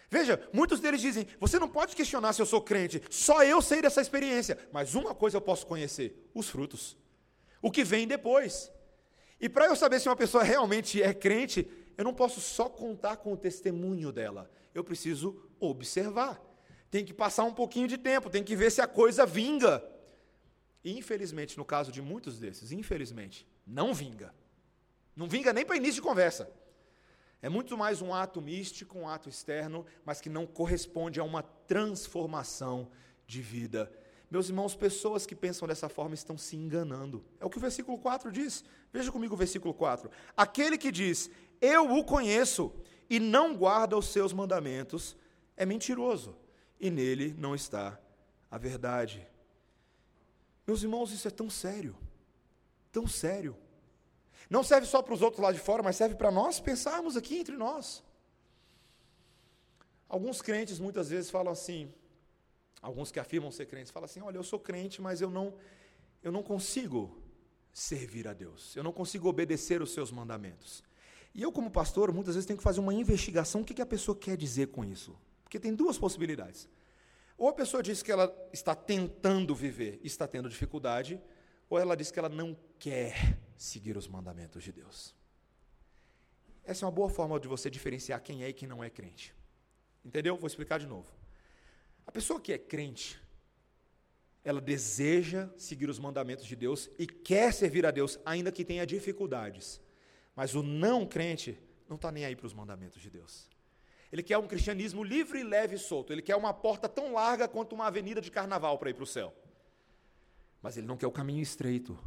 Veja, 0.09 0.41
muitos 0.51 0.79
deles 0.79 0.99
dizem: 0.99 1.27
você 1.39 1.59
não 1.59 1.69
pode 1.69 1.95
questionar 1.95 2.33
se 2.33 2.41
eu 2.41 2.47
sou 2.47 2.63
crente, 2.63 3.03
só 3.11 3.43
eu 3.43 3.61
sei 3.61 3.79
dessa 3.79 4.01
experiência. 4.01 4.57
Mas 4.71 4.95
uma 4.95 5.13
coisa 5.13 5.37
eu 5.37 5.41
posso 5.41 5.67
conhecer: 5.67 6.27
os 6.33 6.49
frutos 6.49 6.97
o 7.61 7.69
que 7.69 7.83
vem 7.83 8.07
depois. 8.07 8.71
E 9.39 9.47
para 9.47 9.67
eu 9.67 9.75
saber 9.75 9.99
se 9.99 10.09
uma 10.09 10.15
pessoa 10.15 10.43
realmente 10.43 10.99
é 10.99 11.13
crente, 11.13 11.69
eu 11.95 12.03
não 12.03 12.13
posso 12.13 12.41
só 12.41 12.67
contar 12.67 13.17
com 13.17 13.33
o 13.33 13.37
testemunho 13.37 14.11
dela. 14.11 14.49
Eu 14.73 14.83
preciso 14.83 15.39
observar. 15.59 16.41
Tem 16.89 17.05
que 17.05 17.13
passar 17.13 17.43
um 17.43 17.53
pouquinho 17.53 17.87
de 17.87 17.99
tempo, 17.99 18.31
tem 18.31 18.43
que 18.43 18.55
ver 18.55 18.71
se 18.71 18.81
a 18.81 18.87
coisa 18.87 19.27
vinga. 19.27 19.83
Infelizmente, 20.83 21.57
no 21.57 21.65
caso 21.65 21.91
de 21.91 22.01
muitos 22.01 22.39
desses, 22.39 22.71
infelizmente, 22.71 23.47
não 23.65 23.93
vinga. 23.93 24.33
Não 25.15 25.27
vinga 25.27 25.51
nem 25.51 25.65
para 25.65 25.77
início 25.77 25.95
de 25.95 26.01
conversa. 26.01 26.49
É 27.41 27.49
muito 27.49 27.77
mais 27.77 28.01
um 28.01 28.13
ato 28.13 28.41
místico, 28.41 28.97
um 28.97 29.07
ato 29.07 29.29
externo, 29.29 29.85
mas 30.05 30.19
que 30.19 30.29
não 30.29 30.45
corresponde 30.45 31.19
a 31.19 31.23
uma 31.23 31.41
transformação 31.41 32.89
de 33.25 33.41
vida 33.41 33.91
meus 34.29 34.47
irmãos, 34.47 34.75
pessoas 34.75 35.25
que 35.25 35.35
pensam 35.35 35.67
dessa 35.67 35.89
forma 35.89 36.13
estão 36.13 36.37
se 36.37 36.55
enganando. 36.55 37.25
É 37.39 37.45
o 37.45 37.49
que 37.49 37.57
o 37.57 37.61
versículo 37.61 37.97
4 37.97 38.31
diz. 38.31 38.63
Veja 38.93 39.11
comigo 39.11 39.33
o 39.33 39.37
versículo 39.37 39.73
4. 39.73 40.09
Aquele 40.37 40.77
que 40.77 40.91
diz, 40.91 41.31
Eu 41.59 41.91
o 41.91 42.03
conheço, 42.03 42.71
e 43.09 43.19
não 43.19 43.55
guarda 43.55 43.97
os 43.97 44.09
seus 44.09 44.31
mandamentos, 44.31 45.17
é 45.57 45.65
mentiroso, 45.65 46.37
e 46.79 46.91
nele 46.91 47.33
não 47.39 47.55
está 47.55 47.99
a 48.51 48.57
verdade. 48.57 49.27
Meus 50.69 50.83
irmãos, 50.83 51.11
isso 51.11 51.27
é 51.27 51.31
tão 51.31 51.49
sério, 51.49 51.95
tão 52.91 53.07
sério. 53.07 53.57
Não 54.47 54.63
serve 54.63 54.85
só 54.85 55.01
para 55.01 55.15
os 55.15 55.23
outros 55.23 55.41
lá 55.41 55.51
de 55.51 55.57
fora, 55.57 55.81
mas 55.81 55.95
serve 55.95 56.13
para 56.13 56.29
nós 56.29 56.59
pensarmos 56.59 57.17
aqui 57.17 57.39
entre 57.39 57.57
nós. 57.57 58.03
Alguns 60.07 60.43
crentes 60.43 60.79
muitas 60.79 61.09
vezes 61.09 61.31
falam 61.31 61.51
assim: 61.51 61.91
alguns 62.83 63.11
que 63.11 63.19
afirmam 63.19 63.51
ser 63.51 63.65
crentes, 63.65 63.91
falam 63.91 64.05
assim: 64.05 64.21
olha, 64.21 64.37
eu 64.37 64.43
sou 64.43 64.59
crente, 64.59 65.01
mas 65.01 65.21
eu 65.21 65.31
não, 65.31 65.55
eu 66.21 66.31
não 66.31 66.43
consigo 66.43 67.19
servir 67.73 68.27
a 68.27 68.33
Deus, 68.33 68.75
eu 68.75 68.83
não 68.83 68.91
consigo 68.91 69.27
obedecer 69.27 69.81
os 69.81 69.91
seus 69.91 70.11
mandamentos. 70.11 70.83
E 71.33 71.41
eu, 71.41 71.51
como 71.51 71.71
pastor, 71.71 72.13
muitas 72.13 72.35
vezes 72.35 72.45
tenho 72.45 72.57
que 72.57 72.63
fazer 72.63 72.79
uma 72.79 72.93
investigação: 72.93 73.61
o 73.61 73.65
que, 73.65 73.73
que 73.73 73.81
a 73.81 73.87
pessoa 73.87 74.15
quer 74.15 74.37
dizer 74.37 74.67
com 74.67 74.85
isso? 74.85 75.17
Porque 75.43 75.59
tem 75.59 75.73
duas 75.73 75.97
possibilidades. 75.97 76.69
Ou 77.39 77.47
a 77.47 77.53
pessoa 77.53 77.81
diz 77.81 78.03
que 78.03 78.11
ela 78.11 78.35
está 78.51 78.75
tentando 78.75 79.55
viver 79.55 79.97
e 80.03 80.07
está 80.07 80.27
tendo 80.27 80.49
dificuldade, 80.49 81.21
ou 81.69 81.79
ela 81.79 81.95
diz 81.95 82.11
que 82.11 82.19
ela 82.19 82.27
não 82.27 82.53
quer 82.77 83.39
seguir 83.55 83.95
os 83.95 84.09
mandamentos 84.09 84.61
de 84.61 84.73
Deus. 84.73 85.15
Essa 86.65 86.83
é 86.83 86.85
uma 86.85 86.91
boa 86.91 87.09
forma 87.09 87.39
de 87.39 87.47
você 87.47 87.69
diferenciar 87.69 88.21
quem 88.21 88.43
é 88.43 88.49
e 88.49 88.53
quem 88.53 88.67
não 88.67 88.83
é 88.83 88.89
crente. 88.89 89.33
Entendeu? 90.03 90.35
Vou 90.35 90.47
explicar 90.47 90.79
de 90.79 90.85
novo. 90.85 91.09
A 92.05 92.11
pessoa 92.11 92.41
que 92.41 92.51
é 92.51 92.57
crente, 92.57 93.17
ela 94.43 94.59
deseja 94.59 95.49
seguir 95.55 95.89
os 95.89 95.97
mandamentos 95.97 96.45
de 96.45 96.57
Deus 96.57 96.89
e 96.99 97.07
quer 97.07 97.53
servir 97.53 97.85
a 97.85 97.91
Deus, 97.91 98.19
ainda 98.25 98.51
que 98.51 98.65
tenha 98.65 98.85
dificuldades. 98.85 99.79
Mas 100.35 100.55
o 100.55 100.61
não 100.61 101.07
crente 101.07 101.57
não 101.87 101.95
está 101.95 102.11
nem 102.11 102.25
aí 102.25 102.35
para 102.35 102.47
os 102.47 102.53
mandamentos 102.53 103.01
de 103.01 103.09
Deus. 103.09 103.47
Ele 104.11 104.23
quer 104.23 104.37
um 104.37 104.47
cristianismo 104.47 105.03
livre, 105.03 105.43
leve 105.43 105.75
e 105.75 105.79
solto. 105.79 106.11
Ele 106.11 106.21
quer 106.21 106.35
uma 106.35 106.53
porta 106.53 106.89
tão 106.89 107.13
larga 107.13 107.47
quanto 107.47 107.73
uma 107.73 107.87
avenida 107.87 108.19
de 108.19 108.31
carnaval 108.31 108.77
para 108.77 108.89
ir 108.89 108.93
para 108.93 109.03
o 109.03 109.07
céu. 109.07 109.33
Mas 110.61 110.77
ele 110.77 110.87
não 110.87 110.97
quer 110.97 111.07
o 111.07 111.11
caminho 111.11 111.41
estreito. 111.41 111.97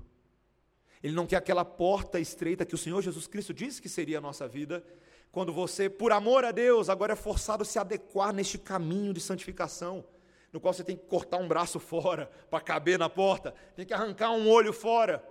Ele 1.03 1.14
não 1.14 1.26
quer 1.26 1.36
aquela 1.36 1.64
porta 1.64 2.18
estreita 2.18 2.64
que 2.64 2.74
o 2.74 2.78
Senhor 2.78 3.00
Jesus 3.03 3.26
Cristo 3.26 3.55
disse 3.55 3.80
que 3.80 3.88
seria 3.88 4.18
a 4.18 4.20
nossa 4.20 4.46
vida, 4.46 4.84
quando 5.30 5.53
você, 5.53 5.88
por 5.88 6.12
amor 6.12 6.44
a 6.44 6.50
Deus, 6.50 6.88
agora 6.88 7.14
é 7.14 7.16
forçado 7.16 7.62
a 7.62 7.66
se 7.66 7.78
adequar 7.78 8.32
neste 8.32 8.59
caminho 8.59 9.14
de 9.14 9.20
santificação, 9.20 10.05
no 10.53 10.61
qual 10.61 10.74
você 10.74 10.84
tem 10.84 10.96
que 10.96 11.07
cortar 11.07 11.38
um 11.38 11.48
braço 11.48 11.80
fora 11.80 12.30
para 12.50 12.61
caber 12.61 12.98
na 12.98 13.09
porta, 13.09 13.55
tem 13.74 13.86
que 13.86 13.94
arrancar 13.94 14.32
um 14.32 14.48
olho 14.48 14.72
fora, 14.72 15.24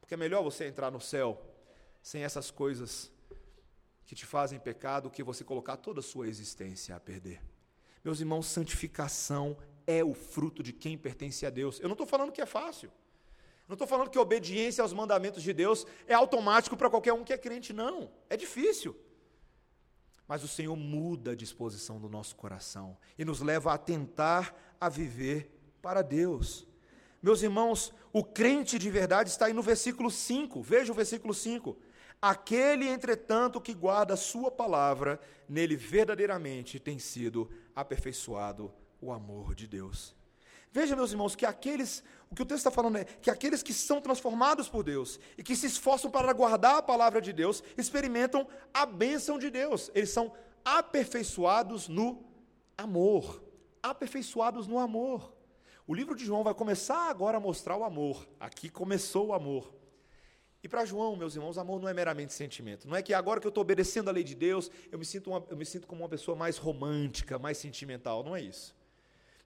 porque 0.00 0.14
é 0.14 0.16
melhor 0.16 0.42
você 0.42 0.66
entrar 0.66 0.90
no 0.90 1.00
céu 1.00 1.40
sem 2.02 2.22
essas 2.22 2.50
coisas 2.50 3.10
que 4.06 4.14
te 4.14 4.26
fazem 4.26 4.58
pecado, 4.58 5.10
que 5.10 5.22
você 5.22 5.44
colocar 5.44 5.76
toda 5.76 6.00
a 6.00 6.02
sua 6.02 6.28
existência 6.28 6.94
a 6.94 7.00
perder. 7.00 7.40
Meus 8.04 8.20
irmãos, 8.20 8.46
santificação 8.46 9.56
é 9.86 10.04
o 10.04 10.14
fruto 10.14 10.62
de 10.62 10.72
quem 10.72 10.96
pertence 10.96 11.46
a 11.46 11.50
Deus. 11.50 11.80
Eu 11.80 11.88
não 11.88 11.94
estou 11.94 12.06
falando 12.06 12.32
que 12.32 12.40
é 12.40 12.46
fácil. 12.46 12.90
Não 13.66 13.74
estou 13.74 13.88
falando 13.88 14.10
que 14.10 14.18
obediência 14.18 14.82
aos 14.82 14.92
mandamentos 14.92 15.42
de 15.42 15.52
Deus 15.52 15.86
é 16.06 16.12
automático 16.12 16.76
para 16.76 16.90
qualquer 16.90 17.14
um 17.14 17.24
que 17.24 17.32
é 17.32 17.38
crente, 17.38 17.72
não. 17.72 18.10
É 18.28 18.36
difícil. 18.36 18.94
Mas 20.28 20.42
o 20.42 20.48
Senhor 20.48 20.76
muda 20.76 21.32
a 21.32 21.36
disposição 21.36 21.98
do 21.98 22.08
nosso 22.08 22.36
coração 22.36 22.96
e 23.18 23.24
nos 23.24 23.40
leva 23.40 23.72
a 23.72 23.78
tentar 23.78 24.54
a 24.80 24.88
viver 24.88 25.50
para 25.80 26.02
Deus. 26.02 26.66
Meus 27.22 27.42
irmãos, 27.42 27.92
o 28.12 28.22
crente 28.22 28.78
de 28.78 28.90
verdade 28.90 29.30
está 29.30 29.46
aí 29.46 29.54
no 29.54 29.62
versículo 29.62 30.10
5. 30.10 30.62
Veja 30.62 30.92
o 30.92 30.94
versículo 30.94 31.32
5. 31.32 31.76
Aquele, 32.20 32.88
entretanto, 32.88 33.60
que 33.60 33.74
guarda 33.74 34.14
a 34.14 34.16
sua 34.16 34.50
palavra, 34.50 35.20
nele 35.48 35.76
verdadeiramente 35.76 36.80
tem 36.80 36.98
sido 36.98 37.50
aperfeiçoado 37.74 38.72
o 39.00 39.12
amor 39.12 39.54
de 39.54 39.66
Deus. 39.66 40.14
Veja, 40.72 40.96
meus 40.96 41.12
irmãos, 41.12 41.36
que 41.36 41.46
aqueles, 41.46 42.02
o 42.28 42.34
que 42.34 42.42
o 42.42 42.44
texto 42.44 42.66
está 42.66 42.70
falando 42.70 42.96
é 42.96 43.04
que 43.04 43.30
aqueles 43.30 43.62
que 43.62 43.72
são 43.72 44.00
transformados 44.00 44.68
por 44.68 44.82
Deus 44.82 45.20
e 45.38 45.42
que 45.42 45.54
se 45.54 45.66
esforçam 45.66 46.10
para 46.10 46.32
guardar 46.32 46.78
a 46.78 46.82
palavra 46.82 47.20
de 47.20 47.32
Deus, 47.32 47.62
experimentam 47.78 48.48
a 48.72 48.84
bênção 48.84 49.38
de 49.38 49.50
Deus. 49.50 49.88
Eles 49.94 50.10
são 50.10 50.32
aperfeiçoados 50.64 51.86
no 51.86 52.24
amor. 52.76 53.40
Aperfeiçoados 53.82 54.66
no 54.66 54.80
amor. 54.80 55.32
O 55.86 55.94
livro 55.94 56.16
de 56.16 56.24
João 56.24 56.42
vai 56.42 56.54
começar 56.54 57.08
agora 57.08 57.36
a 57.36 57.40
mostrar 57.40 57.76
o 57.76 57.84
amor. 57.84 58.26
Aqui 58.40 58.68
começou 58.68 59.28
o 59.28 59.32
amor. 59.32 59.72
E 60.64 60.68
para 60.68 60.82
João, 60.86 61.14
meus 61.14 61.36
irmãos, 61.36 61.58
amor 61.58 61.78
não 61.78 61.90
é 61.90 61.92
meramente 61.92 62.32
sentimento. 62.32 62.88
Não 62.88 62.96
é 62.96 63.02
que 63.02 63.12
agora 63.12 63.38
que 63.38 63.46
eu 63.46 63.50
estou 63.50 63.60
obedecendo 63.60 64.08
a 64.08 64.12
lei 64.12 64.24
de 64.24 64.34
Deus, 64.34 64.70
eu 64.90 64.98
me, 64.98 65.04
sinto 65.04 65.28
uma, 65.28 65.44
eu 65.50 65.58
me 65.58 65.66
sinto 65.66 65.86
como 65.86 66.00
uma 66.02 66.08
pessoa 66.08 66.34
mais 66.34 66.56
romântica, 66.56 67.38
mais 67.38 67.58
sentimental. 67.58 68.24
Não 68.24 68.34
é 68.34 68.40
isso. 68.40 68.74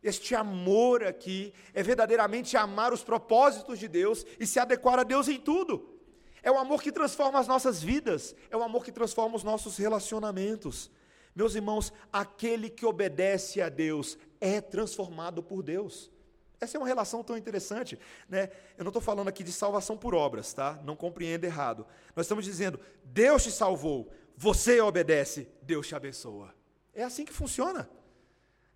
Este 0.00 0.36
amor 0.36 1.02
aqui 1.02 1.52
é 1.74 1.82
verdadeiramente 1.82 2.56
amar 2.56 2.92
os 2.92 3.02
propósitos 3.02 3.80
de 3.80 3.88
Deus 3.88 4.24
e 4.38 4.46
se 4.46 4.60
adequar 4.60 4.96
a 4.96 5.02
Deus 5.02 5.26
em 5.26 5.40
tudo. 5.40 5.98
É 6.40 6.52
o 6.52 6.56
amor 6.56 6.80
que 6.80 6.92
transforma 6.92 7.40
as 7.40 7.48
nossas 7.48 7.82
vidas, 7.82 8.32
é 8.48 8.56
o 8.56 8.62
amor 8.62 8.84
que 8.84 8.92
transforma 8.92 9.34
os 9.34 9.42
nossos 9.42 9.76
relacionamentos. 9.76 10.88
Meus 11.34 11.56
irmãos, 11.56 11.92
aquele 12.12 12.70
que 12.70 12.86
obedece 12.86 13.60
a 13.60 13.68
Deus 13.68 14.16
é 14.40 14.60
transformado 14.60 15.42
por 15.42 15.64
Deus. 15.64 16.12
Essa 16.60 16.76
é 16.76 16.80
uma 16.80 16.86
relação 16.86 17.22
tão 17.22 17.36
interessante, 17.36 17.98
né? 18.28 18.50
Eu 18.76 18.84
não 18.84 18.88
estou 18.88 19.00
falando 19.02 19.28
aqui 19.28 19.44
de 19.44 19.52
salvação 19.52 19.96
por 19.96 20.14
obras, 20.14 20.52
tá? 20.52 20.78
Não 20.84 20.96
compreenda 20.96 21.46
errado. 21.46 21.86
Nós 22.16 22.26
estamos 22.26 22.44
dizendo, 22.44 22.80
Deus 23.04 23.44
te 23.44 23.52
salvou, 23.52 24.10
você 24.36 24.80
obedece, 24.80 25.48
Deus 25.62 25.86
te 25.86 25.94
abençoa. 25.94 26.52
É 26.92 27.04
assim 27.04 27.24
que 27.24 27.32
funciona. 27.32 27.88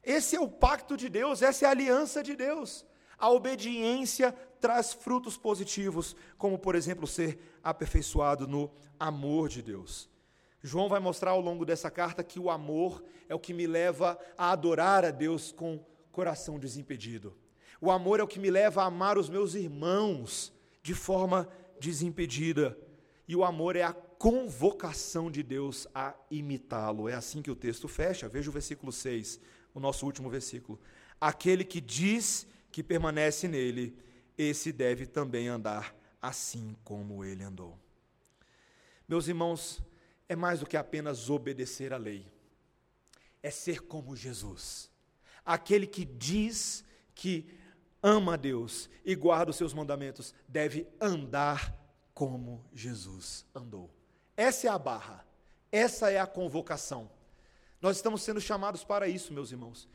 Esse 0.02 0.36
é 0.36 0.40
o 0.40 0.48
pacto 0.48 0.96
de 0.96 1.08
Deus, 1.08 1.42
essa 1.42 1.64
é 1.64 1.68
a 1.68 1.72
aliança 1.72 2.22
de 2.22 2.36
Deus. 2.36 2.84
A 3.18 3.30
obediência 3.30 4.32
traz 4.60 4.92
frutos 4.92 5.36
positivos, 5.36 6.16
como 6.38 6.58
por 6.58 6.74
exemplo 6.74 7.06
ser 7.06 7.58
aperfeiçoado 7.62 8.46
no 8.46 8.70
amor 8.98 9.48
de 9.48 9.62
Deus. 9.62 10.08
João 10.62 10.88
vai 10.88 11.00
mostrar 11.00 11.32
ao 11.32 11.40
longo 11.40 11.64
dessa 11.64 11.90
carta 11.90 12.22
que 12.22 12.38
o 12.38 12.50
amor 12.50 13.02
é 13.28 13.34
o 13.34 13.40
que 13.40 13.52
me 13.52 13.66
leva 13.66 14.18
a 14.38 14.52
adorar 14.52 15.04
a 15.04 15.10
Deus 15.10 15.50
com 15.50 15.84
coração 16.12 16.58
desimpedido. 16.58 17.36
O 17.84 17.90
amor 17.90 18.20
é 18.20 18.22
o 18.22 18.28
que 18.28 18.38
me 18.38 18.48
leva 18.48 18.80
a 18.80 18.86
amar 18.86 19.18
os 19.18 19.28
meus 19.28 19.54
irmãos 19.54 20.52
de 20.84 20.94
forma 20.94 21.48
desimpedida. 21.80 22.78
E 23.26 23.34
o 23.34 23.42
amor 23.42 23.74
é 23.74 23.82
a 23.82 23.92
convocação 23.92 25.28
de 25.28 25.42
Deus 25.42 25.88
a 25.92 26.14
imitá-lo. 26.30 27.08
É 27.08 27.14
assim 27.14 27.42
que 27.42 27.50
o 27.50 27.56
texto 27.56 27.88
fecha. 27.88 28.28
Veja 28.28 28.48
o 28.48 28.52
versículo 28.52 28.92
6, 28.92 29.40
o 29.74 29.80
nosso 29.80 30.06
último 30.06 30.30
versículo. 30.30 30.78
Aquele 31.20 31.64
que 31.64 31.80
diz 31.80 32.46
que 32.70 32.84
permanece 32.84 33.48
nele, 33.48 33.98
esse 34.38 34.70
deve 34.70 35.04
também 35.04 35.48
andar 35.48 35.92
assim 36.22 36.76
como 36.84 37.24
ele 37.24 37.42
andou. 37.42 37.76
Meus 39.08 39.26
irmãos, 39.26 39.82
é 40.28 40.36
mais 40.36 40.60
do 40.60 40.66
que 40.66 40.76
apenas 40.76 41.28
obedecer 41.28 41.92
à 41.92 41.96
lei, 41.96 42.30
é 43.42 43.50
ser 43.50 43.80
como 43.80 44.14
Jesus. 44.14 44.88
Aquele 45.44 45.88
que 45.88 46.04
diz 46.04 46.84
que 47.12 47.60
ama 48.02 48.34
a 48.34 48.36
Deus 48.36 48.90
e 49.04 49.14
guarda 49.14 49.50
os 49.50 49.56
seus 49.56 49.72
mandamentos, 49.72 50.34
deve 50.48 50.88
andar 51.00 51.74
como 52.12 52.64
Jesus 52.72 53.46
andou. 53.54 53.90
Essa 54.36 54.66
é 54.66 54.70
a 54.70 54.78
barra, 54.78 55.26
essa 55.70 56.10
é 56.10 56.18
a 56.18 56.26
convocação. 56.26 57.10
Nós 57.80 57.96
estamos 57.96 58.22
sendo 58.22 58.40
chamados 58.40 58.84
para 58.84 59.08
isso, 59.08 59.32
meus 59.32 59.50
irmãos. 59.50 59.88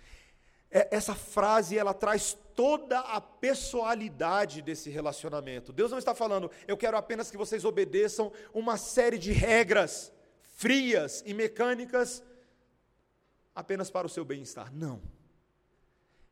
É, 0.69 0.95
essa 0.95 1.15
frase 1.15 1.77
ela 1.77 1.93
traz 1.93 2.37
toda 2.55 2.99
a 2.99 3.21
pessoalidade 3.21 4.61
desse 4.61 4.89
relacionamento. 4.89 5.71
Deus 5.71 5.91
não 5.91 5.97
está 5.97 6.13
falando, 6.13 6.51
eu 6.67 6.75
quero 6.75 6.97
apenas 6.97 7.31
que 7.31 7.37
vocês 7.37 7.63
obedeçam 7.63 8.31
uma 8.53 8.77
série 8.77 9.17
de 9.17 9.31
regras 9.31 10.11
frias 10.57 11.23
e 11.25 11.33
mecânicas 11.33 12.23
apenas 13.53 13.89
para 13.91 14.07
o 14.07 14.09
seu 14.09 14.25
bem-estar. 14.25 14.73
Não. 14.73 15.01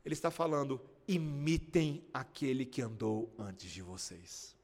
Ele 0.03 0.13
está 0.13 0.29
falando, 0.29 0.81
imitem 1.07 2.03
aquele 2.13 2.65
que 2.65 2.81
andou 2.81 3.33
antes 3.37 3.69
de 3.71 3.81
vocês. 3.81 4.55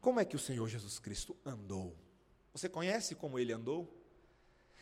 Como 0.00 0.18
é 0.18 0.24
que 0.24 0.36
o 0.36 0.38
Senhor 0.38 0.68
Jesus 0.68 0.98
Cristo 0.98 1.36
andou? 1.44 1.96
Você 2.52 2.68
conhece 2.68 3.14
como 3.14 3.38
ele 3.38 3.52
andou? 3.52 3.88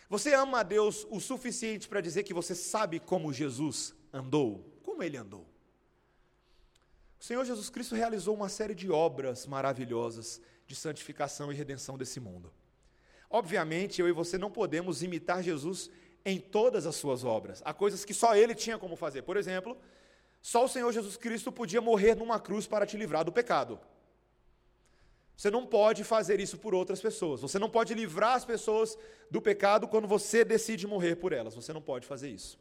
Você 0.09 0.35
ama 0.35 0.61
a 0.61 0.63
Deus 0.63 1.07
o 1.11 1.21
suficiente 1.21 1.89
para 1.89 2.01
dizer 2.01 2.25
que 2.25 2.35
você 2.35 2.55
sabe 2.55 2.99
como 2.99 3.33
Jesus 3.33 3.95
andou? 4.13 4.65
Como 4.83 5.03
ele 5.03 5.17
andou? 5.17 5.47
O 7.21 7.25
Senhor 7.25 7.45
Jesus 7.45 7.69
Cristo 7.69 7.95
realizou 7.95 8.35
uma 8.35 8.49
série 8.49 8.75
de 8.75 8.91
obras 8.91 9.47
maravilhosas 9.47 10.41
de 10.67 10.75
santificação 10.75 11.53
e 11.53 11.55
redenção 11.55 11.99
desse 11.99 12.19
mundo. 12.19 12.53
Obviamente, 13.29 14.01
eu 14.01 14.09
e 14.09 14.13
você 14.13 14.37
não 14.37 14.51
podemos 14.51 15.03
imitar 15.03 15.43
Jesus 15.43 15.91
em 16.25 16.39
todas 16.39 16.87
as 16.87 16.97
suas 16.97 17.25
obras. 17.25 17.63
Há 17.65 17.73
coisas 17.73 18.05
que 18.05 18.15
só 18.15 18.35
ele 18.35 18.55
tinha 18.55 18.79
como 18.79 18.97
fazer. 18.97 19.23
Por 19.23 19.37
exemplo, 19.37 19.77
só 20.43 20.65
o 20.65 20.69
Senhor 20.69 20.93
Jesus 20.93 21.17
Cristo 21.17 21.51
podia 21.53 21.81
morrer 21.81 22.15
numa 22.15 22.39
cruz 22.39 22.67
para 22.67 22.87
te 22.87 22.97
livrar 22.97 23.25
do 23.25 23.33
pecado. 23.33 23.79
Você 25.37 25.51
não 25.51 25.65
pode 25.65 26.05
fazer 26.05 26.39
isso 26.39 26.59
por 26.59 26.75
outras 26.75 27.01
pessoas. 27.01 27.41
Você 27.41 27.59
não 27.59 27.71
pode 27.71 27.95
livrar 27.95 28.35
as 28.35 28.45
pessoas 28.45 28.97
do 29.31 29.41
pecado 29.41 29.89
quando 29.89 30.07
você 30.07 30.45
decide 30.45 30.87
morrer 30.87 31.17
por 31.17 31.33
elas. 31.33 31.55
Você 31.55 31.73
não 31.73 31.81
pode 31.81 32.07
fazer 32.07 32.29
isso. 32.29 32.59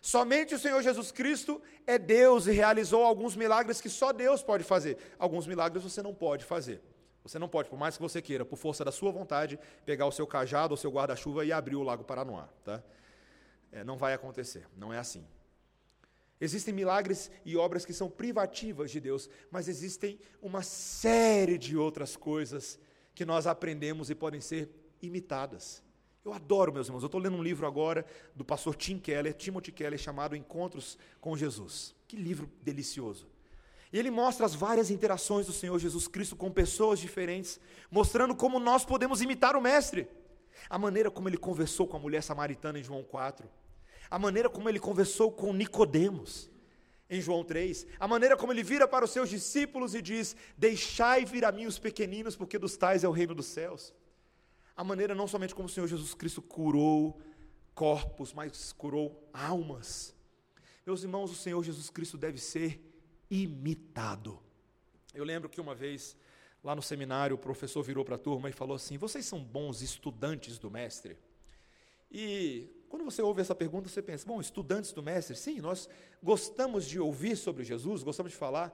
Somente 0.00 0.54
o 0.54 0.58
Senhor 0.58 0.80
Jesus 0.82 1.10
Cristo 1.10 1.60
é 1.86 1.98
Deus 1.98 2.46
e 2.46 2.52
realizou 2.52 3.04
alguns 3.04 3.36
milagres 3.36 3.80
que 3.80 3.90
só 3.90 4.12
Deus 4.12 4.42
pode 4.42 4.64
fazer. 4.64 4.96
Alguns 5.18 5.46
milagres 5.46 5.82
você 5.82 6.00
não 6.00 6.14
pode 6.14 6.44
fazer. 6.44 6.80
Você 7.28 7.38
não 7.38 7.48
pode, 7.48 7.68
por 7.68 7.78
mais 7.78 7.96
que 7.96 8.02
você 8.02 8.22
queira, 8.22 8.44
por 8.44 8.56
força 8.56 8.84
da 8.84 8.90
sua 8.90 9.12
vontade, 9.12 9.58
pegar 9.84 10.06
o 10.06 10.12
seu 10.12 10.26
cajado 10.26 10.72
ou 10.72 10.76
seu 10.78 10.90
guarda-chuva 10.90 11.44
e 11.44 11.52
abrir 11.52 11.76
o 11.76 11.82
Lago 11.82 12.02
Paranoá. 12.02 12.48
Tá? 12.64 12.82
É, 13.70 13.84
não 13.84 13.98
vai 13.98 14.14
acontecer, 14.14 14.66
não 14.74 14.92
é 14.92 14.98
assim. 14.98 15.26
Existem 16.40 16.72
milagres 16.72 17.30
e 17.44 17.56
obras 17.56 17.84
que 17.84 17.92
são 17.92 18.08
privativas 18.08 18.90
de 18.90 18.98
Deus, 18.98 19.28
mas 19.50 19.68
existem 19.68 20.18
uma 20.40 20.62
série 20.62 21.58
de 21.58 21.76
outras 21.76 22.16
coisas 22.16 22.78
que 23.14 23.26
nós 23.26 23.46
aprendemos 23.46 24.08
e 24.08 24.14
podem 24.14 24.40
ser 24.40 24.70
imitadas. 25.02 25.82
Eu 26.24 26.32
adoro, 26.32 26.72
meus 26.72 26.86
irmãos. 26.86 27.02
Eu 27.02 27.06
estou 27.06 27.20
lendo 27.20 27.36
um 27.36 27.42
livro 27.42 27.66
agora 27.66 28.06
do 28.34 28.44
pastor 28.44 28.74
Tim 28.74 28.98
Keller, 28.98 29.34
Timothy 29.34 29.72
Keller, 29.72 29.98
chamado 29.98 30.36
Encontros 30.36 30.96
com 31.20 31.36
Jesus. 31.36 31.94
Que 32.06 32.16
livro 32.16 32.50
delicioso. 32.62 33.28
E 33.92 33.98
ele 33.98 34.10
mostra 34.10 34.44
as 34.44 34.54
várias 34.54 34.90
interações 34.90 35.46
do 35.46 35.52
Senhor 35.52 35.78
Jesus 35.78 36.06
Cristo 36.06 36.36
com 36.36 36.50
pessoas 36.50 36.98
diferentes, 36.98 37.58
mostrando 37.90 38.34
como 38.34 38.58
nós 38.58 38.84
podemos 38.84 39.22
imitar 39.22 39.56
o 39.56 39.60
Mestre. 39.60 40.08
A 40.68 40.78
maneira 40.78 41.10
como 41.10 41.28
ele 41.28 41.38
conversou 41.38 41.86
com 41.86 41.96
a 41.96 42.00
mulher 42.00 42.22
samaritana 42.22 42.78
em 42.78 42.82
João 42.82 43.02
4, 43.02 43.48
a 44.10 44.18
maneira 44.18 44.50
como 44.50 44.68
ele 44.68 44.78
conversou 44.78 45.30
com 45.32 45.52
Nicodemos 45.52 46.50
em 47.08 47.20
João 47.20 47.42
3, 47.42 47.86
a 47.98 48.06
maneira 48.06 48.36
como 48.36 48.52
ele 48.52 48.62
vira 48.62 48.86
para 48.86 49.04
os 49.04 49.10
seus 49.10 49.30
discípulos 49.30 49.94
e 49.94 50.02
diz: 50.02 50.36
Deixai 50.56 51.24
vir 51.24 51.44
a 51.44 51.52
mim 51.52 51.66
os 51.66 51.78
pequeninos, 51.78 52.36
porque 52.36 52.58
dos 52.58 52.76
tais 52.76 53.04
é 53.04 53.08
o 53.08 53.12
reino 53.12 53.34
dos 53.34 53.46
céus. 53.46 53.94
A 54.76 54.84
maneira 54.84 55.14
não 55.14 55.26
somente 55.26 55.54
como 55.54 55.66
o 55.66 55.70
Senhor 55.70 55.86
Jesus 55.86 56.14
Cristo 56.14 56.42
curou 56.42 57.18
corpos, 57.74 58.32
mas 58.32 58.72
curou 58.72 59.28
almas. 59.32 60.14
Meus 60.84 61.02
irmãos, 61.02 61.30
o 61.30 61.34
Senhor 61.34 61.62
Jesus 61.62 61.90
Cristo 61.90 62.16
deve 62.18 62.38
ser 62.38 62.87
imitado. 63.30 64.38
Eu 65.14 65.24
lembro 65.24 65.48
que 65.48 65.60
uma 65.60 65.74
vez, 65.74 66.16
lá 66.62 66.74
no 66.74 66.82
seminário, 66.82 67.36
o 67.36 67.38
professor 67.38 67.82
virou 67.82 68.04
para 68.04 68.16
a 68.16 68.18
turma 68.18 68.48
e 68.48 68.52
falou 68.52 68.76
assim: 68.76 68.96
Vocês 68.96 69.24
são 69.26 69.42
bons 69.42 69.82
estudantes 69.82 70.58
do 70.58 70.70
mestre? 70.70 71.16
E 72.10 72.68
quando 72.88 73.04
você 73.04 73.20
ouve 73.20 73.40
essa 73.40 73.54
pergunta, 73.54 73.88
você 73.88 74.02
pensa: 74.02 74.26
Bom, 74.26 74.40
estudantes 74.40 74.92
do 74.92 75.02
mestre? 75.02 75.36
Sim, 75.36 75.60
nós 75.60 75.88
gostamos 76.22 76.86
de 76.86 76.98
ouvir 76.98 77.36
sobre 77.36 77.64
Jesus, 77.64 78.02
gostamos 78.02 78.32
de 78.32 78.38
falar, 78.38 78.72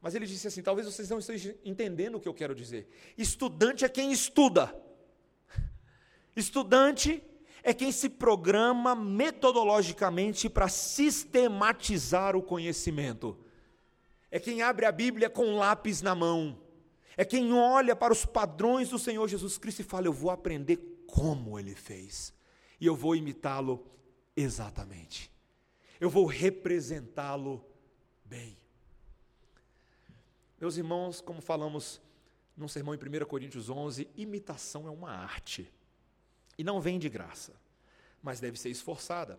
Mas 0.00 0.14
ele 0.14 0.26
disse 0.26 0.46
assim: 0.46 0.62
talvez 0.62 0.86
vocês 0.86 1.08
não 1.08 1.18
estejam 1.18 1.54
entendendo 1.64 2.16
o 2.16 2.20
que 2.20 2.28
eu 2.28 2.34
quero 2.34 2.54
dizer. 2.54 2.88
Estudante 3.16 3.84
é 3.84 3.88
quem 3.88 4.12
estuda. 4.12 4.74
Estudante 6.36 7.22
é 7.62 7.72
quem 7.72 7.90
se 7.90 8.10
programa 8.10 8.94
metodologicamente 8.94 10.50
para 10.50 10.68
sistematizar 10.68 12.36
o 12.36 12.42
conhecimento. 12.42 13.38
É 14.34 14.40
quem 14.40 14.62
abre 14.62 14.84
a 14.84 14.90
Bíblia 14.90 15.30
com 15.30 15.54
lápis 15.54 16.02
na 16.02 16.12
mão. 16.12 16.60
É 17.16 17.24
quem 17.24 17.52
olha 17.52 17.94
para 17.94 18.12
os 18.12 18.24
padrões 18.24 18.88
do 18.88 18.98
Senhor 18.98 19.28
Jesus 19.28 19.56
Cristo 19.56 19.78
e 19.78 19.84
fala: 19.84 20.08
Eu 20.08 20.12
vou 20.12 20.28
aprender 20.28 21.04
como 21.06 21.56
ele 21.56 21.72
fez. 21.72 22.34
E 22.80 22.84
eu 22.84 22.96
vou 22.96 23.14
imitá-lo 23.14 23.86
exatamente. 24.36 25.30
Eu 26.00 26.10
vou 26.10 26.26
representá-lo 26.26 27.64
bem. 28.24 28.58
Meus 30.60 30.76
irmãos, 30.76 31.20
como 31.20 31.40
falamos 31.40 32.02
num 32.56 32.66
sermão 32.66 32.92
em 32.92 32.98
1 32.98 33.26
Coríntios 33.26 33.70
11, 33.70 34.10
imitação 34.16 34.88
é 34.88 34.90
uma 34.90 35.12
arte. 35.12 35.72
E 36.58 36.64
não 36.64 36.80
vem 36.80 36.98
de 36.98 37.08
graça, 37.08 37.54
mas 38.20 38.40
deve 38.40 38.58
ser 38.58 38.70
esforçada. 38.70 39.38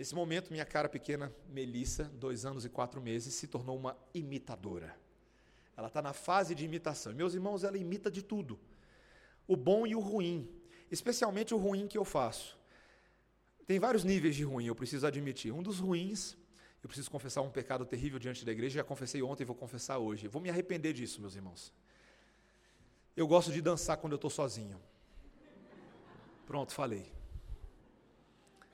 Nesse 0.00 0.14
momento, 0.14 0.50
minha 0.50 0.64
cara 0.64 0.88
pequena 0.88 1.30
Melissa, 1.50 2.04
dois 2.14 2.46
anos 2.46 2.64
e 2.64 2.70
quatro 2.70 3.02
meses, 3.02 3.34
se 3.34 3.46
tornou 3.46 3.76
uma 3.76 3.94
imitadora. 4.14 4.96
Ela 5.76 5.88
está 5.88 6.00
na 6.00 6.14
fase 6.14 6.54
de 6.54 6.64
imitação. 6.64 7.12
Meus 7.12 7.34
irmãos, 7.34 7.64
ela 7.64 7.76
imita 7.76 8.10
de 8.10 8.22
tudo. 8.22 8.58
O 9.46 9.54
bom 9.58 9.86
e 9.86 9.94
o 9.94 10.00
ruim. 10.00 10.48
Especialmente 10.90 11.52
o 11.52 11.58
ruim 11.58 11.86
que 11.86 11.98
eu 11.98 12.04
faço. 12.06 12.58
Tem 13.66 13.78
vários 13.78 14.02
níveis 14.02 14.34
de 14.34 14.42
ruim, 14.42 14.64
eu 14.64 14.74
preciso 14.74 15.06
admitir. 15.06 15.52
Um 15.52 15.62
dos 15.62 15.78
ruins, 15.80 16.34
eu 16.82 16.88
preciso 16.88 17.10
confessar 17.10 17.42
um 17.42 17.50
pecado 17.50 17.84
terrível 17.84 18.18
diante 18.18 18.42
da 18.42 18.52
igreja, 18.52 18.76
já 18.76 18.84
confessei 18.84 19.20
ontem 19.20 19.42
e 19.42 19.46
vou 19.46 19.54
confessar 19.54 19.98
hoje. 19.98 20.28
Vou 20.28 20.40
me 20.40 20.48
arrepender 20.48 20.94
disso, 20.94 21.20
meus 21.20 21.36
irmãos. 21.36 21.74
Eu 23.14 23.28
gosto 23.28 23.52
de 23.52 23.60
dançar 23.60 23.98
quando 23.98 24.14
eu 24.14 24.16
estou 24.16 24.30
sozinho. 24.30 24.80
Pronto, 26.46 26.72
falei. 26.72 27.19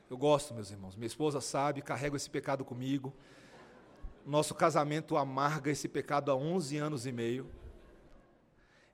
Eu 0.08 0.16
gosto, 0.16 0.54
meus 0.54 0.70
irmãos. 0.70 0.94
Minha 0.94 1.08
esposa 1.08 1.40
sabe, 1.40 1.82
carrego 1.82 2.14
esse 2.14 2.30
pecado 2.30 2.64
comigo. 2.64 3.12
Nosso 4.24 4.54
casamento 4.54 5.16
amarga 5.16 5.68
esse 5.68 5.88
pecado 5.88 6.30
há 6.30 6.36
11 6.36 6.76
anos 6.76 7.06
e 7.06 7.12
meio. 7.12 7.50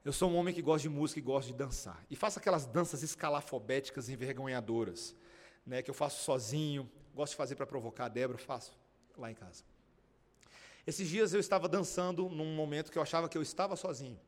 Eu 0.03 0.11
sou 0.11 0.29
um 0.31 0.35
homem 0.35 0.53
que 0.53 0.61
gosta 0.61 0.81
de 0.81 0.89
música 0.89 1.19
e 1.19 1.21
gosta 1.21 1.51
de 1.51 1.57
dançar. 1.57 2.03
E 2.09 2.15
faço 2.15 2.39
aquelas 2.39 2.65
danças 2.65 3.03
escalafobéticas 3.03 4.09
envergonhadoras, 4.09 5.15
né, 5.65 5.83
que 5.83 5.89
eu 5.89 5.93
faço 5.93 6.23
sozinho, 6.23 6.89
gosto 7.13 7.33
de 7.33 7.37
fazer 7.37 7.55
para 7.55 7.67
provocar 7.67 8.05
a 8.05 8.09
Débora, 8.09 8.39
faço 8.39 8.75
lá 9.15 9.29
em 9.29 9.35
casa. 9.35 9.63
Esses 10.85 11.07
dias 11.07 11.31
eu 11.31 11.39
estava 11.39 11.69
dançando 11.69 12.27
num 12.27 12.55
momento 12.55 12.91
que 12.91 12.97
eu 12.97 13.03
achava 13.03 13.29
que 13.29 13.37
eu 13.37 13.41
estava 13.41 13.75
sozinho. 13.75 14.19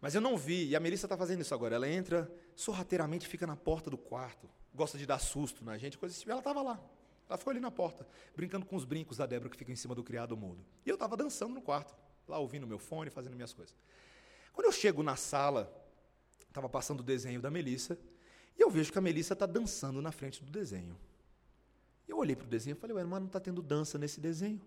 Mas 0.00 0.16
eu 0.16 0.20
não 0.20 0.36
vi, 0.36 0.66
e 0.66 0.76
a 0.76 0.80
Melissa 0.80 1.06
está 1.06 1.16
fazendo 1.16 1.40
isso 1.40 1.54
agora. 1.54 1.76
Ela 1.76 1.88
entra 1.88 2.30
sorrateiramente, 2.56 3.28
fica 3.28 3.46
na 3.46 3.54
porta 3.54 3.90
do 3.90 3.98
quarto, 3.98 4.48
gosta 4.74 4.96
de 4.98 5.06
dar 5.06 5.18
susto 5.18 5.64
na 5.64 5.76
gente, 5.78 5.96
coisa 5.96 6.16
assim. 6.16 6.28
Ela 6.28 6.40
estava 6.40 6.62
lá, 6.62 6.80
ela 7.28 7.36
ficou 7.36 7.50
ali 7.50 7.60
na 7.60 7.70
porta, 7.70 8.08
brincando 8.34 8.64
com 8.64 8.74
os 8.74 8.84
brincos 8.84 9.18
da 9.18 9.26
Débora 9.26 9.50
que 9.50 9.56
ficam 9.56 9.72
em 9.72 9.76
cima 9.76 9.94
do 9.94 10.02
criado 10.02 10.36
mudo. 10.36 10.64
E 10.84 10.88
eu 10.88 10.94
estava 10.94 11.16
dançando 11.16 11.54
no 11.54 11.60
quarto, 11.60 11.94
lá 12.26 12.38
ouvindo 12.38 12.66
meu 12.66 12.78
fone, 12.78 13.10
fazendo 13.10 13.36
minhas 13.36 13.52
coisas. 13.52 13.76
Quando 14.52 14.64
eu 14.64 14.72
chego 14.72 15.02
na 15.02 15.16
sala, 15.16 15.70
estava 16.48 16.68
passando 16.68 17.00
o 17.00 17.02
desenho 17.02 17.40
da 17.40 17.50
Melissa, 17.50 17.98
e 18.58 18.62
eu 18.62 18.70
vejo 18.70 18.90
que 18.90 18.98
a 18.98 19.02
Melissa 19.02 19.34
está 19.34 19.44
dançando 19.44 20.00
na 20.00 20.10
frente 20.10 20.42
do 20.42 20.50
desenho. 20.50 20.98
Eu 22.08 22.16
olhei 22.16 22.34
para 22.34 22.46
o 22.46 22.48
desenho 22.48 22.74
e 22.74 22.78
falei, 22.80 22.96
ué, 22.96 23.04
mas 23.04 23.20
não 23.20 23.26
está 23.26 23.38
tendo 23.38 23.60
dança 23.60 23.98
nesse 23.98 24.18
desenho. 24.18 24.62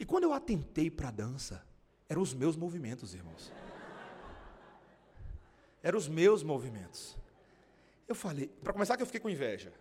E 0.00 0.06
quando 0.06 0.24
eu 0.24 0.32
atentei 0.32 0.90
para 0.90 1.08
a 1.08 1.10
dança, 1.10 1.62
eram 2.08 2.22
os 2.22 2.32
meus 2.32 2.56
movimentos, 2.56 3.14
irmãos. 3.14 3.52
Eram 5.88 5.98
os 5.98 6.06
meus 6.06 6.42
movimentos. 6.42 7.16
Eu 8.06 8.14
falei, 8.14 8.48
para 8.62 8.74
começar 8.74 8.94
que 8.94 9.02
eu 9.02 9.06
fiquei 9.06 9.22
com 9.22 9.30
inveja. 9.30 9.72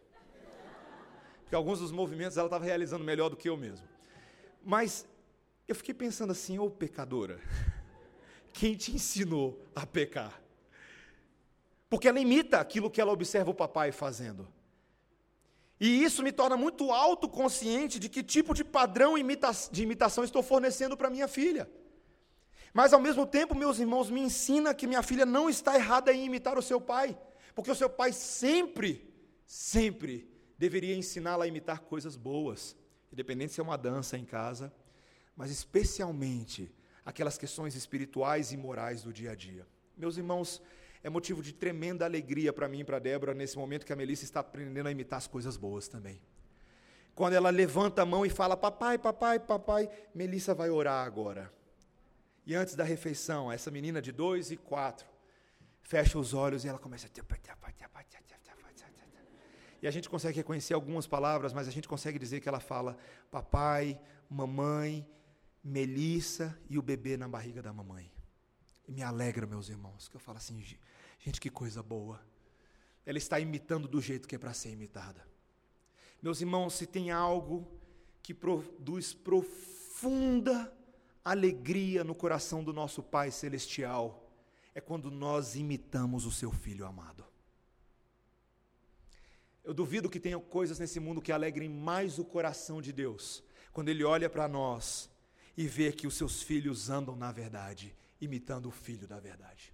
Porque 1.41 1.53
alguns 1.53 1.79
dos 1.79 1.91
movimentos 1.91 2.37
ela 2.37 2.47
estava 2.47 2.63
realizando 2.63 3.03
melhor 3.03 3.27
do 3.29 3.35
que 3.35 3.49
eu 3.49 3.57
mesmo. 3.57 3.85
Mas 4.63 5.05
eu 5.67 5.75
fiquei 5.75 5.93
pensando 5.93 6.31
assim, 6.31 6.57
ô 6.59 6.67
oh, 6.67 6.71
pecadora, 6.71 7.41
quem 8.53 8.73
te 8.73 8.93
ensinou 8.95 9.61
a 9.75 9.85
pecar? 9.85 10.41
Porque 11.89 12.07
ela 12.07 12.21
imita 12.21 12.57
aquilo 12.57 12.89
que 12.89 13.01
ela 13.01 13.11
observa 13.11 13.51
o 13.51 13.53
papai 13.53 13.91
fazendo. 13.91 14.47
E 15.77 16.05
isso 16.05 16.23
me 16.23 16.31
torna 16.31 16.55
muito 16.55 16.89
autoconsciente 16.89 17.99
de 17.99 18.07
que 18.07 18.23
tipo 18.23 18.53
de 18.53 18.63
padrão 18.63 19.15
de 19.69 19.83
imitação 19.83 20.23
estou 20.23 20.41
fornecendo 20.41 20.95
para 20.95 21.09
minha 21.09 21.27
filha. 21.27 21.69
Mas 22.73 22.93
ao 22.93 22.99
mesmo 22.99 23.25
tempo, 23.25 23.55
meus 23.55 23.79
irmãos, 23.79 24.09
me 24.09 24.21
ensina 24.21 24.73
que 24.73 24.87
minha 24.87 25.01
filha 25.01 25.25
não 25.25 25.49
está 25.49 25.75
errada 25.75 26.13
em 26.13 26.25
imitar 26.25 26.57
o 26.57 26.61
seu 26.61 26.79
pai, 26.79 27.17
porque 27.55 27.71
o 27.71 27.75
seu 27.75 27.89
pai 27.89 28.11
sempre, 28.13 29.13
sempre 29.45 30.29
deveria 30.57 30.95
ensiná-la 30.95 31.45
a 31.45 31.47
imitar 31.47 31.81
coisas 31.81 32.15
boas, 32.15 32.75
independente 33.11 33.53
se 33.53 33.59
é 33.59 33.63
uma 33.63 33.77
dança 33.77 34.17
em 34.17 34.25
casa, 34.25 34.73
mas 35.35 35.51
especialmente 35.51 36.71
aquelas 37.05 37.37
questões 37.37 37.75
espirituais 37.75 38.51
e 38.51 38.57
morais 38.57 39.03
do 39.03 39.13
dia 39.13 39.31
a 39.31 39.35
dia. 39.35 39.65
Meus 39.95 40.17
irmãos, 40.17 40.61
é 41.03 41.09
motivo 41.09 41.41
de 41.41 41.53
tremenda 41.53 42.05
alegria 42.05 42.51
para 42.51 42.67
mim 42.67 42.79
e 42.79 42.83
para 42.83 42.99
Débora 42.99 43.33
nesse 43.33 43.57
momento 43.57 43.85
que 43.85 43.93
a 43.93 43.95
Melissa 43.95 44.25
está 44.25 44.41
aprendendo 44.41 44.87
a 44.87 44.91
imitar 44.91 45.17
as 45.17 45.27
coisas 45.27 45.55
boas 45.55 45.87
também. 45.87 46.21
Quando 47.15 47.33
ela 47.33 47.49
levanta 47.49 48.01
a 48.01 48.05
mão 48.05 48.25
e 48.25 48.29
fala, 48.29 48.57
papai, 48.57 48.97
papai, 48.97 49.39
papai, 49.39 49.89
Melissa 50.13 50.53
vai 50.53 50.69
orar 50.69 51.05
agora. 51.05 51.51
E 52.47 52.55
antes 52.55 52.75
da 52.75 52.85
refeição, 52.85 53.51
essa 53.51 53.69
menina 53.69 54.01
de 54.01 54.09
dois 54.09 54.51
e 54.51 54.55
quatro 54.55 55.05
fecha 55.81 56.17
os 56.17 56.33
olhos 56.33 56.63
e 56.63 56.69
ela 56.69 56.79
começa. 56.79 57.09
E 59.81 59.87
a 59.87 59.91
gente 59.91 60.09
consegue 60.09 60.37
reconhecer 60.37 60.73
algumas 60.73 61.05
palavras, 61.05 61.51
mas 61.51 61.67
a 61.67 61.71
gente 61.71 61.89
consegue 61.89 62.17
dizer 62.17 62.39
que 62.39 62.47
ela 62.47 62.61
fala 62.61 62.97
papai, 63.29 63.99
mamãe, 64.29 65.05
Melissa 65.61 66.57
e 66.69 66.79
o 66.79 66.81
bebê 66.81 67.17
na 67.17 67.27
barriga 67.27 67.61
da 67.61 67.73
mamãe. 67.73 68.09
E 68.87 68.93
me 68.93 69.03
alegra, 69.03 69.45
meus 69.45 69.67
irmãos, 69.67 70.07
que 70.07 70.15
eu 70.15 70.19
falo 70.21 70.37
assim, 70.37 70.63
gente, 71.19 71.41
que 71.41 71.49
coisa 71.49 71.83
boa. 71.83 72.25
Ela 73.05 73.17
está 73.17 73.41
imitando 73.41 73.89
do 73.89 74.01
jeito 74.01 74.25
que 74.25 74.35
é 74.35 74.39
para 74.39 74.53
ser 74.53 74.69
imitada. 74.69 75.27
Meus 76.21 76.39
irmãos, 76.39 76.75
se 76.75 76.87
tem 76.87 77.11
algo 77.11 77.69
que 78.23 78.33
produz 78.33 79.13
profunda 79.13 80.73
alegria 81.31 82.03
no 82.03 82.15
coração 82.15 82.63
do 82.63 82.71
nosso 82.71 83.03
Pai 83.03 83.31
Celestial 83.31 84.31
é 84.73 84.79
quando 84.79 85.11
nós 85.11 85.55
imitamos 85.55 86.25
o 86.25 86.31
seu 86.31 86.51
Filho 86.51 86.85
amado. 86.85 87.25
Eu 89.61 89.73
duvido 89.73 90.09
que 90.09 90.21
tenha 90.21 90.39
coisas 90.39 90.79
nesse 90.79 90.99
mundo 90.99 91.21
que 91.21 91.31
alegrem 91.31 91.67
mais 91.67 92.17
o 92.17 92.23
coração 92.23 92.81
de 92.81 92.93
Deus, 92.93 93.43
quando 93.73 93.89
Ele 93.89 94.05
olha 94.05 94.29
para 94.29 94.47
nós 94.47 95.09
e 95.57 95.67
vê 95.67 95.91
que 95.91 96.07
os 96.07 96.15
seus 96.15 96.41
filhos 96.41 96.89
andam 96.89 97.15
na 97.15 97.31
verdade, 97.31 97.93
imitando 98.21 98.67
o 98.67 98.71
Filho 98.71 99.05
da 99.05 99.19
verdade. 99.19 99.73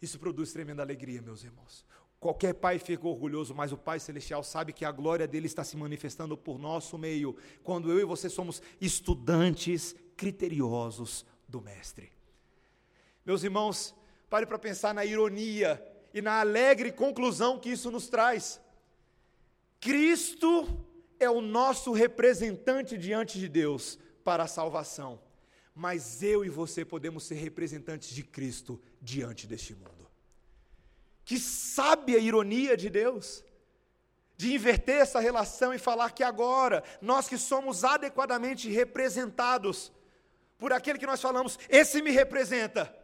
Isso 0.00 0.18
produz 0.18 0.52
tremenda 0.52 0.82
alegria, 0.82 1.20
meus 1.20 1.42
irmãos. 1.42 1.84
Qualquer 2.20 2.52
pai 2.52 2.78
fica 2.78 3.08
orgulhoso, 3.08 3.54
mas 3.54 3.72
o 3.72 3.78
Pai 3.78 3.98
Celestial 3.98 4.44
sabe 4.44 4.74
que 4.74 4.84
a 4.84 4.92
glória 4.92 5.26
dele 5.26 5.46
está 5.46 5.64
se 5.64 5.74
manifestando 5.74 6.36
por 6.36 6.58
nosso 6.58 6.98
meio, 6.98 7.34
quando 7.62 7.90
eu 7.90 7.98
e 7.98 8.04
você 8.04 8.28
somos 8.28 8.60
estudantes 8.78 9.96
criteriosos 10.20 11.24
do 11.48 11.62
Mestre. 11.62 12.12
Meus 13.24 13.42
irmãos, 13.42 13.94
pare 14.28 14.44
para 14.44 14.58
pensar 14.58 14.92
na 14.92 15.02
ironia 15.02 15.82
e 16.12 16.20
na 16.20 16.40
alegre 16.40 16.92
conclusão 16.92 17.58
que 17.58 17.70
isso 17.70 17.90
nos 17.90 18.06
traz. 18.06 18.60
Cristo 19.80 20.84
é 21.18 21.30
o 21.30 21.40
nosso 21.40 21.92
representante 21.92 22.98
diante 22.98 23.38
de 23.38 23.48
Deus 23.48 23.98
para 24.22 24.42
a 24.42 24.46
salvação, 24.46 25.18
mas 25.74 26.22
eu 26.22 26.44
e 26.44 26.50
você 26.50 26.84
podemos 26.84 27.24
ser 27.24 27.36
representantes 27.36 28.10
de 28.10 28.22
Cristo 28.22 28.78
diante 29.00 29.46
deste 29.46 29.74
mundo. 29.74 30.06
Que 31.24 31.38
sábia 31.38 32.18
ironia 32.18 32.76
de 32.76 32.90
Deus! 32.90 33.42
de 34.36 34.54
inverter 34.54 35.02
essa 35.02 35.20
relação 35.20 35.74
e 35.74 35.78
falar 35.78 36.12
que 36.12 36.22
agora, 36.22 36.82
nós 37.02 37.28
que 37.28 37.36
somos 37.36 37.84
adequadamente 37.84 38.70
representados 38.70 39.92
por 40.60 40.72
aquele 40.74 40.98
que 40.98 41.06
nós 41.06 41.20
falamos, 41.20 41.58
esse 41.68 42.02
me 42.02 42.10
representa. 42.10 42.94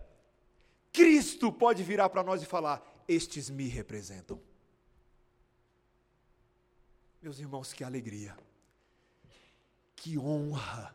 Cristo 0.92 1.50
pode 1.50 1.82
virar 1.82 2.10
para 2.10 2.22
nós 2.22 2.42
e 2.42 2.46
falar: 2.46 2.82
estes 3.08 3.48
me 3.48 3.66
representam. 3.66 4.40
Meus 7.20 7.38
irmãos, 7.38 7.72
que 7.72 7.82
alegria, 7.82 8.36
que 9.96 10.18
honra 10.18 10.94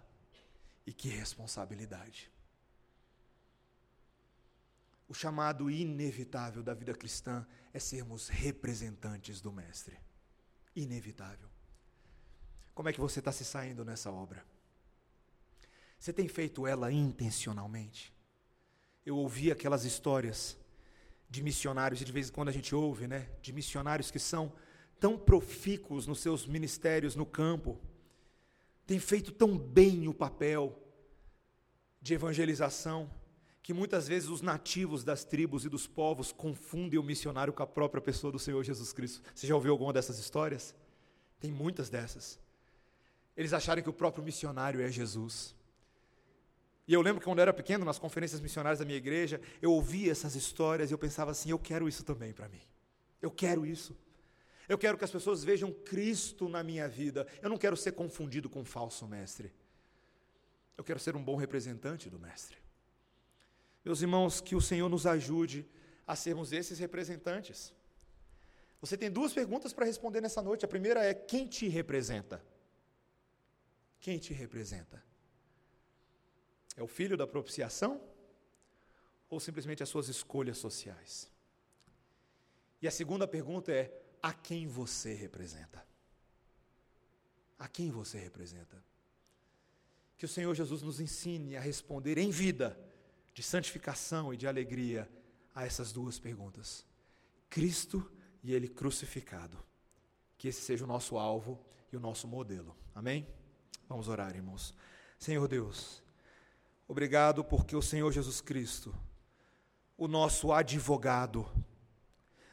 e 0.86 0.94
que 0.94 1.10
responsabilidade. 1.10 2.32
O 5.10 5.14
chamado 5.14 5.70
inevitável 5.70 6.64
da 6.64 6.74
vida 6.74 6.94
cristã 6.94 7.46
é 7.74 7.80
sermos 7.80 8.30
representantes 8.30 9.42
do 9.42 9.52
Mestre. 9.52 9.98
Inevitável. 10.74 11.50
Como 12.74 12.88
é 12.88 12.94
que 12.94 13.02
você 13.02 13.20
está 13.20 13.32
se 13.32 13.44
saindo 13.44 13.84
nessa 13.84 14.10
obra? 14.10 14.46
Você 16.02 16.12
tem 16.12 16.28
feito 16.28 16.66
ela 16.66 16.92
intencionalmente? 16.92 18.12
Eu 19.06 19.18
ouvi 19.18 19.52
aquelas 19.52 19.86
histórias 19.86 20.58
de 21.30 21.44
missionários, 21.44 22.02
e 22.02 22.06
de 22.06 22.12
vez 22.12 22.28
em 22.28 22.32
quando 22.32 22.50
a 22.50 22.52
gente 22.52 22.74
ouve, 22.74 23.06
né? 23.06 23.30
De 23.40 23.54
missionários 23.54 24.10
que 24.10 24.18
são 24.18 24.52
tão 25.00 25.16
profícuos 25.16 26.08
nos 26.08 26.20
seus 26.20 26.48
ministérios 26.48 27.16
no 27.16 27.24
campo, 27.24 27.80
têm 28.88 28.98
feito 28.98 29.32
tão 29.32 29.56
bem 29.56 30.08
o 30.08 30.14
papel 30.14 30.76
de 32.02 32.16
evangelização, 32.16 33.08
que 33.62 33.72
muitas 33.72 34.08
vezes 34.08 34.28
os 34.28 34.42
nativos 34.42 35.04
das 35.04 35.24
tribos 35.24 35.66
e 35.66 35.70
dos 35.70 35.86
povos 35.86 36.32
confundem 36.32 37.00
o 37.00 37.04
missionário 37.04 37.54
com 37.54 37.62
a 37.62 37.68
própria 37.68 38.02
pessoa 38.02 38.34
do 38.34 38.40
Senhor 38.40 38.64
Jesus 38.64 38.92
Cristo. 38.92 39.22
Você 39.36 39.46
já 39.46 39.54
ouviu 39.54 39.72
alguma 39.72 39.94
dessas 39.94 40.18
histórias? 40.18 40.74
Tem 41.40 41.52
muitas 41.52 41.92
dessas. 41.92 42.40
Eles 43.38 43.54
acharem 43.54 43.84
que 43.84 43.90
o 43.90 43.94
próprio 43.94 44.24
missionário 44.24 44.82
é 44.82 44.90
Jesus. 44.92 45.61
E 46.88 46.94
eu 46.94 47.02
lembro 47.02 47.20
que 47.20 47.26
quando 47.26 47.40
eu 47.40 47.44
era 47.44 47.54
pequeno, 47.54 47.86
nas 47.86 48.00
conferências 48.00 48.42
missionárias 48.42 48.80
da 48.80 48.86
minha 48.86 48.98
igreja, 48.98 49.40
eu 49.62 49.72
ouvia 49.72 50.12
essas 50.12 50.36
histórias 50.36 50.90
e 50.90 50.94
eu 50.94 50.98
pensava 50.98 51.32
assim: 51.32 51.52
eu 51.52 51.60
quero 51.60 51.88
isso 51.88 52.04
também 52.04 52.34
para 52.34 52.50
mim. 52.50 52.62
Eu 53.22 53.32
quero 53.32 53.66
isso. 53.66 53.96
Eu 54.68 54.78
quero 54.78 54.98
que 54.98 55.04
as 55.04 55.12
pessoas 55.12 55.44
vejam 55.44 55.72
Cristo 55.72 56.48
na 56.48 56.64
minha 56.64 56.88
vida. 56.88 57.28
Eu 57.42 57.50
não 57.50 57.58
quero 57.58 57.76
ser 57.76 57.92
confundido 57.92 58.50
com 58.50 58.62
um 58.62 58.66
falso 58.66 59.08
mestre. 59.08 59.54
Eu 60.78 60.84
quero 60.84 61.00
ser 61.00 61.16
um 61.16 61.24
bom 61.24 61.36
representante 61.36 62.10
do 62.10 62.18
mestre. 62.18 62.58
Meus 63.84 64.02
irmãos, 64.02 64.42
que 64.42 64.56
o 64.56 64.62
Senhor 64.62 64.88
nos 64.90 65.06
ajude 65.06 65.68
a 66.08 66.16
sermos 66.16 66.52
esses 66.52 66.80
representantes. 66.80 67.74
Você 68.80 68.98
tem 68.98 69.12
duas 69.12 69.34
perguntas 69.34 69.74
para 69.74 69.86
responder 69.86 70.22
nessa 70.22 70.42
noite. 70.42 70.66
A 70.66 70.68
primeira 70.68 71.04
é: 71.04 71.14
quem 71.14 71.48
te 71.48 71.68
representa? 71.68 72.44
Quem 74.00 74.18
te 74.18 74.34
representa? 74.34 75.11
É 76.76 76.84
o 76.84 76.88
filho 76.88 77.18
da 77.18 77.28
propiciação? 77.28 78.02
Ou 79.30 79.40
simplesmente 79.40 79.84
as 79.84 79.90
suas 79.90 80.08
escolhas 80.08 80.58
sociais? 80.58 81.30
E 82.82 82.88
a 82.88 82.92
segunda 82.92 83.28
pergunta 83.28 83.72
é: 83.72 83.92
a 84.22 84.34
quem 84.34 84.68
você 84.68 85.14
representa? 85.14 85.86
A 87.58 87.68
quem 87.68 87.92
você 87.92 88.18
representa? 88.18 88.84
Que 90.18 90.26
o 90.26 90.30
Senhor 90.30 90.54
Jesus 90.54 90.82
nos 90.82 91.00
ensine 91.00 91.56
a 91.56 91.62
responder 91.62 92.18
em 92.18 92.30
vida 92.30 92.78
de 93.34 93.42
santificação 93.42 94.34
e 94.34 94.38
de 94.38 94.48
alegria 94.48 95.10
a 95.54 95.66
essas 95.66 95.92
duas 95.92 96.20
perguntas. 96.20 96.86
Cristo 97.50 98.10
e 98.44 98.54
Ele 98.54 98.68
crucificado. 98.68 99.58
Que 100.38 100.48
esse 100.48 100.62
seja 100.62 100.84
o 100.84 100.88
nosso 100.88 101.18
alvo 101.18 101.64
e 101.92 101.98
o 101.98 102.00
nosso 102.00 102.28
modelo. 102.28 102.76
Amém? 102.96 103.28
Vamos 103.88 104.08
orar, 104.08 104.36
irmãos. 104.36 104.74
Senhor 105.20 105.48
Deus, 105.48 106.01
obrigado 106.92 107.42
porque 107.42 107.74
o 107.74 107.82
Senhor 107.82 108.12
Jesus 108.12 108.42
Cristo, 108.42 108.94
o 109.98 110.10
nosso 110.10 110.52
advogado, 110.52 111.50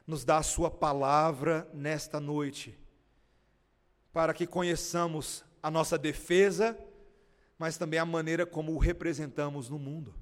nos 0.07 0.25
dá 0.25 0.39
a 0.39 0.45
Sua 0.45 0.71
palavra 0.71 1.69
nesta 1.75 2.21
noite, 2.21 2.79
para 4.13 4.33
que 4.33 4.47
conheçamos 4.47 5.45
a 5.61 5.73
nossa 5.73 5.99
defesa, 5.99 6.79
mas 7.59 7.77
também 7.77 7.99
a 7.99 8.07
maneira 8.07 8.47
como 8.47 8.73
o 8.73 8.79
representamos 8.79 9.69
no 9.69 9.77
mundo. 9.77 10.15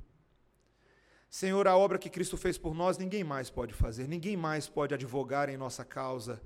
Senhor, 1.28 1.68
a 1.68 1.76
obra 1.76 1.98
que 1.98 2.08
Cristo 2.08 2.38
fez 2.38 2.56
por 2.56 2.74
nós, 2.74 2.96
ninguém 2.96 3.22
mais 3.22 3.50
pode 3.50 3.74
fazer, 3.74 4.08
ninguém 4.08 4.34
mais 4.34 4.66
pode 4.66 4.94
advogar 4.94 5.50
em 5.50 5.58
nossa 5.58 5.84
causa 5.84 6.40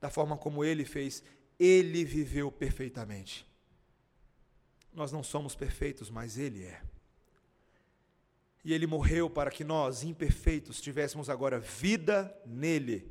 da 0.00 0.08
forma 0.08 0.36
como 0.36 0.64
ele 0.64 0.84
fez. 0.84 1.24
Ele 1.58 2.04
viveu 2.04 2.52
perfeitamente. 2.52 3.44
Nós 4.92 5.10
não 5.10 5.24
somos 5.24 5.56
perfeitos, 5.56 6.08
mas 6.08 6.38
ele 6.38 6.62
é. 6.62 6.80
E 8.64 8.74
ele 8.74 8.86
morreu 8.86 9.30
para 9.30 9.50
que 9.50 9.64
nós, 9.64 10.02
imperfeitos, 10.02 10.80
tivéssemos 10.80 11.30
agora 11.30 11.58
vida 11.58 12.34
nele 12.44 13.10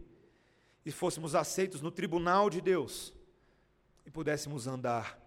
e 0.86 0.92
fôssemos 0.92 1.36
aceitos 1.36 1.82
no 1.82 1.92
tribunal 1.92 2.50
de 2.50 2.62
Deus 2.62 3.14
e 4.06 4.12
pudéssemos 4.12 4.68
andar 4.68 5.20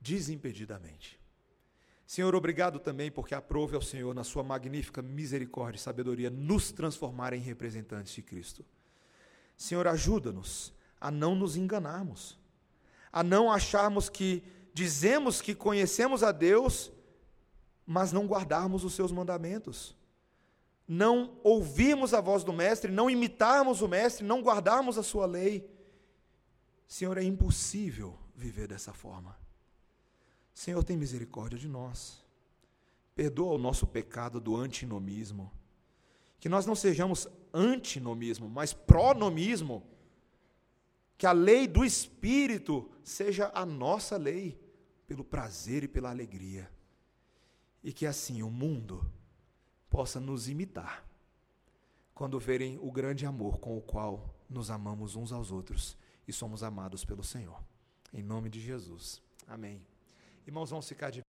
desimpedidamente. 0.00 1.20
Senhor, 2.06 2.34
obrigado 2.34 2.78
também 2.78 3.10
porque 3.10 3.34
aprove 3.34 3.74
ao 3.74 3.80
Senhor, 3.80 4.14
na 4.14 4.22
sua 4.22 4.42
magnífica 4.42 5.00
misericórdia 5.00 5.78
e 5.78 5.82
sabedoria, 5.82 6.28
nos 6.28 6.70
transformar 6.70 7.32
em 7.32 7.40
representantes 7.40 8.12
de 8.12 8.20
Cristo. 8.20 8.64
Senhor, 9.56 9.86
ajuda-nos 9.86 10.74
a 11.00 11.10
não 11.10 11.34
nos 11.34 11.56
enganarmos, 11.56 12.38
a 13.10 13.22
não 13.22 13.50
acharmos 13.50 14.08
que 14.08 14.42
dizemos 14.74 15.40
que 15.40 15.54
conhecemos 15.54 16.22
a 16.22 16.32
Deus, 16.32 16.92
mas 17.86 18.12
não 18.12 18.26
guardarmos 18.26 18.84
os 18.84 18.94
seus 18.94 19.12
mandamentos, 19.12 19.96
não 20.86 21.38
ouvirmos 21.42 22.12
a 22.12 22.20
voz 22.20 22.44
do 22.44 22.52
Mestre, 22.52 22.90
não 22.90 23.08
imitarmos 23.08 23.82
o 23.82 23.88
Mestre, 23.88 24.24
não 24.24 24.42
guardarmos 24.42 24.98
a 24.98 25.02
sua 25.02 25.26
lei. 25.26 25.68
Senhor, 26.86 27.16
é 27.16 27.22
impossível 27.22 28.18
viver 28.34 28.68
dessa 28.68 28.92
forma. 28.92 29.36
Senhor, 30.52 30.82
tem 30.84 30.96
misericórdia 30.96 31.58
de 31.58 31.68
nós. 31.68 32.22
Perdoa 33.14 33.54
o 33.54 33.58
nosso 33.58 33.86
pecado 33.86 34.40
do 34.40 34.56
antinomismo. 34.56 35.50
Que 36.38 36.48
nós 36.48 36.66
não 36.66 36.74
sejamos 36.74 37.28
antinomismo, 37.52 38.48
mas 38.48 38.72
pronomismo. 38.72 39.86
Que 41.16 41.26
a 41.26 41.32
lei 41.32 41.66
do 41.66 41.84
Espírito 41.84 42.90
seja 43.02 43.50
a 43.54 43.64
nossa 43.64 44.16
lei, 44.16 44.60
pelo 45.06 45.24
prazer 45.24 45.84
e 45.84 45.88
pela 45.88 46.10
alegria. 46.10 46.70
E 47.82 47.92
que 47.92 48.06
assim 48.06 48.42
o 48.42 48.50
mundo 48.50 49.10
possa 49.90 50.20
nos 50.20 50.48
imitar, 50.48 51.04
quando 52.14 52.38
verem 52.38 52.78
o 52.80 52.90
grande 52.90 53.26
amor 53.26 53.58
com 53.58 53.76
o 53.76 53.80
qual 53.80 54.34
nos 54.48 54.70
amamos 54.70 55.16
uns 55.16 55.32
aos 55.32 55.50
outros 55.50 55.96
e 56.26 56.32
somos 56.32 56.62
amados 56.62 57.04
pelo 57.04 57.24
Senhor. 57.24 57.62
Em 58.12 58.22
nome 58.22 58.48
de 58.48 58.60
Jesus. 58.60 59.20
Amém. 59.46 59.84
Irmãos, 60.46 60.70
vamos 60.70 60.88
ficar 60.88 61.10
de 61.10 61.22